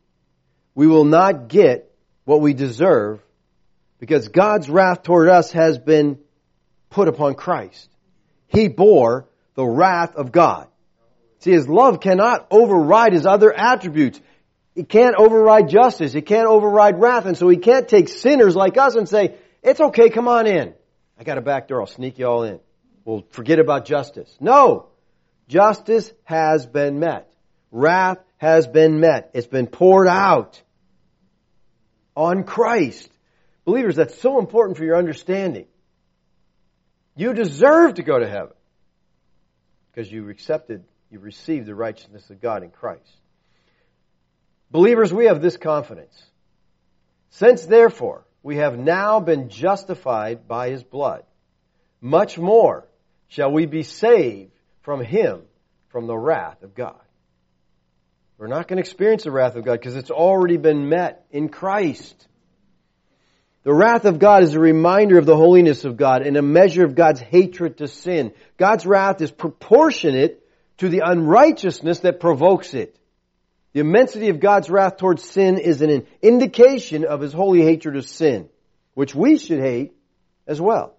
we 0.74 0.86
will 0.86 1.06
not 1.06 1.48
get 1.48 1.90
what 2.26 2.42
we 2.42 2.52
deserve 2.52 3.22
because 3.98 4.28
God's 4.28 4.68
wrath 4.68 5.02
toward 5.02 5.30
us 5.30 5.50
has 5.52 5.78
been 5.78 6.18
put 6.90 7.08
upon 7.08 7.36
Christ. 7.36 7.88
He 8.48 8.68
bore 8.68 9.26
the 9.54 9.64
wrath 9.64 10.14
of 10.14 10.30
God. 10.30 10.68
See, 11.38 11.52
His 11.52 11.66
love 11.66 12.00
cannot 12.00 12.46
override 12.50 13.14
His 13.14 13.24
other 13.24 13.50
attributes. 13.50 14.20
It 14.74 14.90
can't 14.90 15.16
override 15.16 15.70
justice. 15.70 16.14
It 16.14 16.26
can't 16.26 16.48
override 16.48 17.00
wrath. 17.00 17.24
And 17.24 17.38
so 17.38 17.48
He 17.48 17.56
can't 17.56 17.88
take 17.88 18.10
sinners 18.10 18.54
like 18.54 18.76
us 18.76 18.94
and 18.94 19.08
say, 19.08 19.36
it's 19.62 19.80
okay, 19.80 20.10
come 20.10 20.28
on 20.28 20.46
in. 20.46 20.74
I 21.18 21.24
got 21.24 21.38
a 21.38 21.40
back 21.40 21.68
door, 21.68 21.80
I'll 21.80 21.86
sneak 21.86 22.18
you 22.18 22.26
all 22.26 22.42
in. 22.42 22.60
We'll 23.06 23.24
forget 23.30 23.60
about 23.60 23.86
justice. 23.86 24.36
No! 24.40 24.88
Justice 25.46 26.12
has 26.24 26.66
been 26.66 26.98
met. 26.98 27.30
Wrath 27.70 28.18
has 28.38 28.66
been 28.66 28.98
met. 28.98 29.30
It's 29.32 29.46
been 29.46 29.68
poured 29.68 30.08
out 30.08 30.60
on 32.16 32.42
Christ. 32.42 33.08
Believers, 33.64 33.94
that's 33.94 34.20
so 34.20 34.40
important 34.40 34.76
for 34.76 34.84
your 34.84 34.96
understanding. 34.96 35.66
You 37.14 37.32
deserve 37.32 37.94
to 37.94 38.02
go 38.02 38.18
to 38.18 38.28
heaven 38.28 38.54
because 39.92 40.10
you 40.10 40.28
accepted, 40.28 40.82
you 41.08 41.20
received 41.20 41.66
the 41.66 41.76
righteousness 41.76 42.28
of 42.30 42.42
God 42.42 42.64
in 42.64 42.70
Christ. 42.70 43.16
Believers, 44.72 45.12
we 45.12 45.26
have 45.26 45.40
this 45.40 45.56
confidence. 45.56 46.20
Since 47.30 47.66
therefore 47.66 48.26
we 48.42 48.56
have 48.56 48.76
now 48.76 49.20
been 49.20 49.48
justified 49.48 50.48
by 50.48 50.70
his 50.70 50.82
blood, 50.82 51.22
much 52.00 52.36
more 52.36 52.88
shall 53.28 53.50
we 53.50 53.66
be 53.66 53.82
saved 53.82 54.52
from 54.82 55.02
him 55.02 55.42
from 55.88 56.06
the 56.06 56.16
wrath 56.16 56.62
of 56.62 56.74
God. 56.74 57.00
We're 58.38 58.48
not 58.48 58.68
going 58.68 58.76
to 58.76 58.82
experience 58.82 59.24
the 59.24 59.30
wrath 59.30 59.56
of 59.56 59.64
God 59.64 59.80
because 59.80 59.96
it's 59.96 60.10
already 60.10 60.58
been 60.58 60.88
met 60.88 61.26
in 61.30 61.48
Christ. 61.48 62.26
The 63.62 63.72
wrath 63.72 64.04
of 64.04 64.18
God 64.18 64.42
is 64.42 64.54
a 64.54 64.60
reminder 64.60 65.18
of 65.18 65.26
the 65.26 65.36
holiness 65.36 65.84
of 65.84 65.96
God 65.96 66.22
and 66.22 66.36
a 66.36 66.42
measure 66.42 66.84
of 66.84 66.94
God's 66.94 67.20
hatred 67.20 67.78
to 67.78 67.88
sin. 67.88 68.32
God's 68.58 68.86
wrath 68.86 69.20
is 69.22 69.30
proportionate 69.30 70.46
to 70.78 70.88
the 70.88 71.02
unrighteousness 71.04 72.00
that 72.00 72.20
provokes 72.20 72.74
it. 72.74 72.96
The 73.72 73.80
immensity 73.80 74.28
of 74.28 74.38
God's 74.38 74.70
wrath 74.70 74.98
towards 74.98 75.24
sin 75.24 75.58
is 75.58 75.82
an 75.82 76.06
indication 76.22 77.04
of 77.04 77.20
His 77.20 77.32
holy 77.32 77.62
hatred 77.62 77.96
of 77.96 78.06
sin, 78.06 78.48
which 78.94 79.14
we 79.14 79.38
should 79.38 79.60
hate 79.60 79.94
as 80.46 80.60
well. 80.60 80.94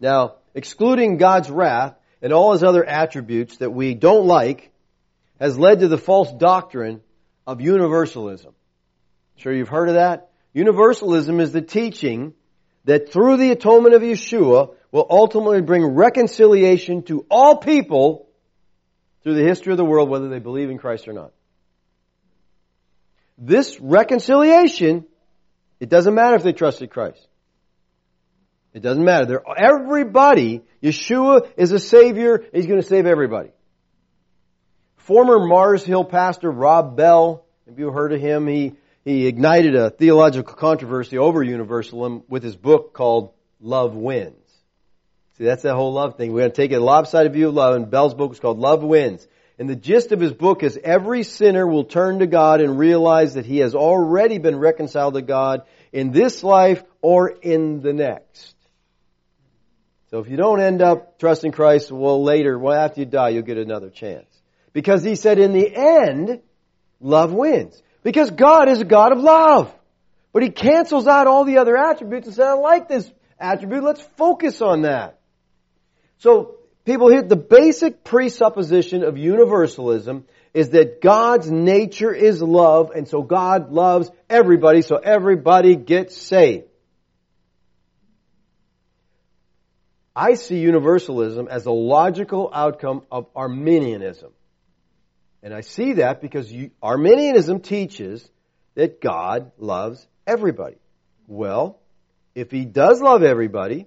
Now, 0.00 0.36
excluding 0.54 1.16
God's 1.16 1.50
wrath 1.50 1.94
and 2.22 2.32
all 2.32 2.52
His 2.52 2.62
other 2.62 2.84
attributes 2.84 3.58
that 3.58 3.70
we 3.70 3.94
don't 3.94 4.26
like 4.26 4.70
has 5.38 5.58
led 5.58 5.80
to 5.80 5.88
the 5.88 5.98
false 5.98 6.32
doctrine 6.32 7.00
of 7.46 7.60
universalism. 7.60 8.54
Sure 9.36 9.52
you've 9.52 9.68
heard 9.68 9.88
of 9.88 9.94
that? 9.94 10.30
Universalism 10.52 11.40
is 11.40 11.52
the 11.52 11.62
teaching 11.62 12.34
that 12.84 13.12
through 13.12 13.36
the 13.36 13.50
atonement 13.50 13.94
of 13.94 14.02
Yeshua 14.02 14.74
will 14.92 15.06
ultimately 15.08 15.62
bring 15.62 15.84
reconciliation 15.84 17.02
to 17.04 17.24
all 17.30 17.56
people 17.56 18.28
through 19.22 19.34
the 19.34 19.44
history 19.44 19.72
of 19.72 19.76
the 19.76 19.84
world, 19.84 20.08
whether 20.08 20.28
they 20.28 20.38
believe 20.38 20.70
in 20.70 20.78
Christ 20.78 21.06
or 21.08 21.12
not. 21.12 21.32
This 23.38 23.78
reconciliation, 23.80 25.06
it 25.78 25.88
doesn't 25.88 26.14
matter 26.14 26.36
if 26.36 26.42
they 26.42 26.52
trusted 26.52 26.90
Christ. 26.90 27.26
It 28.72 28.82
doesn't 28.82 29.04
matter. 29.04 29.26
They're, 29.26 29.42
everybody, 29.56 30.62
Yeshua 30.82 31.50
is 31.56 31.72
a 31.72 31.78
Savior, 31.78 32.44
He's 32.52 32.66
going 32.66 32.80
to 32.80 32.86
save 32.86 33.06
everybody. 33.06 33.50
Former 34.96 35.44
Mars 35.44 35.84
Hill 35.84 36.04
pastor 36.04 36.50
Rob 36.50 36.96
Bell, 36.96 37.44
have 37.66 37.78
you 37.78 37.90
heard 37.90 38.12
of 38.12 38.20
him? 38.20 38.46
He 38.46 38.76
he 39.04 39.26
ignited 39.26 39.74
a 39.74 39.90
theological 39.90 40.54
controversy 40.54 41.16
over 41.16 41.42
universalism 41.42 42.22
with 42.28 42.42
his 42.42 42.56
book 42.56 42.92
called 42.92 43.32
Love 43.60 43.96
Wins. 43.96 44.34
See, 45.38 45.44
that's 45.44 45.62
that 45.62 45.74
whole 45.74 45.94
love 45.94 46.16
thing. 46.16 46.32
We're 46.32 46.40
going 46.40 46.50
to 46.50 46.56
take 46.56 46.72
a 46.72 46.78
lopsided 46.78 47.32
view 47.32 47.48
of 47.48 47.54
love, 47.54 47.74
and 47.76 47.90
Bell's 47.90 48.14
book 48.14 48.32
is 48.32 48.40
called 48.40 48.58
Love 48.58 48.82
Wins. 48.82 49.26
And 49.58 49.68
the 49.68 49.76
gist 49.76 50.12
of 50.12 50.20
his 50.20 50.32
book 50.32 50.62
is 50.62 50.78
every 50.82 51.22
sinner 51.22 51.66
will 51.66 51.84
turn 51.84 52.18
to 52.18 52.26
God 52.26 52.60
and 52.60 52.78
realize 52.78 53.34
that 53.34 53.46
he 53.46 53.58
has 53.58 53.74
already 53.74 54.38
been 54.38 54.58
reconciled 54.58 55.14
to 55.14 55.22
God 55.22 55.62
in 55.92 56.12
this 56.12 56.42
life 56.44 56.82
or 57.00 57.28
in 57.28 57.80
the 57.80 57.92
next. 57.92 58.54
So 60.10 60.18
if 60.18 60.28
you 60.28 60.36
don't 60.36 60.60
end 60.60 60.82
up 60.82 61.18
trusting 61.18 61.52
Christ, 61.52 61.92
well 61.92 62.22
later, 62.22 62.58
well 62.58 62.78
after 62.78 63.00
you 63.00 63.06
die, 63.06 63.30
you'll 63.30 63.42
get 63.42 63.58
another 63.58 63.90
chance. 63.90 64.26
Because 64.72 65.02
he 65.04 65.14
said 65.14 65.38
in 65.38 65.52
the 65.52 65.72
end, 65.74 66.40
love 67.00 67.32
wins. 67.32 67.80
Because 68.02 68.30
God 68.30 68.68
is 68.68 68.80
a 68.80 68.84
God 68.84 69.12
of 69.12 69.20
love. 69.20 69.74
But 70.32 70.42
He 70.42 70.50
cancels 70.50 71.06
out 71.06 71.26
all 71.26 71.44
the 71.44 71.58
other 71.58 71.76
attributes 71.76 72.26
and 72.26 72.36
says, 72.36 72.46
I 72.46 72.52
like 72.52 72.88
this 72.88 73.10
attribute, 73.38 73.82
let's 73.82 74.02
focus 74.16 74.62
on 74.62 74.82
that. 74.82 75.18
So, 76.18 76.56
people 76.84 77.10
here, 77.10 77.22
the 77.22 77.36
basic 77.36 78.04
presupposition 78.04 79.02
of 79.02 79.16
universalism 79.16 80.26
is 80.52 80.70
that 80.70 81.00
God's 81.00 81.50
nature 81.50 82.12
is 82.12 82.42
love, 82.42 82.90
and 82.90 83.08
so 83.08 83.22
God 83.22 83.70
loves 83.70 84.10
everybody, 84.28 84.82
so 84.82 84.96
everybody 84.96 85.76
gets 85.76 86.16
saved. 86.16 86.66
I 90.14 90.34
see 90.34 90.58
universalism 90.58 91.48
as 91.48 91.66
a 91.66 91.70
logical 91.70 92.50
outcome 92.52 93.02
of 93.10 93.26
Arminianism. 93.34 94.32
And 95.42 95.54
I 95.54 95.60
see 95.62 95.94
that 95.94 96.20
because 96.20 96.52
you, 96.52 96.70
Arminianism 96.82 97.60
teaches 97.60 98.28
that 98.74 99.00
God 99.00 99.52
loves 99.56 100.06
everybody. 100.26 100.76
Well, 101.26 101.78
if 102.34 102.50
he 102.50 102.64
does 102.64 103.00
love 103.00 103.22
everybody, 103.22 103.86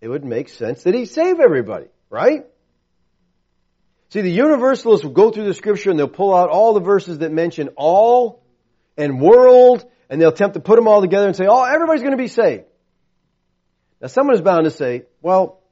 it 0.00 0.08
would 0.08 0.24
make 0.24 0.48
sense 0.48 0.82
that 0.82 0.94
he 0.94 1.06
save 1.06 1.40
everybody, 1.40 1.86
right? 2.10 2.44
See, 4.10 4.20
the 4.20 4.30
universalists 4.30 5.04
will 5.04 5.12
go 5.12 5.30
through 5.30 5.44
the 5.44 5.54
scripture 5.54 5.90
and 5.90 5.98
they'll 5.98 6.08
pull 6.08 6.34
out 6.34 6.50
all 6.50 6.74
the 6.74 6.80
verses 6.80 7.18
that 7.18 7.32
mention 7.32 7.70
all 7.76 8.42
and 8.98 9.20
world, 9.20 9.88
and 10.10 10.20
they'll 10.20 10.28
attempt 10.28 10.54
to 10.54 10.60
put 10.60 10.76
them 10.76 10.86
all 10.86 11.00
together 11.00 11.26
and 11.26 11.34
say, 11.34 11.46
oh, 11.48 11.62
everybody's 11.64 12.02
going 12.02 12.12
to 12.12 12.22
be 12.22 12.28
saved. 12.28 12.64
Now, 14.02 14.08
someone 14.08 14.34
is 14.34 14.42
bound 14.42 14.64
to 14.64 14.70
say, 14.70 15.04
well, 15.22 15.62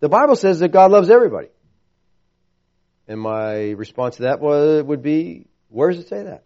the 0.00 0.08
Bible 0.08 0.34
says 0.34 0.60
that 0.60 0.68
God 0.68 0.90
loves 0.90 1.10
everybody. 1.10 1.48
And 3.06 3.20
my 3.20 3.70
response 3.70 4.16
to 4.16 4.22
that 4.22 4.40
would 4.40 5.02
be, 5.02 5.46
where 5.68 5.90
does 5.90 6.00
it 6.00 6.08
say 6.08 6.22
that? 6.22 6.44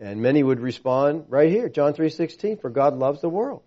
And 0.00 0.20
many 0.20 0.42
would 0.42 0.58
respond 0.58 1.26
right 1.28 1.48
here, 1.48 1.68
John 1.68 1.94
3.16, 1.94 2.60
for 2.60 2.70
God 2.70 2.98
loves 2.98 3.20
the 3.20 3.28
world. 3.28 3.62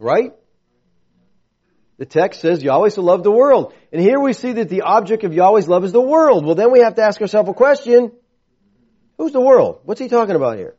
Right? 0.00 0.32
The 1.98 2.06
text 2.06 2.40
says 2.40 2.62
Yahweh 2.62 2.88
so 2.88 3.02
loved 3.02 3.24
the 3.24 3.30
world. 3.30 3.74
And 3.92 4.00
here 4.00 4.18
we 4.18 4.32
see 4.32 4.54
that 4.54 4.70
the 4.70 4.80
object 4.82 5.22
of 5.22 5.34
Yahweh's 5.34 5.68
love 5.68 5.84
is 5.84 5.92
the 5.92 6.00
world. 6.00 6.46
Well 6.46 6.54
then 6.54 6.72
we 6.72 6.80
have 6.80 6.94
to 6.94 7.02
ask 7.02 7.20
ourselves 7.20 7.48
a 7.48 7.52
question. 7.52 8.10
Who's 9.18 9.32
the 9.32 9.40
world? 9.40 9.80
What's 9.84 10.00
he 10.00 10.08
talking 10.08 10.34
about 10.34 10.56
here? 10.56 10.74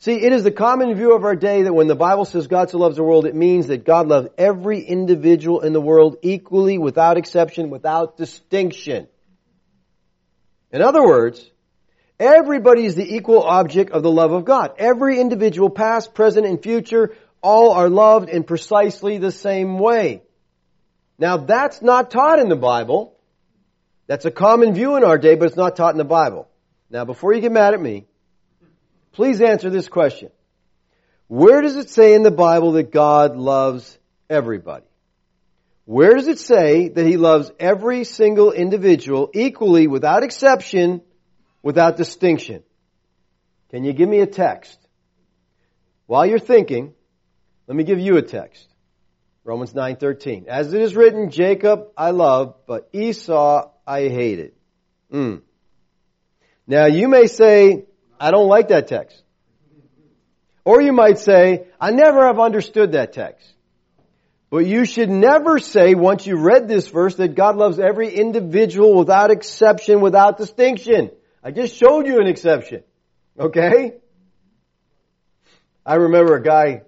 See, 0.00 0.14
it 0.14 0.32
is 0.32 0.44
the 0.44 0.50
common 0.50 0.94
view 0.94 1.14
of 1.14 1.24
our 1.24 1.36
day 1.36 1.64
that 1.64 1.74
when 1.74 1.86
the 1.86 1.94
Bible 1.94 2.24
says 2.24 2.46
God 2.46 2.70
so 2.70 2.78
loves 2.78 2.96
the 2.96 3.02
world, 3.02 3.26
it 3.26 3.34
means 3.34 3.66
that 3.66 3.84
God 3.84 4.08
loves 4.08 4.28
every 4.38 4.80
individual 4.80 5.60
in 5.60 5.74
the 5.74 5.80
world 5.80 6.16
equally, 6.22 6.78
without 6.78 7.18
exception, 7.18 7.68
without 7.68 8.16
distinction. 8.16 9.08
In 10.72 10.80
other 10.80 11.04
words, 11.04 11.44
everybody 12.18 12.86
is 12.86 12.94
the 12.94 13.14
equal 13.14 13.42
object 13.42 13.90
of 13.90 14.02
the 14.02 14.10
love 14.10 14.32
of 14.32 14.46
God. 14.46 14.72
Every 14.78 15.20
individual, 15.20 15.68
past, 15.68 16.14
present, 16.14 16.46
and 16.46 16.62
future, 16.62 17.14
all 17.42 17.72
are 17.72 17.90
loved 17.90 18.30
in 18.30 18.44
precisely 18.44 19.18
the 19.18 19.32
same 19.32 19.78
way. 19.78 20.22
Now 21.18 21.36
that's 21.36 21.82
not 21.82 22.10
taught 22.10 22.38
in 22.38 22.48
the 22.48 22.56
Bible. 22.56 23.18
That's 24.06 24.24
a 24.24 24.30
common 24.30 24.72
view 24.72 24.96
in 24.96 25.04
our 25.04 25.18
day, 25.18 25.34
but 25.34 25.48
it's 25.48 25.56
not 25.56 25.76
taught 25.76 25.92
in 25.92 25.98
the 25.98 26.04
Bible. 26.04 26.48
Now 26.88 27.04
before 27.04 27.34
you 27.34 27.42
get 27.42 27.52
mad 27.52 27.74
at 27.74 27.80
me, 27.80 28.06
Please 29.12 29.40
answer 29.40 29.70
this 29.70 29.88
question. 29.88 30.30
Where 31.26 31.60
does 31.60 31.76
it 31.76 31.90
say 31.90 32.14
in 32.14 32.22
the 32.22 32.30
Bible 32.30 32.72
that 32.72 32.90
God 32.90 33.36
loves 33.36 33.98
everybody? 34.28 34.86
Where 35.84 36.14
does 36.14 36.28
it 36.28 36.38
say 36.38 36.88
that 36.88 37.06
He 37.06 37.16
loves 37.16 37.50
every 37.58 38.04
single 38.04 38.52
individual 38.52 39.30
equally, 39.34 39.86
without 39.86 40.22
exception, 40.22 41.02
without 41.62 41.96
distinction? 41.96 42.62
Can 43.70 43.84
you 43.84 43.92
give 43.92 44.08
me 44.08 44.20
a 44.20 44.26
text? 44.26 44.78
While 46.06 46.26
you're 46.26 46.38
thinking, 46.40 46.94
let 47.66 47.76
me 47.76 47.84
give 47.84 48.00
you 48.00 48.16
a 48.16 48.22
text. 48.22 48.66
Romans 49.44 49.72
9:13. 49.72 50.46
As 50.48 50.72
it 50.72 50.80
is 50.80 50.94
written, 50.94 51.30
Jacob 51.30 51.88
I 51.96 52.10
love, 52.10 52.54
but 52.66 52.88
Esau 52.92 53.70
I 53.86 54.08
hated. 54.08 54.52
Mm. 55.12 55.42
Now 56.66 56.86
you 56.86 57.08
may 57.08 57.26
say, 57.26 57.84
I 58.20 58.30
don't 58.30 58.48
like 58.48 58.68
that 58.68 58.86
text. 58.86 59.20
Or 60.64 60.80
you 60.80 60.92
might 60.92 61.18
say, 61.18 61.66
I 61.80 61.90
never 61.90 62.26
have 62.26 62.38
understood 62.38 62.92
that 62.92 63.14
text. 63.14 63.50
But 64.50 64.66
you 64.66 64.84
should 64.84 65.08
never 65.08 65.58
say, 65.58 65.94
once 65.94 66.26
you 66.26 66.36
read 66.36 66.68
this 66.68 66.88
verse, 66.88 67.14
that 67.16 67.34
God 67.34 67.56
loves 67.56 67.78
every 67.78 68.12
individual 68.12 68.94
without 68.94 69.30
exception, 69.30 70.00
without 70.00 70.36
distinction. 70.36 71.12
I 71.42 71.50
just 71.50 71.76
showed 71.76 72.06
you 72.06 72.20
an 72.20 72.26
exception. 72.26 72.82
Okay? 73.38 73.94
I 75.86 75.94
remember 75.94 76.36
a 76.36 76.42
guy 76.42 76.82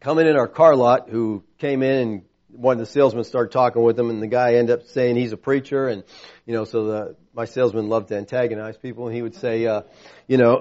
coming 0.00 0.26
in 0.26 0.36
our 0.36 0.48
car 0.48 0.74
lot 0.74 1.10
who 1.10 1.44
came 1.58 1.82
in 1.82 1.96
and 1.96 2.22
one 2.48 2.74
of 2.74 2.78
the 2.80 2.86
salesmen 2.86 3.24
started 3.24 3.52
talking 3.52 3.82
with 3.82 3.98
him 3.98 4.08
and 4.08 4.22
the 4.22 4.26
guy 4.26 4.54
ended 4.54 4.80
up 4.80 4.86
saying 4.86 5.16
he's 5.16 5.32
a 5.32 5.36
preacher 5.36 5.88
and, 5.88 6.04
you 6.46 6.54
know, 6.54 6.64
so 6.64 6.84
the, 6.84 7.16
my 7.38 7.44
salesman 7.44 7.88
loved 7.88 8.08
to 8.08 8.16
antagonize 8.16 8.76
people 8.76 9.06
and 9.06 9.14
he 9.14 9.22
would 9.22 9.36
say, 9.36 9.64
uh, 9.64 9.82
you 10.26 10.36
know, 10.38 10.60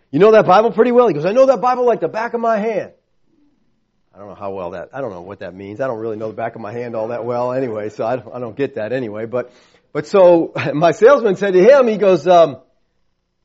you 0.10 0.18
know 0.18 0.32
that 0.32 0.44
Bible 0.44 0.70
pretty 0.72 0.92
well? 0.92 1.08
He 1.08 1.14
goes, 1.14 1.24
I 1.24 1.32
know 1.32 1.46
that 1.46 1.62
Bible 1.62 1.86
like 1.86 2.00
the 2.00 2.08
back 2.08 2.34
of 2.34 2.40
my 2.42 2.58
hand. 2.58 2.92
I 4.14 4.18
don't 4.18 4.28
know 4.28 4.34
how 4.34 4.50
well 4.50 4.72
that, 4.72 4.90
I 4.92 5.00
don't 5.00 5.10
know 5.10 5.22
what 5.22 5.38
that 5.38 5.54
means. 5.54 5.80
I 5.80 5.86
don't 5.86 5.98
really 5.98 6.18
know 6.18 6.28
the 6.28 6.36
back 6.36 6.54
of 6.54 6.60
my 6.60 6.70
hand 6.70 6.94
all 6.94 7.08
that 7.08 7.24
well 7.24 7.54
anyway, 7.54 7.88
so 7.88 8.04
I 8.04 8.16
don't, 8.16 8.34
I 8.34 8.40
don't 8.40 8.54
get 8.54 8.74
that 8.74 8.92
anyway. 8.92 9.24
But, 9.24 9.50
but 9.94 10.06
so 10.06 10.52
my 10.74 10.90
salesman 10.90 11.36
said 11.36 11.54
to 11.54 11.62
him, 11.62 11.88
he 11.88 11.96
goes, 11.96 12.26
um, 12.26 12.58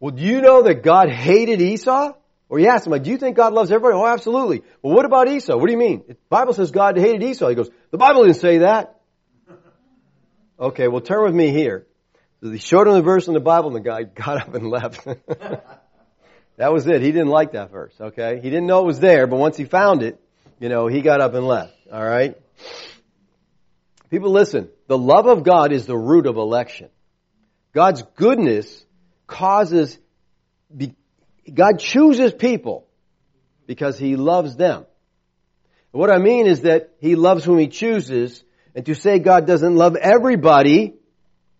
well, 0.01 0.11
do 0.11 0.21
you 0.21 0.41
know 0.41 0.63
that 0.63 0.83
God 0.83 1.09
hated 1.09 1.61
Esau? 1.61 2.15
Or 2.49 2.59
he 2.59 2.67
asked 2.67 2.85
him, 2.85 2.91
like, 2.91 3.03
do 3.03 3.11
you 3.11 3.17
think 3.17 3.37
God 3.37 3.53
loves 3.53 3.71
everybody? 3.71 3.95
Oh, 3.95 4.05
absolutely. 4.05 4.61
Well, 4.81 4.93
what 4.93 5.05
about 5.05 5.29
Esau? 5.29 5.55
What 5.55 5.67
do 5.67 5.71
you 5.71 5.77
mean? 5.77 6.03
The 6.05 6.17
Bible 6.27 6.51
says 6.51 6.71
God 6.71 6.97
hated 6.97 7.23
Esau. 7.23 7.47
He 7.47 7.55
goes, 7.55 7.69
the 7.91 7.97
Bible 7.97 8.23
didn't 8.25 8.41
say 8.41 8.57
that. 8.57 8.99
Okay, 10.59 10.87
well 10.87 11.01
turn 11.01 11.23
with 11.23 11.33
me 11.33 11.49
here. 11.49 11.87
He 12.51 12.57
showed 12.57 12.87
him 12.87 12.93
the 12.93 13.01
verse 13.01 13.27
in 13.27 13.33
the 13.33 13.39
Bible 13.39 13.75
and 13.75 13.75
the 13.75 13.89
guy 13.89 14.03
got 14.03 14.41
up 14.41 14.53
and 14.53 14.69
left. 14.69 15.05
that 16.57 16.73
was 16.73 16.85
it. 16.87 17.01
He 17.01 17.11
didn't 17.11 17.29
like 17.29 17.53
that 17.53 17.71
verse, 17.71 17.93
okay? 17.99 18.39
He 18.41 18.49
didn't 18.49 18.67
know 18.67 18.81
it 18.81 18.85
was 18.85 18.99
there, 18.99 19.27
but 19.27 19.37
once 19.37 19.55
he 19.55 19.65
found 19.65 20.03
it, 20.03 20.19
you 20.59 20.69
know, 20.69 20.87
he 20.87 21.01
got 21.01 21.21
up 21.21 21.33
and 21.33 21.45
left. 21.45 21.73
Alright? 21.91 22.37
People 24.09 24.31
listen. 24.31 24.69
The 24.87 24.97
love 24.97 25.25
of 25.25 25.43
God 25.43 25.71
is 25.71 25.85
the 25.85 25.97
root 25.97 26.27
of 26.27 26.35
election. 26.35 26.89
God's 27.73 28.03
goodness 28.15 28.85
causes, 29.25 29.97
God 31.51 31.79
chooses 31.79 32.33
people 32.33 32.87
because 33.65 33.97
He 33.97 34.15
loves 34.15 34.55
them. 34.55 34.85
What 35.91 36.11
I 36.11 36.19
mean 36.19 36.47
is 36.47 36.61
that 36.61 36.91
He 36.99 37.15
loves 37.15 37.43
whom 37.43 37.57
He 37.57 37.67
chooses, 37.67 38.43
and 38.75 38.85
to 38.85 38.93
say 38.93 39.19
God 39.19 39.47
doesn't 39.47 39.75
love 39.75 39.95
everybody 39.95 40.93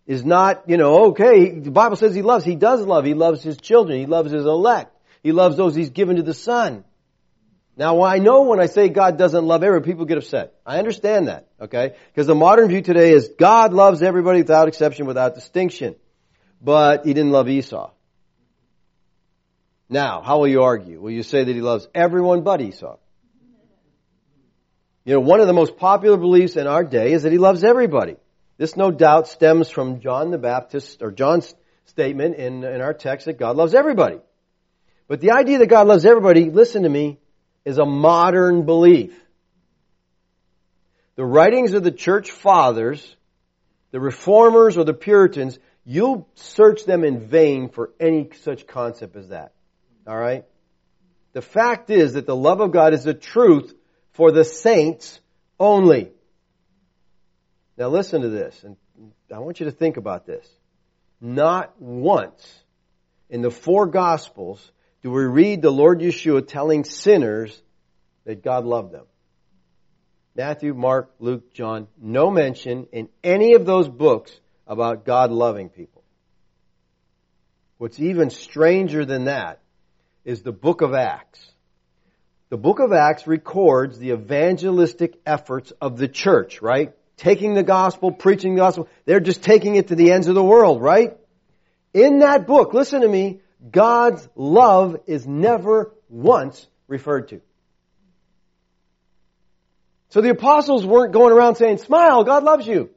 is 0.06 0.24
not, 0.24 0.64
you 0.68 0.76
know, 0.76 1.06
okay, 1.06 1.58
the 1.58 1.70
Bible 1.70 1.96
says 1.96 2.14
He 2.14 2.22
loves, 2.22 2.44
He 2.44 2.56
does 2.56 2.80
love, 2.84 3.04
He 3.04 3.14
loves 3.14 3.42
His 3.42 3.56
children, 3.56 3.98
He 3.98 4.06
loves 4.06 4.30
His 4.30 4.44
elect, 4.44 4.94
He 5.22 5.32
loves 5.32 5.56
those 5.56 5.74
He's 5.74 5.90
given 5.90 6.16
to 6.16 6.22
the 6.22 6.34
Son. 6.34 6.84
Now 7.76 8.02
I 8.02 8.18
know 8.18 8.42
when 8.42 8.60
I 8.60 8.66
say 8.66 8.88
God 8.88 9.18
doesn't 9.18 9.46
love 9.46 9.62
everyone, 9.62 9.84
people 9.84 10.04
get 10.04 10.18
upset. 10.18 10.54
I 10.64 10.78
understand 10.78 11.28
that, 11.28 11.48
okay? 11.60 11.96
Because 12.08 12.26
the 12.26 12.34
modern 12.34 12.68
view 12.68 12.82
today 12.82 13.12
is 13.12 13.30
God 13.38 13.72
loves 13.72 14.02
everybody 14.02 14.40
without 14.40 14.68
exception, 14.68 15.06
without 15.06 15.34
distinction. 15.34 15.96
But 16.60 17.04
He 17.04 17.14
didn't 17.14 17.32
love 17.32 17.48
Esau. 17.48 17.90
Now, 19.88 20.22
how 20.22 20.38
will 20.38 20.48
you 20.48 20.62
argue? 20.62 21.00
Will 21.00 21.10
you 21.10 21.22
say 21.22 21.44
that 21.44 21.54
He 21.54 21.60
loves 21.60 21.88
everyone 21.94 22.42
but 22.42 22.60
Esau? 22.60 22.98
You 25.04 25.14
know, 25.14 25.20
one 25.20 25.40
of 25.40 25.46
the 25.46 25.52
most 25.52 25.76
popular 25.76 26.16
beliefs 26.16 26.56
in 26.56 26.66
our 26.66 26.84
day 26.84 27.12
is 27.12 27.24
that 27.24 27.32
He 27.32 27.38
loves 27.38 27.64
everybody. 27.64 28.16
This 28.56 28.76
no 28.76 28.90
doubt 28.90 29.28
stems 29.28 29.68
from 29.68 30.00
John 30.00 30.30
the 30.30 30.38
Baptist, 30.38 31.02
or 31.02 31.10
John's 31.10 31.54
statement 31.86 32.36
in, 32.36 32.64
in 32.64 32.80
our 32.80 32.94
text 32.94 33.26
that 33.26 33.38
God 33.38 33.56
loves 33.56 33.74
everybody. 33.74 34.18
But 35.08 35.20
the 35.20 35.32
idea 35.32 35.58
that 35.58 35.66
God 35.66 35.86
loves 35.86 36.04
everybody, 36.04 36.50
listen 36.50 36.84
to 36.84 36.88
me, 36.88 37.18
is 37.64 37.78
a 37.78 37.84
modern 37.84 38.64
belief. 38.64 39.18
The 41.16 41.24
writings 41.24 41.74
of 41.74 41.84
the 41.84 41.92
church 41.92 42.30
fathers, 42.30 43.16
the 43.90 44.00
reformers 44.00 44.76
or 44.76 44.84
the 44.84 44.94
Puritans, 44.94 45.58
you'll 45.84 46.28
search 46.34 46.84
them 46.84 47.04
in 47.04 47.28
vain 47.28 47.68
for 47.68 47.92
any 48.00 48.30
such 48.42 48.66
concept 48.66 49.16
as 49.16 49.28
that. 49.28 49.52
Alright? 50.08 50.44
The 51.32 51.42
fact 51.42 51.90
is 51.90 52.14
that 52.14 52.26
the 52.26 52.36
love 52.36 52.60
of 52.60 52.72
God 52.72 52.94
is 52.94 53.04
the 53.04 53.14
truth 53.14 53.74
for 54.12 54.32
the 54.32 54.44
saints 54.44 55.20
only. 55.58 56.10
Now 57.76 57.88
listen 57.88 58.22
to 58.22 58.28
this, 58.28 58.62
and 58.64 58.76
I 59.32 59.38
want 59.40 59.60
you 59.60 59.66
to 59.66 59.72
think 59.72 59.96
about 59.96 60.26
this. 60.26 60.46
Not 61.20 61.80
once 61.80 62.62
in 63.28 63.42
the 63.42 63.50
four 63.50 63.86
Gospels 63.86 64.70
do 65.02 65.10
we 65.10 65.24
read 65.24 65.60
the 65.60 65.70
Lord 65.70 66.00
Yeshua 66.00 66.46
telling 66.46 66.84
sinners 66.84 67.62
that 68.24 68.42
God 68.42 68.64
loved 68.64 68.92
them. 68.92 69.04
Matthew, 70.34 70.74
Mark, 70.74 71.14
Luke, 71.18 71.52
John, 71.52 71.88
no 72.00 72.30
mention 72.30 72.86
in 72.92 73.08
any 73.22 73.54
of 73.54 73.66
those 73.66 73.88
books 73.88 74.32
about 74.66 75.04
God 75.04 75.30
loving 75.30 75.68
people. 75.68 76.02
What's 77.78 78.00
even 78.00 78.30
stranger 78.30 79.04
than 79.04 79.24
that 79.24 79.60
is 80.24 80.42
the 80.42 80.52
book 80.52 80.80
of 80.80 80.94
Acts. 80.94 81.40
The 82.48 82.56
book 82.56 82.78
of 82.78 82.92
Acts 82.92 83.26
records 83.26 83.98
the 83.98 84.12
evangelistic 84.12 85.20
efforts 85.26 85.72
of 85.80 85.98
the 85.98 86.08
church, 86.08 86.62
right? 86.62 86.94
Taking 87.16 87.54
the 87.54 87.62
gospel, 87.62 88.12
preaching 88.12 88.54
the 88.54 88.60
gospel. 88.60 88.88
They're 89.04 89.20
just 89.20 89.42
taking 89.42 89.76
it 89.76 89.88
to 89.88 89.94
the 89.94 90.12
ends 90.12 90.28
of 90.28 90.34
the 90.34 90.42
world, 90.42 90.82
right? 90.82 91.16
In 91.92 92.20
that 92.20 92.46
book, 92.46 92.74
listen 92.74 93.02
to 93.02 93.08
me, 93.08 93.40
God's 93.70 94.28
love 94.34 95.00
is 95.06 95.26
never 95.26 95.94
once 96.08 96.66
referred 96.88 97.28
to. 97.28 97.40
So 100.10 100.20
the 100.20 100.30
apostles 100.30 100.86
weren't 100.86 101.12
going 101.12 101.32
around 101.32 101.56
saying, 101.56 101.78
smile, 101.78 102.24
God 102.24 102.44
loves 102.44 102.66
you. 102.66 102.90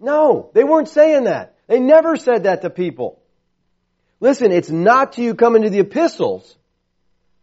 No, 0.00 0.50
they 0.54 0.64
weren't 0.64 0.88
saying 0.88 1.24
that. 1.24 1.56
They 1.66 1.80
never 1.80 2.16
said 2.16 2.44
that 2.44 2.62
to 2.62 2.70
people. 2.70 3.22
Listen, 4.20 4.52
it's 4.52 4.70
not 4.70 5.14
to 5.14 5.22
you 5.22 5.34
coming 5.34 5.62
to 5.62 5.70
the 5.70 5.80
epistles, 5.80 6.56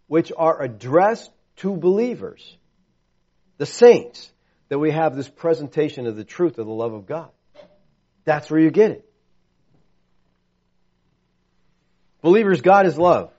which 0.07 0.31
are 0.35 0.61
addressed 0.61 1.31
to 1.57 1.75
believers, 1.75 2.57
the 3.57 3.65
saints 3.65 4.31
that 4.69 4.79
we 4.79 4.91
have 4.91 5.15
this 5.15 5.29
presentation 5.29 6.07
of 6.07 6.15
the 6.15 6.23
truth 6.23 6.57
of 6.57 6.65
the 6.65 6.73
love 6.73 6.93
of 6.93 7.05
God. 7.05 7.29
That's 8.23 8.49
where 8.49 8.59
you 8.59 8.71
get 8.71 8.91
it. 8.91 9.09
Believers, 12.21 12.61
God 12.61 12.87
is 12.87 12.97
love. 12.97 13.31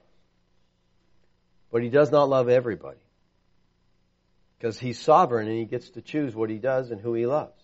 But 1.71 1.83
He 1.83 1.89
does 1.89 2.09
not 2.09 2.29
love 2.29 2.47
everybody. 2.47 2.99
Because 4.57 4.79
He's 4.79 4.99
sovereign 4.99 5.47
and 5.49 5.57
He 5.57 5.65
gets 5.65 5.89
to 5.91 6.01
choose 6.01 6.33
what 6.33 6.49
He 6.49 6.57
does 6.57 6.91
and 6.91 7.01
who 7.01 7.13
He 7.13 7.25
loves. 7.25 7.61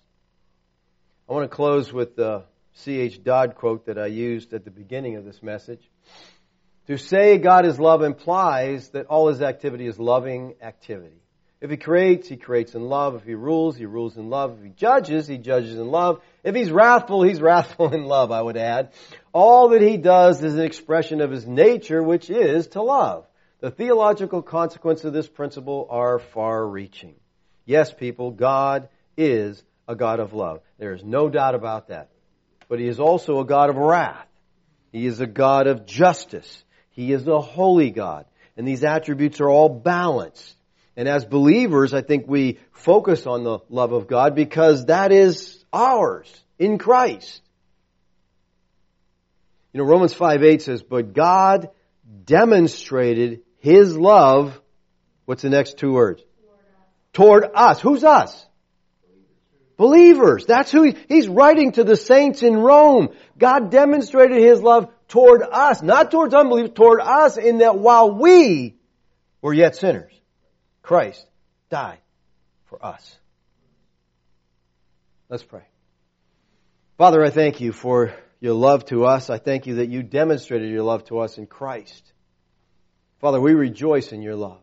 I 1.29 1.33
want 1.33 1.49
to 1.49 1.55
close 1.55 1.93
with 1.93 2.17
the 2.17 2.43
C.H. 2.73 3.23
Dodd 3.23 3.55
quote 3.55 3.85
that 3.85 3.97
I 3.97 4.07
used 4.07 4.53
at 4.53 4.65
the 4.65 4.71
beginning 4.71 5.15
of 5.15 5.23
this 5.23 5.41
message. 5.41 5.89
To 6.87 6.97
say 6.97 7.37
God 7.37 7.65
is 7.65 7.79
love 7.79 8.03
implies 8.03 8.89
that 8.89 9.05
all 9.05 9.29
His 9.29 9.41
activity 9.41 9.87
is 9.87 9.97
loving 9.97 10.55
activity. 10.61 11.22
If 11.63 11.69
he 11.69 11.77
creates, 11.77 12.27
he 12.27 12.35
creates 12.35 12.75
in 12.75 12.89
love. 12.89 13.15
If 13.15 13.23
he 13.23 13.35
rules, 13.35 13.77
he 13.77 13.85
rules 13.85 14.17
in 14.17 14.29
love. 14.29 14.57
If 14.57 14.65
he 14.65 14.69
judges, 14.71 15.27
he 15.27 15.37
judges 15.37 15.75
in 15.75 15.87
love. 15.87 16.21
If 16.43 16.55
he's 16.55 16.69
wrathful, 16.69 17.23
he's 17.23 17.39
wrathful 17.49 17.93
in 17.93 18.03
love, 18.03 18.31
I 18.31 18.41
would 18.41 18.57
add. 18.57 18.91
All 19.31 19.69
that 19.69 19.81
he 19.81 19.95
does 19.95 20.43
is 20.43 20.55
an 20.55 20.65
expression 20.65 21.21
of 21.21 21.31
his 21.31 21.47
nature, 21.47 22.03
which 22.03 22.29
is 22.29 22.67
to 22.69 22.81
love. 22.81 23.25
The 23.61 23.71
theological 23.71 24.41
consequences 24.41 25.05
of 25.05 25.13
this 25.13 25.29
principle 25.29 25.87
are 25.89 26.19
far 26.19 26.67
reaching. 26.67 27.15
Yes, 27.65 27.93
people, 27.93 28.31
God 28.31 28.89
is 29.15 29.63
a 29.87 29.95
God 29.95 30.19
of 30.19 30.33
love. 30.33 30.59
There 30.79 30.91
is 30.91 31.05
no 31.05 31.29
doubt 31.29 31.55
about 31.55 31.87
that. 31.87 32.09
But 32.67 32.79
he 32.79 32.87
is 32.89 32.99
also 32.99 33.39
a 33.39 33.45
God 33.45 33.69
of 33.69 33.77
wrath. 33.77 34.27
He 34.91 35.05
is 35.05 35.21
a 35.21 35.27
God 35.27 35.67
of 35.67 35.85
justice. 35.85 36.61
He 36.89 37.13
is 37.13 37.25
a 37.25 37.39
holy 37.39 37.89
God. 37.89 38.25
And 38.57 38.67
these 38.67 38.83
attributes 38.83 39.39
are 39.39 39.49
all 39.49 39.69
balanced. 39.69 40.57
And 40.95 41.07
as 41.07 41.25
believers, 41.25 41.93
I 41.93 42.01
think 42.01 42.27
we 42.27 42.59
focus 42.71 43.25
on 43.25 43.43
the 43.43 43.59
love 43.69 43.93
of 43.93 44.07
God 44.07 44.35
because 44.35 44.85
that 44.85 45.11
is 45.11 45.63
ours 45.73 46.31
in 46.59 46.77
Christ. 46.77 47.41
You 49.73 49.79
know, 49.79 49.87
Romans 49.87 50.13
5 50.13 50.43
8 50.43 50.61
says, 50.61 50.83
But 50.83 51.13
God 51.13 51.69
demonstrated 52.25 53.41
His 53.57 53.97
love. 53.97 54.59
What's 55.25 55.41
the 55.41 55.49
next 55.49 55.77
two 55.79 55.93
words? 55.93 56.21
Toward 57.11 57.45
us. 57.55 57.79
Who's 57.79 58.03
us? 58.03 58.45
Believers. 59.77 60.45
That's 60.45 60.71
who 60.71 60.83
he, 60.83 60.95
he's 61.09 61.27
writing 61.27 61.71
to 61.73 61.83
the 61.83 61.95
saints 61.95 62.43
in 62.43 62.55
Rome. 62.55 63.09
God 63.37 63.71
demonstrated 63.71 64.37
His 64.37 64.61
love 64.61 64.91
toward 65.07 65.41
us, 65.41 65.81
not 65.81 66.11
towards 66.11 66.35
unbelievers, 66.35 66.71
toward 66.75 67.01
us 67.01 67.37
in 67.37 67.59
that 67.59 67.79
while 67.79 68.11
we 68.11 68.75
were 69.41 69.53
yet 69.53 69.75
sinners. 69.75 70.13
Christ 70.83 71.25
died 71.69 71.99
for 72.65 72.85
us. 72.85 73.17
Let's 75.29 75.43
pray. 75.43 75.63
Father, 76.97 77.23
I 77.23 77.31
thank 77.31 77.59
you 77.61 77.71
for 77.71 78.13
your 78.39 78.53
love 78.53 78.85
to 78.85 79.05
us. 79.05 79.29
I 79.29 79.37
thank 79.37 79.65
you 79.65 79.75
that 79.75 79.89
you 79.89 80.03
demonstrated 80.03 80.69
your 80.69 80.83
love 80.83 81.05
to 81.05 81.19
us 81.19 81.37
in 81.37 81.47
Christ. 81.47 82.11
Father, 83.19 83.39
we 83.39 83.53
rejoice 83.53 84.11
in 84.11 84.21
your 84.21 84.35
love. 84.35 84.61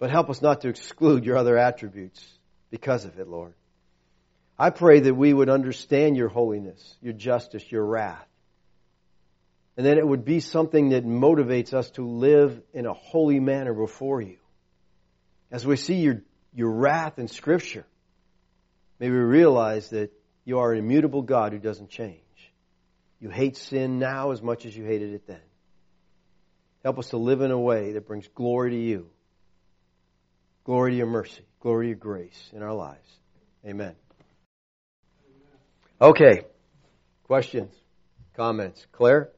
But 0.00 0.10
help 0.10 0.28
us 0.28 0.42
not 0.42 0.62
to 0.62 0.68
exclude 0.68 1.24
your 1.24 1.36
other 1.38 1.56
attributes 1.56 2.22
because 2.70 3.04
of 3.04 3.18
it, 3.20 3.28
Lord. 3.28 3.54
I 4.58 4.70
pray 4.70 5.00
that 5.00 5.14
we 5.14 5.32
would 5.32 5.48
understand 5.48 6.16
your 6.16 6.28
holiness, 6.28 6.96
your 7.00 7.12
justice, 7.12 7.64
your 7.70 7.84
wrath. 7.84 8.26
And 9.76 9.86
that 9.86 9.98
it 9.98 10.06
would 10.06 10.24
be 10.24 10.40
something 10.40 10.90
that 10.90 11.04
motivates 11.06 11.72
us 11.72 11.90
to 11.92 12.06
live 12.06 12.60
in 12.72 12.86
a 12.86 12.92
holy 12.92 13.40
manner 13.40 13.72
before 13.72 14.20
you. 14.20 14.36
As 15.54 15.64
we 15.64 15.76
see 15.76 16.00
your, 16.00 16.20
your 16.52 16.68
wrath 16.68 17.20
in 17.20 17.28
Scripture, 17.28 17.86
may 18.98 19.08
we 19.08 19.16
realize 19.16 19.90
that 19.90 20.10
you 20.44 20.58
are 20.58 20.72
an 20.72 20.80
immutable 20.80 21.22
God 21.22 21.52
who 21.52 21.60
doesn't 21.60 21.90
change. 21.90 22.18
You 23.20 23.30
hate 23.30 23.56
sin 23.56 24.00
now 24.00 24.32
as 24.32 24.42
much 24.42 24.66
as 24.66 24.76
you 24.76 24.82
hated 24.84 25.14
it 25.14 25.28
then. 25.28 25.38
Help 26.82 26.98
us 26.98 27.10
to 27.10 27.18
live 27.18 27.40
in 27.40 27.52
a 27.52 27.58
way 27.58 27.92
that 27.92 28.04
brings 28.04 28.26
glory 28.34 28.70
to 28.70 28.76
you, 28.76 29.10
glory 30.64 30.90
to 30.90 30.96
your 30.96 31.06
mercy, 31.06 31.44
glory 31.60 31.84
to 31.84 31.88
your 31.90 31.98
grace 31.98 32.50
in 32.52 32.60
our 32.60 32.74
lives. 32.74 33.08
Amen. 33.64 33.94
Okay. 36.00 36.46
Questions? 37.28 37.72
Comments? 38.36 38.84
Claire? 38.90 39.30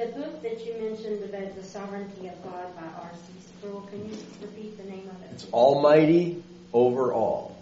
The 0.00 0.06
book 0.06 0.42
that 0.42 0.64
you 0.64 0.72
mentioned 0.80 1.22
about 1.24 1.54
the 1.54 1.62
sovereignty 1.62 2.28
of 2.28 2.42
God 2.42 2.74
by 2.74 2.86
R.C. 3.02 3.32
Sproul, 3.46 3.82
can 3.82 3.98
you 4.08 4.16
repeat 4.40 4.78
the 4.78 4.90
name 4.90 5.10
of 5.10 5.22
it? 5.24 5.32
It's 5.32 5.46
Almighty 5.52 6.42
over 6.72 7.12
all. 7.12 7.54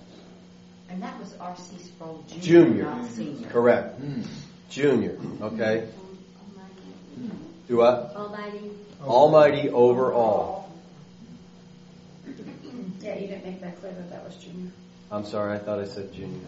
And 0.89 1.03
that 1.03 1.19
was 1.19 1.35
R.C. 1.41 1.79
Sproul 1.83 2.25
Jr., 2.29 2.39
Junior. 2.39 2.83
not 2.85 3.11
Senior. 3.11 3.49
Correct. 3.49 3.99
Hmm. 3.99 4.23
Junior. 4.71 5.19
Okay. 5.43 5.89
Do 7.67 7.77
what? 7.79 8.13
Almighty. 8.15 8.71
Almighty 9.03 9.71
over 9.71 10.13
all. 10.13 10.73
Yeah, 13.01 13.15
you 13.17 13.27
didn't 13.27 13.47
make 13.47 13.61
that 13.63 13.81
clear 13.81 13.91
that 13.91 14.11
that 14.11 14.25
was 14.25 14.37
Junior. 14.37 14.71
I'm 15.11 15.25
sorry, 15.27 15.57
I 15.57 15.59
thought 15.59 15.81
I 15.81 15.87
said 15.87 16.13
Junior. 16.13 16.39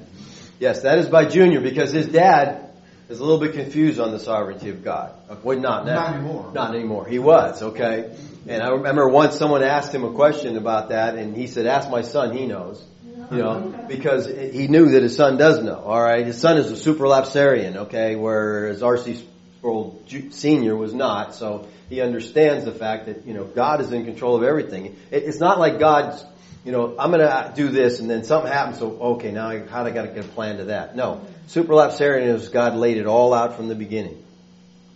Yes, 0.61 0.83
that 0.83 0.99
is 0.99 1.09
by 1.09 1.25
Junior 1.25 1.61
because 1.61 1.91
his 1.91 2.07
dad 2.07 2.70
is 3.11 3.19
a 3.19 3.25
little 3.25 3.41
bit 3.41 3.55
confused 3.55 3.99
on 3.99 4.13
the 4.13 4.21
sovereignty 4.21 4.71
of 4.71 4.85
God. 4.85 5.13
Well, 5.43 5.59
not 5.59 5.85
now. 5.85 5.95
Not 5.95 6.15
anymore. 6.15 6.51
Not 6.55 6.75
anymore. 6.75 7.07
He 7.07 7.19
was, 7.19 7.61
okay? 7.61 8.17
And 8.49 8.63
I 8.63 8.69
remember 8.71 9.09
once 9.09 9.37
someone 9.37 9.63
asked 9.63 9.93
him 9.93 10.05
a 10.05 10.13
question 10.13 10.57
about 10.57 10.91
that, 10.91 11.17
and 11.17 11.37
he 11.37 11.49
said, 11.49 11.67
ask 11.67 11.91
my 11.91 12.03
son, 12.03 12.37
he 12.37 12.47
knows. 12.47 12.85
You 13.31 13.39
know, 13.39 13.85
because 13.87 14.27
he 14.27 14.67
knew 14.67 14.91
that 14.91 15.05
his 15.05 15.15
son 15.15 15.37
does 15.37 15.63
know, 15.63 15.77
alright? 15.77 16.27
His 16.27 16.41
son 16.41 16.59
is 16.59 16.73
a 16.73 16.91
supralapsarian, 16.91 17.77
okay? 17.77 18.17
Whereas 18.17 18.83
R.C. 18.83 19.25
Sproul 19.59 20.03
Sr. 20.31 20.75
was 20.75 20.93
not, 20.93 21.37
so 21.37 21.69
he 21.89 22.01
understands 22.01 22.65
the 22.65 22.73
fact 22.73 23.07
that, 23.07 23.27
you 23.27 23.35
know, 23.35 23.45
God 23.45 23.83
is 23.83 23.93
in 23.93 24.05
control 24.05 24.37
of 24.37 24.43
everything. 24.43 24.97
It's 25.13 25.39
not 25.39 25.61
like 25.61 25.79
God's, 25.79 26.25
you 26.65 26.73
know, 26.73 26.97
I'm 26.99 27.13
gonna 27.13 27.53
do 27.55 27.69
this 27.69 28.01
and 28.01 28.11
then 28.11 28.25
something 28.25 28.51
happens, 28.51 28.79
so 28.81 28.99
okay, 29.01 29.31
now 29.31 29.49
I, 29.49 29.65
how 29.65 29.85
do 29.85 29.91
I 29.91 29.93
gotta 29.93 30.09
get 30.09 30.25
a 30.25 30.29
plan 30.29 30.57
to 30.57 30.65
that? 30.65 30.97
No. 30.97 31.21
Supralapsarian 31.51 32.29
is 32.37 32.49
God 32.49 32.77
laid 32.77 32.97
it 32.97 33.07
all 33.07 33.35
out 33.35 33.57
from 33.57 33.67
the 33.67 33.75
beginning. 33.75 34.25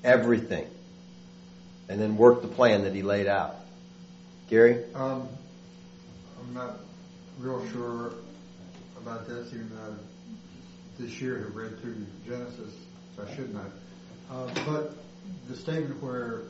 Everything. 0.04 0.66
And 1.88 2.00
then 2.00 2.16
worked 2.16 2.42
the 2.42 2.48
plan 2.48 2.84
that 2.84 2.94
he 2.94 3.02
laid 3.02 3.26
out. 3.26 3.56
Gary? 4.48 4.84
Um, 4.94 5.28
I'm 6.38 6.54
not 6.54 6.78
real 7.40 7.66
sure 7.72 8.12
about 8.98 9.26
this, 9.26 9.48
even 9.48 9.68
though 9.70 9.96
this 10.98 11.20
year 11.20 11.40
have 11.40 11.56
read 11.56 11.80
through 11.80 12.06
Genesis, 12.24 12.72
so 13.16 13.26
I 13.28 13.34
should 13.34 13.52
know. 13.52 13.66
Uh, 14.30 14.48
but 14.64 14.96
the 15.48 15.56
statement 15.56 16.00
where 16.00 16.42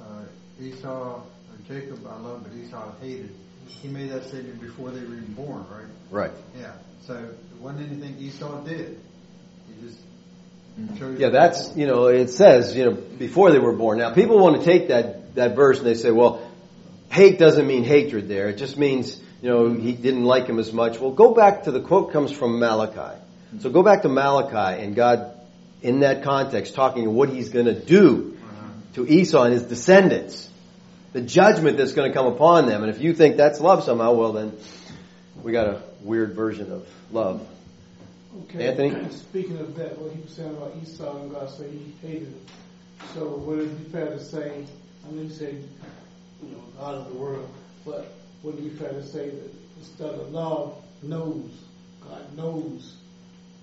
uh, 0.00 0.24
Esau 0.60 1.20
or 1.20 1.24
Jacob 1.68 2.04
I 2.08 2.18
love, 2.18 2.42
but 2.42 2.52
Esau 2.54 2.90
hated, 3.00 3.32
he 3.68 3.86
made 3.86 4.10
that 4.10 4.24
statement 4.24 4.60
before 4.60 4.90
they 4.90 5.00
were 5.00 5.14
even 5.14 5.34
born, 5.34 5.64
right? 5.70 5.86
Right. 6.10 6.32
Yeah. 6.58 6.72
So 7.06 7.14
it 7.14 7.60
wasn't 7.60 7.92
anything 7.92 8.18
Esau 8.18 8.64
did. 8.64 9.00
He 9.80 9.86
just 9.86 10.98
chose. 10.98 11.18
Yeah, 11.18 11.30
that's, 11.30 11.76
you 11.76 11.86
know, 11.86 12.06
it 12.06 12.30
says, 12.30 12.76
you 12.76 12.84
know, 12.84 12.92
before 12.92 13.50
they 13.50 13.58
were 13.58 13.72
born. 13.72 13.98
Now, 13.98 14.14
people 14.14 14.38
want 14.38 14.60
to 14.60 14.64
take 14.64 14.88
that, 14.88 15.34
that 15.34 15.56
verse 15.56 15.78
and 15.78 15.86
they 15.86 15.94
say, 15.94 16.10
well, 16.10 16.48
hate 17.10 17.38
doesn't 17.38 17.66
mean 17.66 17.84
hatred 17.84 18.28
there. 18.28 18.48
It 18.48 18.58
just 18.58 18.76
means, 18.76 19.20
you 19.42 19.50
know, 19.50 19.72
he 19.72 19.92
didn't 19.92 20.24
like 20.24 20.46
him 20.46 20.58
as 20.58 20.72
much. 20.72 20.98
Well, 20.98 21.12
go 21.12 21.34
back 21.34 21.64
to 21.64 21.70
the 21.70 21.80
quote 21.80 22.12
comes 22.12 22.32
from 22.32 22.58
Malachi. 22.58 23.18
So 23.60 23.70
go 23.70 23.82
back 23.82 24.02
to 24.02 24.08
Malachi 24.08 24.82
and 24.82 24.94
God, 24.94 25.34
in 25.82 26.00
that 26.00 26.22
context, 26.22 26.74
talking 26.74 27.06
of 27.06 27.12
what 27.12 27.28
he's 27.28 27.48
going 27.48 27.66
to 27.66 27.78
do 27.78 28.36
to 28.94 29.06
Esau 29.06 29.44
and 29.44 29.54
his 29.54 29.62
descendants. 29.62 30.50
The 31.12 31.22
judgment 31.22 31.78
that's 31.78 31.92
going 31.92 32.10
to 32.10 32.14
come 32.14 32.26
upon 32.26 32.66
them. 32.66 32.82
And 32.82 32.90
if 32.94 33.00
you 33.00 33.14
think 33.14 33.36
that's 33.36 33.60
love 33.60 33.84
somehow, 33.84 34.12
well 34.12 34.32
then, 34.32 34.52
we 35.42 35.52
got 35.52 35.68
a 35.68 35.82
weird 36.02 36.34
version 36.34 36.70
of 36.70 36.86
love. 37.10 37.46
Okay. 38.44 38.68
Anthony? 38.68 39.10
Speaking 39.10 39.58
of 39.58 39.74
that, 39.76 39.98
what 39.98 40.12
he 40.12 40.20
was 40.20 40.32
saying 40.32 40.56
about 40.56 40.74
Esau 40.82 41.22
and 41.22 41.30
God 41.32 41.50
said 41.50 41.70
he 41.70 41.94
hated 42.06 42.28
him. 42.28 42.40
So 43.14 43.28
would 43.28 43.60
it 43.60 43.84
be 43.84 43.90
fair 43.90 44.06
to 44.06 44.20
say, 44.22 44.64
I 45.06 45.10
mean, 45.10 45.24
you 45.24 45.30
say, 45.30 45.54
you 46.42 46.50
know, 46.50 46.62
God 46.78 46.94
of 46.94 47.12
the 47.12 47.18
world, 47.18 47.48
but 47.84 48.12
would 48.42 48.54
it 48.56 48.62
be 48.62 48.70
fair 48.70 48.90
to 48.90 49.04
say 49.04 49.30
that 49.30 49.54
instead 49.78 50.10
of 50.10 50.30
love, 50.30 50.76
knows, 51.02 51.50
God 52.08 52.36
knows 52.36 52.94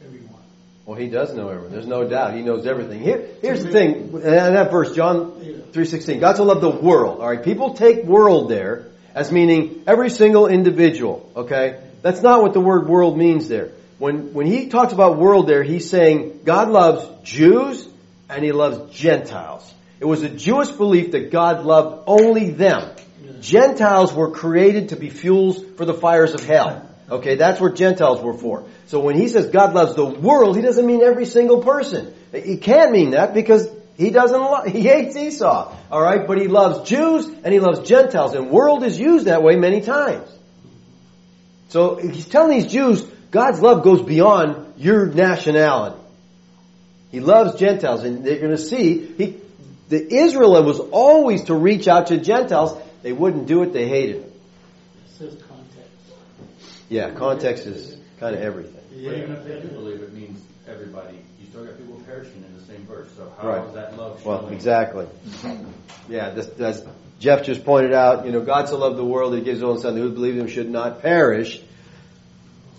everyone? 0.04 0.42
Well, 0.86 0.98
he 0.98 1.08
does 1.08 1.34
know 1.34 1.50
everyone. 1.50 1.72
There's 1.72 1.88
no 1.88 2.08
doubt. 2.08 2.36
He 2.36 2.44
knows 2.44 2.68
everything. 2.68 3.02
Here, 3.02 3.28
here's 3.42 3.64
the 3.64 3.72
thing. 3.72 4.12
In 4.14 4.22
that 4.22 4.70
verse, 4.70 4.96
John 4.96 5.32
3.16, 5.72 6.20
God 6.20 6.38
so 6.38 6.44
loved 6.44 6.62
the 6.62 6.70
world. 6.70 7.22
All 7.22 7.28
right. 7.28 7.44
People 7.44 7.74
take 7.74 8.04
world 8.04 8.50
there 8.50 8.86
as 9.16 9.32
meaning 9.32 9.84
every 9.88 10.12
single 10.12 10.48
individual. 10.48 11.32
Okay. 11.36 11.82
That's 12.04 12.22
not 12.22 12.44
what 12.44 12.54
the 12.54 12.60
word 12.60 12.88
world 12.88 13.18
means 13.18 13.48
there. 13.48 13.72
When, 13.98 14.34
when 14.34 14.46
he 14.46 14.68
talks 14.68 14.94
about 14.94 15.18
world 15.18 15.48
there, 15.48 15.64
he's 15.64 15.90
saying 15.90 16.42
God 16.44 16.70
loves 16.70 17.08
Jews 17.24 17.88
and 18.30 18.44
he 18.44 18.52
loves 18.52 18.94
Gentiles. 18.94 19.74
It 20.00 20.06
was 20.06 20.22
a 20.24 20.30
Jewish 20.30 20.70
belief 20.70 21.12
that 21.12 21.32
God 21.32 21.66
loved 21.66 22.04
only 22.08 22.52
them. 22.52 22.92
Gentiles 23.40 24.14
were 24.14 24.32
created 24.32 24.90
to 24.90 24.96
be 24.96 25.10
fuels 25.10 25.64
for 25.78 25.86
the 25.86 25.94
fires 25.94 26.34
of 26.34 26.44
hell. 26.44 26.90
Okay, 27.10 27.36
that's 27.36 27.62
what 27.62 27.76
Gentiles 27.76 28.22
were 28.22 28.34
for. 28.34 28.66
So 28.88 29.00
when 29.00 29.16
he 29.16 29.28
says 29.28 29.48
God 29.48 29.74
loves 29.74 29.96
the 29.96 30.06
world, 30.06 30.56
he 30.56 30.62
doesn't 30.62 30.86
mean 30.86 31.02
every 31.02 31.26
single 31.26 31.62
person. 31.62 32.14
He 32.34 32.58
can't 32.58 32.92
mean 32.92 33.12
that 33.12 33.34
because 33.34 33.70
he 33.98 34.10
doesn't 34.10 34.40
lo- 34.40 34.64
he 34.68 34.82
hates 34.82 35.16
Esau. 35.16 35.76
All 35.92 36.02
right, 36.02 36.28
but 36.28 36.40
he 36.40 36.48
loves 36.48 36.90
Jews 36.90 37.28
and 37.28 37.54
he 37.54 37.60
loves 37.60 37.88
Gentiles 37.88 38.34
and 38.34 38.50
world 38.50 38.84
is 38.84 39.00
used 39.00 39.26
that 39.26 39.44
way 39.44 39.56
many 39.56 39.82
times. 39.82 40.28
So 41.70 41.96
he's 41.96 42.28
telling 42.28 42.58
these 42.58 42.72
Jews 42.72 43.06
God's 43.36 43.60
love 43.60 43.84
goes 43.84 44.02
beyond 44.02 44.76
your 44.78 45.08
nationality. 45.08 45.98
He 47.12 47.20
loves 47.20 47.60
Gentiles 47.60 48.06
and 48.06 48.24
they're 48.24 48.40
going 48.40 48.52
to 48.52 48.58
see 48.58 49.06
he 49.18 49.36
the 49.90 50.16
Israel 50.24 50.64
was 50.64 50.80
always 50.80 51.44
to 51.44 51.54
reach 51.54 51.90
out 51.90 52.08
to 52.08 52.18
Gentiles. 52.18 52.82
They 53.04 53.12
wouldn't 53.12 53.46
do 53.46 53.62
it, 53.64 53.74
they 53.74 53.90
hated 53.90 54.22
him. 54.22 54.24
It 54.24 55.18
says 55.18 55.34
context. 55.50 55.92
Yeah, 56.88 57.12
context 57.12 57.66
is 57.66 57.98
kind 58.22 58.36
of 58.38 58.42
everything. 58.42 58.82
But 58.90 59.14
even 59.18 59.32
if 59.34 59.44
they 59.44 59.60
do 59.60 59.68
believe 59.68 60.02
it 60.02 60.14
means 60.14 60.42
everybody, 60.66 61.18
you 61.42 61.48
still 61.50 61.66
got 61.66 61.78
people 61.78 62.00
perishing 62.06 62.42
in 62.42 62.58
the 62.58 62.64
same 62.66 62.86
verse. 62.86 63.10
So 63.18 63.30
how 63.38 63.50
Right. 63.50 63.68
is 63.68 63.74
that 63.74 63.98
love 63.98 64.26
Well, 64.26 64.44
showing? 64.44 64.54
exactly. 64.54 65.08
Yeah, 66.10 66.30
this, 66.30 66.48
as 66.60 66.86
Jeff 67.20 67.44
just 67.44 67.66
pointed 67.66 67.92
out, 67.92 68.26
you 68.26 68.32
know, 68.32 68.40
God 68.40 68.70
so 68.70 68.78
loved 68.78 68.96
the 68.98 69.04
world 69.04 69.34
that 69.34 69.40
he 69.40 69.44
gives 69.44 69.58
his 69.58 69.64
only 69.64 69.82
son, 69.82 69.98
who 69.98 70.10
believes 70.10 70.38
him 70.40 70.48
should 70.48 70.70
not 70.70 71.02
perish. 71.02 71.62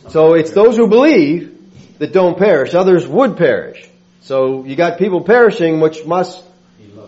So 0.09 0.34
it's 0.34 0.50
those 0.52 0.76
who 0.76 0.88
believe 0.88 1.98
that 1.98 2.12
don't 2.12 2.38
perish. 2.38 2.74
Others 2.74 3.07
would 3.07 3.36
perish. 3.36 3.86
So 4.22 4.64
you 4.64 4.76
got 4.76 4.98
people 4.98 5.22
perishing, 5.22 5.80
which 5.80 6.04
must. 6.04 6.44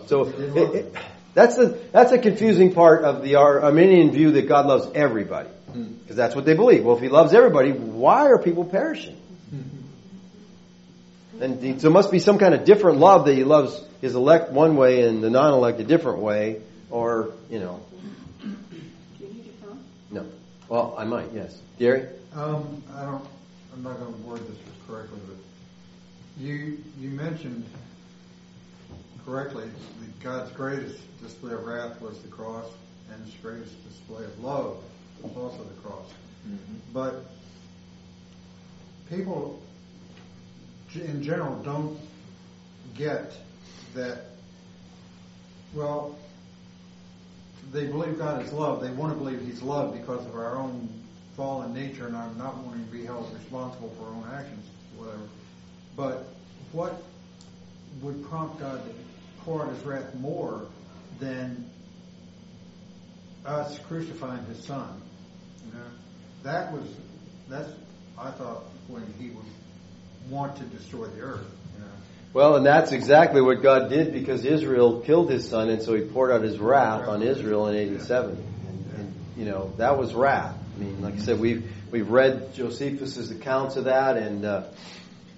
So 0.07 0.25
it, 0.25 0.75
it, 0.75 0.95
that's 1.33 1.55
the 1.55 1.79
that's 1.91 2.11
a 2.11 2.17
confusing 2.17 2.73
part 2.73 3.03
of 3.03 3.21
the 3.23 3.35
Ar- 3.35 3.61
Arminian 3.61 4.11
view 4.11 4.31
that 4.31 4.47
God 4.47 4.65
loves 4.65 4.87
everybody, 4.95 5.49
hmm. 5.71 5.83
because 6.01 6.15
that's 6.15 6.35
what 6.35 6.45
they 6.45 6.55
believe. 6.55 6.83
Well, 6.83 6.95
if 6.95 7.01
He 7.01 7.09
loves 7.09 7.33
everybody, 7.33 7.71
why 7.71 8.27
are 8.27 8.39
people 8.41 8.65
perishing? 8.65 9.15
Hmm. 9.49 9.61
And 11.41 11.61
the- 11.61 11.73
so 11.73 11.79
there 11.79 11.91
must 11.91 12.11
be 12.11 12.19
some 12.19 12.39
kind 12.39 12.53
of 12.53 12.65
different 12.65 12.97
love 12.99 13.25
that 13.25 13.35
He 13.35 13.43
loves 13.43 13.79
His 14.01 14.15
elect 14.15 14.51
one 14.51 14.75
way 14.77 15.03
and 15.03 15.23
the 15.23 15.29
non-elect 15.29 15.79
a 15.79 15.83
different 15.83 16.19
way, 16.19 16.61
or 16.89 17.33
you 17.49 17.59
know. 17.59 17.81
No. 20.09 20.25
Well, 20.67 20.95
I 20.97 21.03
might. 21.03 21.31
Yes, 21.33 21.55
Gary. 21.77 22.07
Um, 22.35 22.83
I 22.95 23.03
don't, 23.05 23.25
I'm 23.73 23.83
not 23.83 23.99
going 23.99 24.13
to 24.13 24.19
word 24.19 24.47
this 24.47 24.57
correctly, 24.87 25.19
but 25.27 25.37
you, 26.37 26.77
you 26.99 27.09
mentioned 27.09 27.65
correctly 29.25 29.65
that 29.65 30.19
God's 30.19 30.51
greatest 30.51 30.99
display 31.21 31.53
of 31.53 31.65
wrath 31.65 31.99
was 31.99 32.19
the 32.21 32.27
cross, 32.27 32.65
and 33.11 33.25
His 33.25 33.33
greatest 33.35 33.73
display 33.87 34.23
of 34.25 34.39
love 34.43 34.77
was 35.21 35.35
also 35.35 35.63
the 35.63 35.81
cross. 35.81 36.05
But 36.93 37.25
people, 39.09 39.61
in 40.93 41.23
general, 41.23 41.55
don't 41.63 41.99
get 42.95 43.33
that. 43.95 44.25
Well, 45.73 46.17
they 47.71 47.85
believe 47.87 48.17
God 48.17 48.43
is 48.43 48.51
love. 48.53 48.81
They 48.81 48.91
want 48.91 49.13
to 49.13 49.17
believe 49.17 49.41
He's 49.41 49.61
love 49.61 49.93
because 49.93 50.25
of 50.25 50.35
our 50.35 50.55
own 50.55 50.89
fallen 51.39 51.73
nature 51.73 52.05
and 52.05 52.17
I'm 52.17 52.37
not 52.37 52.57
wanting 52.57 52.85
to 52.85 52.91
be 52.91 53.05
held 53.05 53.33
responsible 53.33 53.93
for 53.97 54.07
our 54.07 54.13
own 54.13 54.27
actions, 54.33 54.65
whatever. 54.97 55.23
But 55.95 56.25
what 56.73 57.01
would 58.01 58.25
prompt 58.25 58.59
God 58.59 58.83
to 58.83 58.91
pour 59.45 59.63
out 59.63 59.73
His 59.73 59.81
wrath 59.85 60.13
more 60.15 60.67
than 61.21 61.69
us 63.45 63.79
crucifying 63.87 64.43
His 64.47 64.61
Son? 64.65 65.01
You 65.65 65.79
know, 65.79 65.85
that 66.43 66.73
was 66.73 66.83
that's 67.47 67.71
I 68.17 68.31
thought 68.31 68.65
when 68.89 69.05
He 69.17 69.29
would 69.29 69.45
want 70.29 70.57
to 70.57 70.63
destroy 70.63 71.07
the 71.07 71.21
earth. 71.21 71.47
Well, 72.31 72.57
and 72.57 72.65
that's 72.65 72.91
exactly 72.91 73.41
what 73.41 73.63
God 73.63 73.89
did 73.89 74.13
because 74.13 74.45
Israel 74.45 74.99
killed 74.99 75.31
his 75.31 75.47
son, 75.49 75.69
and 75.69 75.81
so 75.81 75.95
he 75.95 76.03
poured 76.03 76.29
out 76.31 76.43
his 76.43 76.59
wrath 76.59 77.07
on 77.07 77.23
Israel 77.23 77.67
in 77.69 77.75
87. 77.75 78.29
And, 78.29 78.99
and 78.99 79.15
you 79.35 79.45
know, 79.45 79.73
that 79.77 79.97
was 79.97 80.13
wrath. 80.13 80.58
I 80.79 80.81
mean, 80.81 81.01
like 81.01 81.15
I 81.15 81.17
said, 81.17 81.41
we've, 81.41 81.69
we've 81.91 82.09
read 82.09 82.53
Josephus's 82.53 83.31
accounts 83.31 83.75
of 83.75 83.83
that, 83.83 84.15
and, 84.15 84.45
uh, 84.45 84.63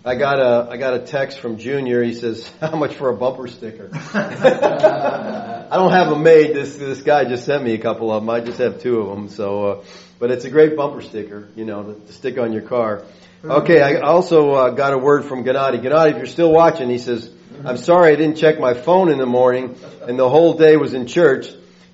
I 0.05 0.13
got 0.13 0.39
a, 0.39 0.71
I 0.71 0.77
got 0.77 0.93
a 0.93 0.99
text 0.99 1.39
from 1.39 1.57
Junior. 1.57 2.03
He 2.03 2.13
says, 2.13 2.47
how 2.61 2.75
much 2.75 2.93
for 2.93 3.09
a 3.09 3.15
bumper 3.15 3.47
sticker? 3.47 3.89
I 4.13 5.67
don't 5.71 5.91
have 5.91 6.09
them 6.09 6.21
made. 6.21 6.55
This, 6.55 6.75
this 6.75 7.01
guy 7.01 7.25
just 7.25 7.45
sent 7.45 7.63
me 7.63 7.73
a 7.73 7.79
couple 7.79 8.11
of 8.11 8.21
them. 8.21 8.29
I 8.29 8.39
just 8.41 8.59
have 8.59 8.81
two 8.81 8.99
of 8.99 9.15
them. 9.15 9.29
So, 9.29 9.65
uh, 9.65 9.83
but 10.19 10.29
it's 10.29 10.45
a 10.45 10.51
great 10.51 10.75
bumper 10.75 11.01
sticker, 11.01 11.49
you 11.55 11.65
know, 11.65 11.83
to, 11.83 11.93
to 11.99 12.13
stick 12.13 12.37
on 12.37 12.53
your 12.53 12.63
car. 12.63 13.03
Okay, 13.43 13.81
I 13.81 14.01
also 14.01 14.51
uh, 14.51 14.69
got 14.71 14.93
a 14.93 14.97
word 14.99 15.25
from 15.25 15.43
Gennady. 15.43 15.81
Gennady, 15.81 16.11
if 16.11 16.17
you're 16.17 16.25
still 16.27 16.51
watching, 16.51 16.89
he 16.89 16.99
says, 16.99 17.31
I'm 17.65 17.77
sorry 17.77 18.13
I 18.13 18.15
didn't 18.15 18.37
check 18.37 18.59
my 18.59 18.75
phone 18.75 19.09
in 19.09 19.17
the 19.17 19.25
morning 19.25 19.75
and 20.03 20.19
the 20.19 20.29
whole 20.29 20.53
day 20.53 20.77
was 20.77 20.93
in 20.93 21.07
church. 21.07 21.47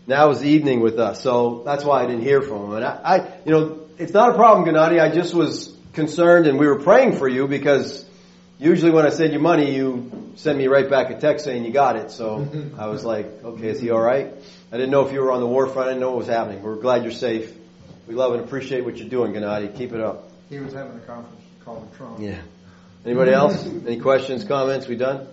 Now 0.07 0.29
is 0.29 0.43
evening 0.43 0.79
with 0.79 0.99
us. 0.99 1.21
So 1.21 1.63
that's 1.65 1.83
why 1.83 2.01
I 2.01 2.05
didn't 2.07 2.23
hear 2.23 2.41
from 2.41 2.67
him. 2.67 2.73
And 2.75 2.85
I, 2.85 3.01
I 3.03 3.17
you 3.45 3.51
know, 3.51 3.79
it's 3.97 4.13
not 4.13 4.29
a 4.29 4.33
problem, 4.33 4.65
Gennady. 4.65 5.01
I 5.01 5.13
just 5.13 5.35
was 5.35 5.75
concerned 5.91 6.47
and 6.47 6.57
we 6.57 6.65
were 6.65 6.79
praying 6.79 7.17
for 7.17 7.27
you 7.27 7.47
because 7.47 8.05
usually 8.57 8.91
when 8.91 9.05
I 9.05 9.09
send 9.09 9.33
you 9.33 9.39
money, 9.39 9.75
you 9.75 10.31
send 10.35 10.57
me 10.57 10.67
right 10.67 10.89
back 10.89 11.09
a 11.09 11.19
text 11.19 11.43
saying 11.43 11.65
you 11.65 11.71
got 11.71 11.97
it. 11.97 12.11
So 12.11 12.47
I 12.77 12.87
was 12.87 13.03
like, 13.03 13.43
okay, 13.43 13.67
is 13.67 13.81
he 13.81 13.89
all 13.89 13.99
right? 13.99 14.31
I 14.71 14.77
didn't 14.77 14.91
know 14.91 15.05
if 15.05 15.11
you 15.11 15.19
were 15.21 15.31
on 15.33 15.41
the 15.41 15.47
war 15.47 15.67
front. 15.67 15.89
I 15.89 15.91
didn't 15.91 16.01
know 16.01 16.11
what 16.11 16.19
was 16.19 16.27
happening. 16.27 16.63
We're 16.63 16.75
glad 16.75 17.03
you're 17.03 17.11
safe. 17.11 17.53
We 18.07 18.15
love 18.15 18.33
and 18.33 18.43
appreciate 18.43 18.85
what 18.85 18.95
you're 18.97 19.09
doing, 19.09 19.33
Gennady. 19.33 19.75
Keep 19.75 19.91
it 19.91 19.99
up. 19.99 20.31
He 20.49 20.59
was 20.59 20.71
having 20.71 20.97
a 20.97 21.01
conference 21.01 21.41
call 21.65 21.81
with 21.81 21.97
Trump. 21.97 22.21
Yeah. 22.21 22.39
Anybody 23.05 23.31
else? 23.31 23.65
Any 23.65 23.99
questions, 23.99 24.45
comments? 24.45 24.87
We 24.87 24.95
done? 24.95 25.27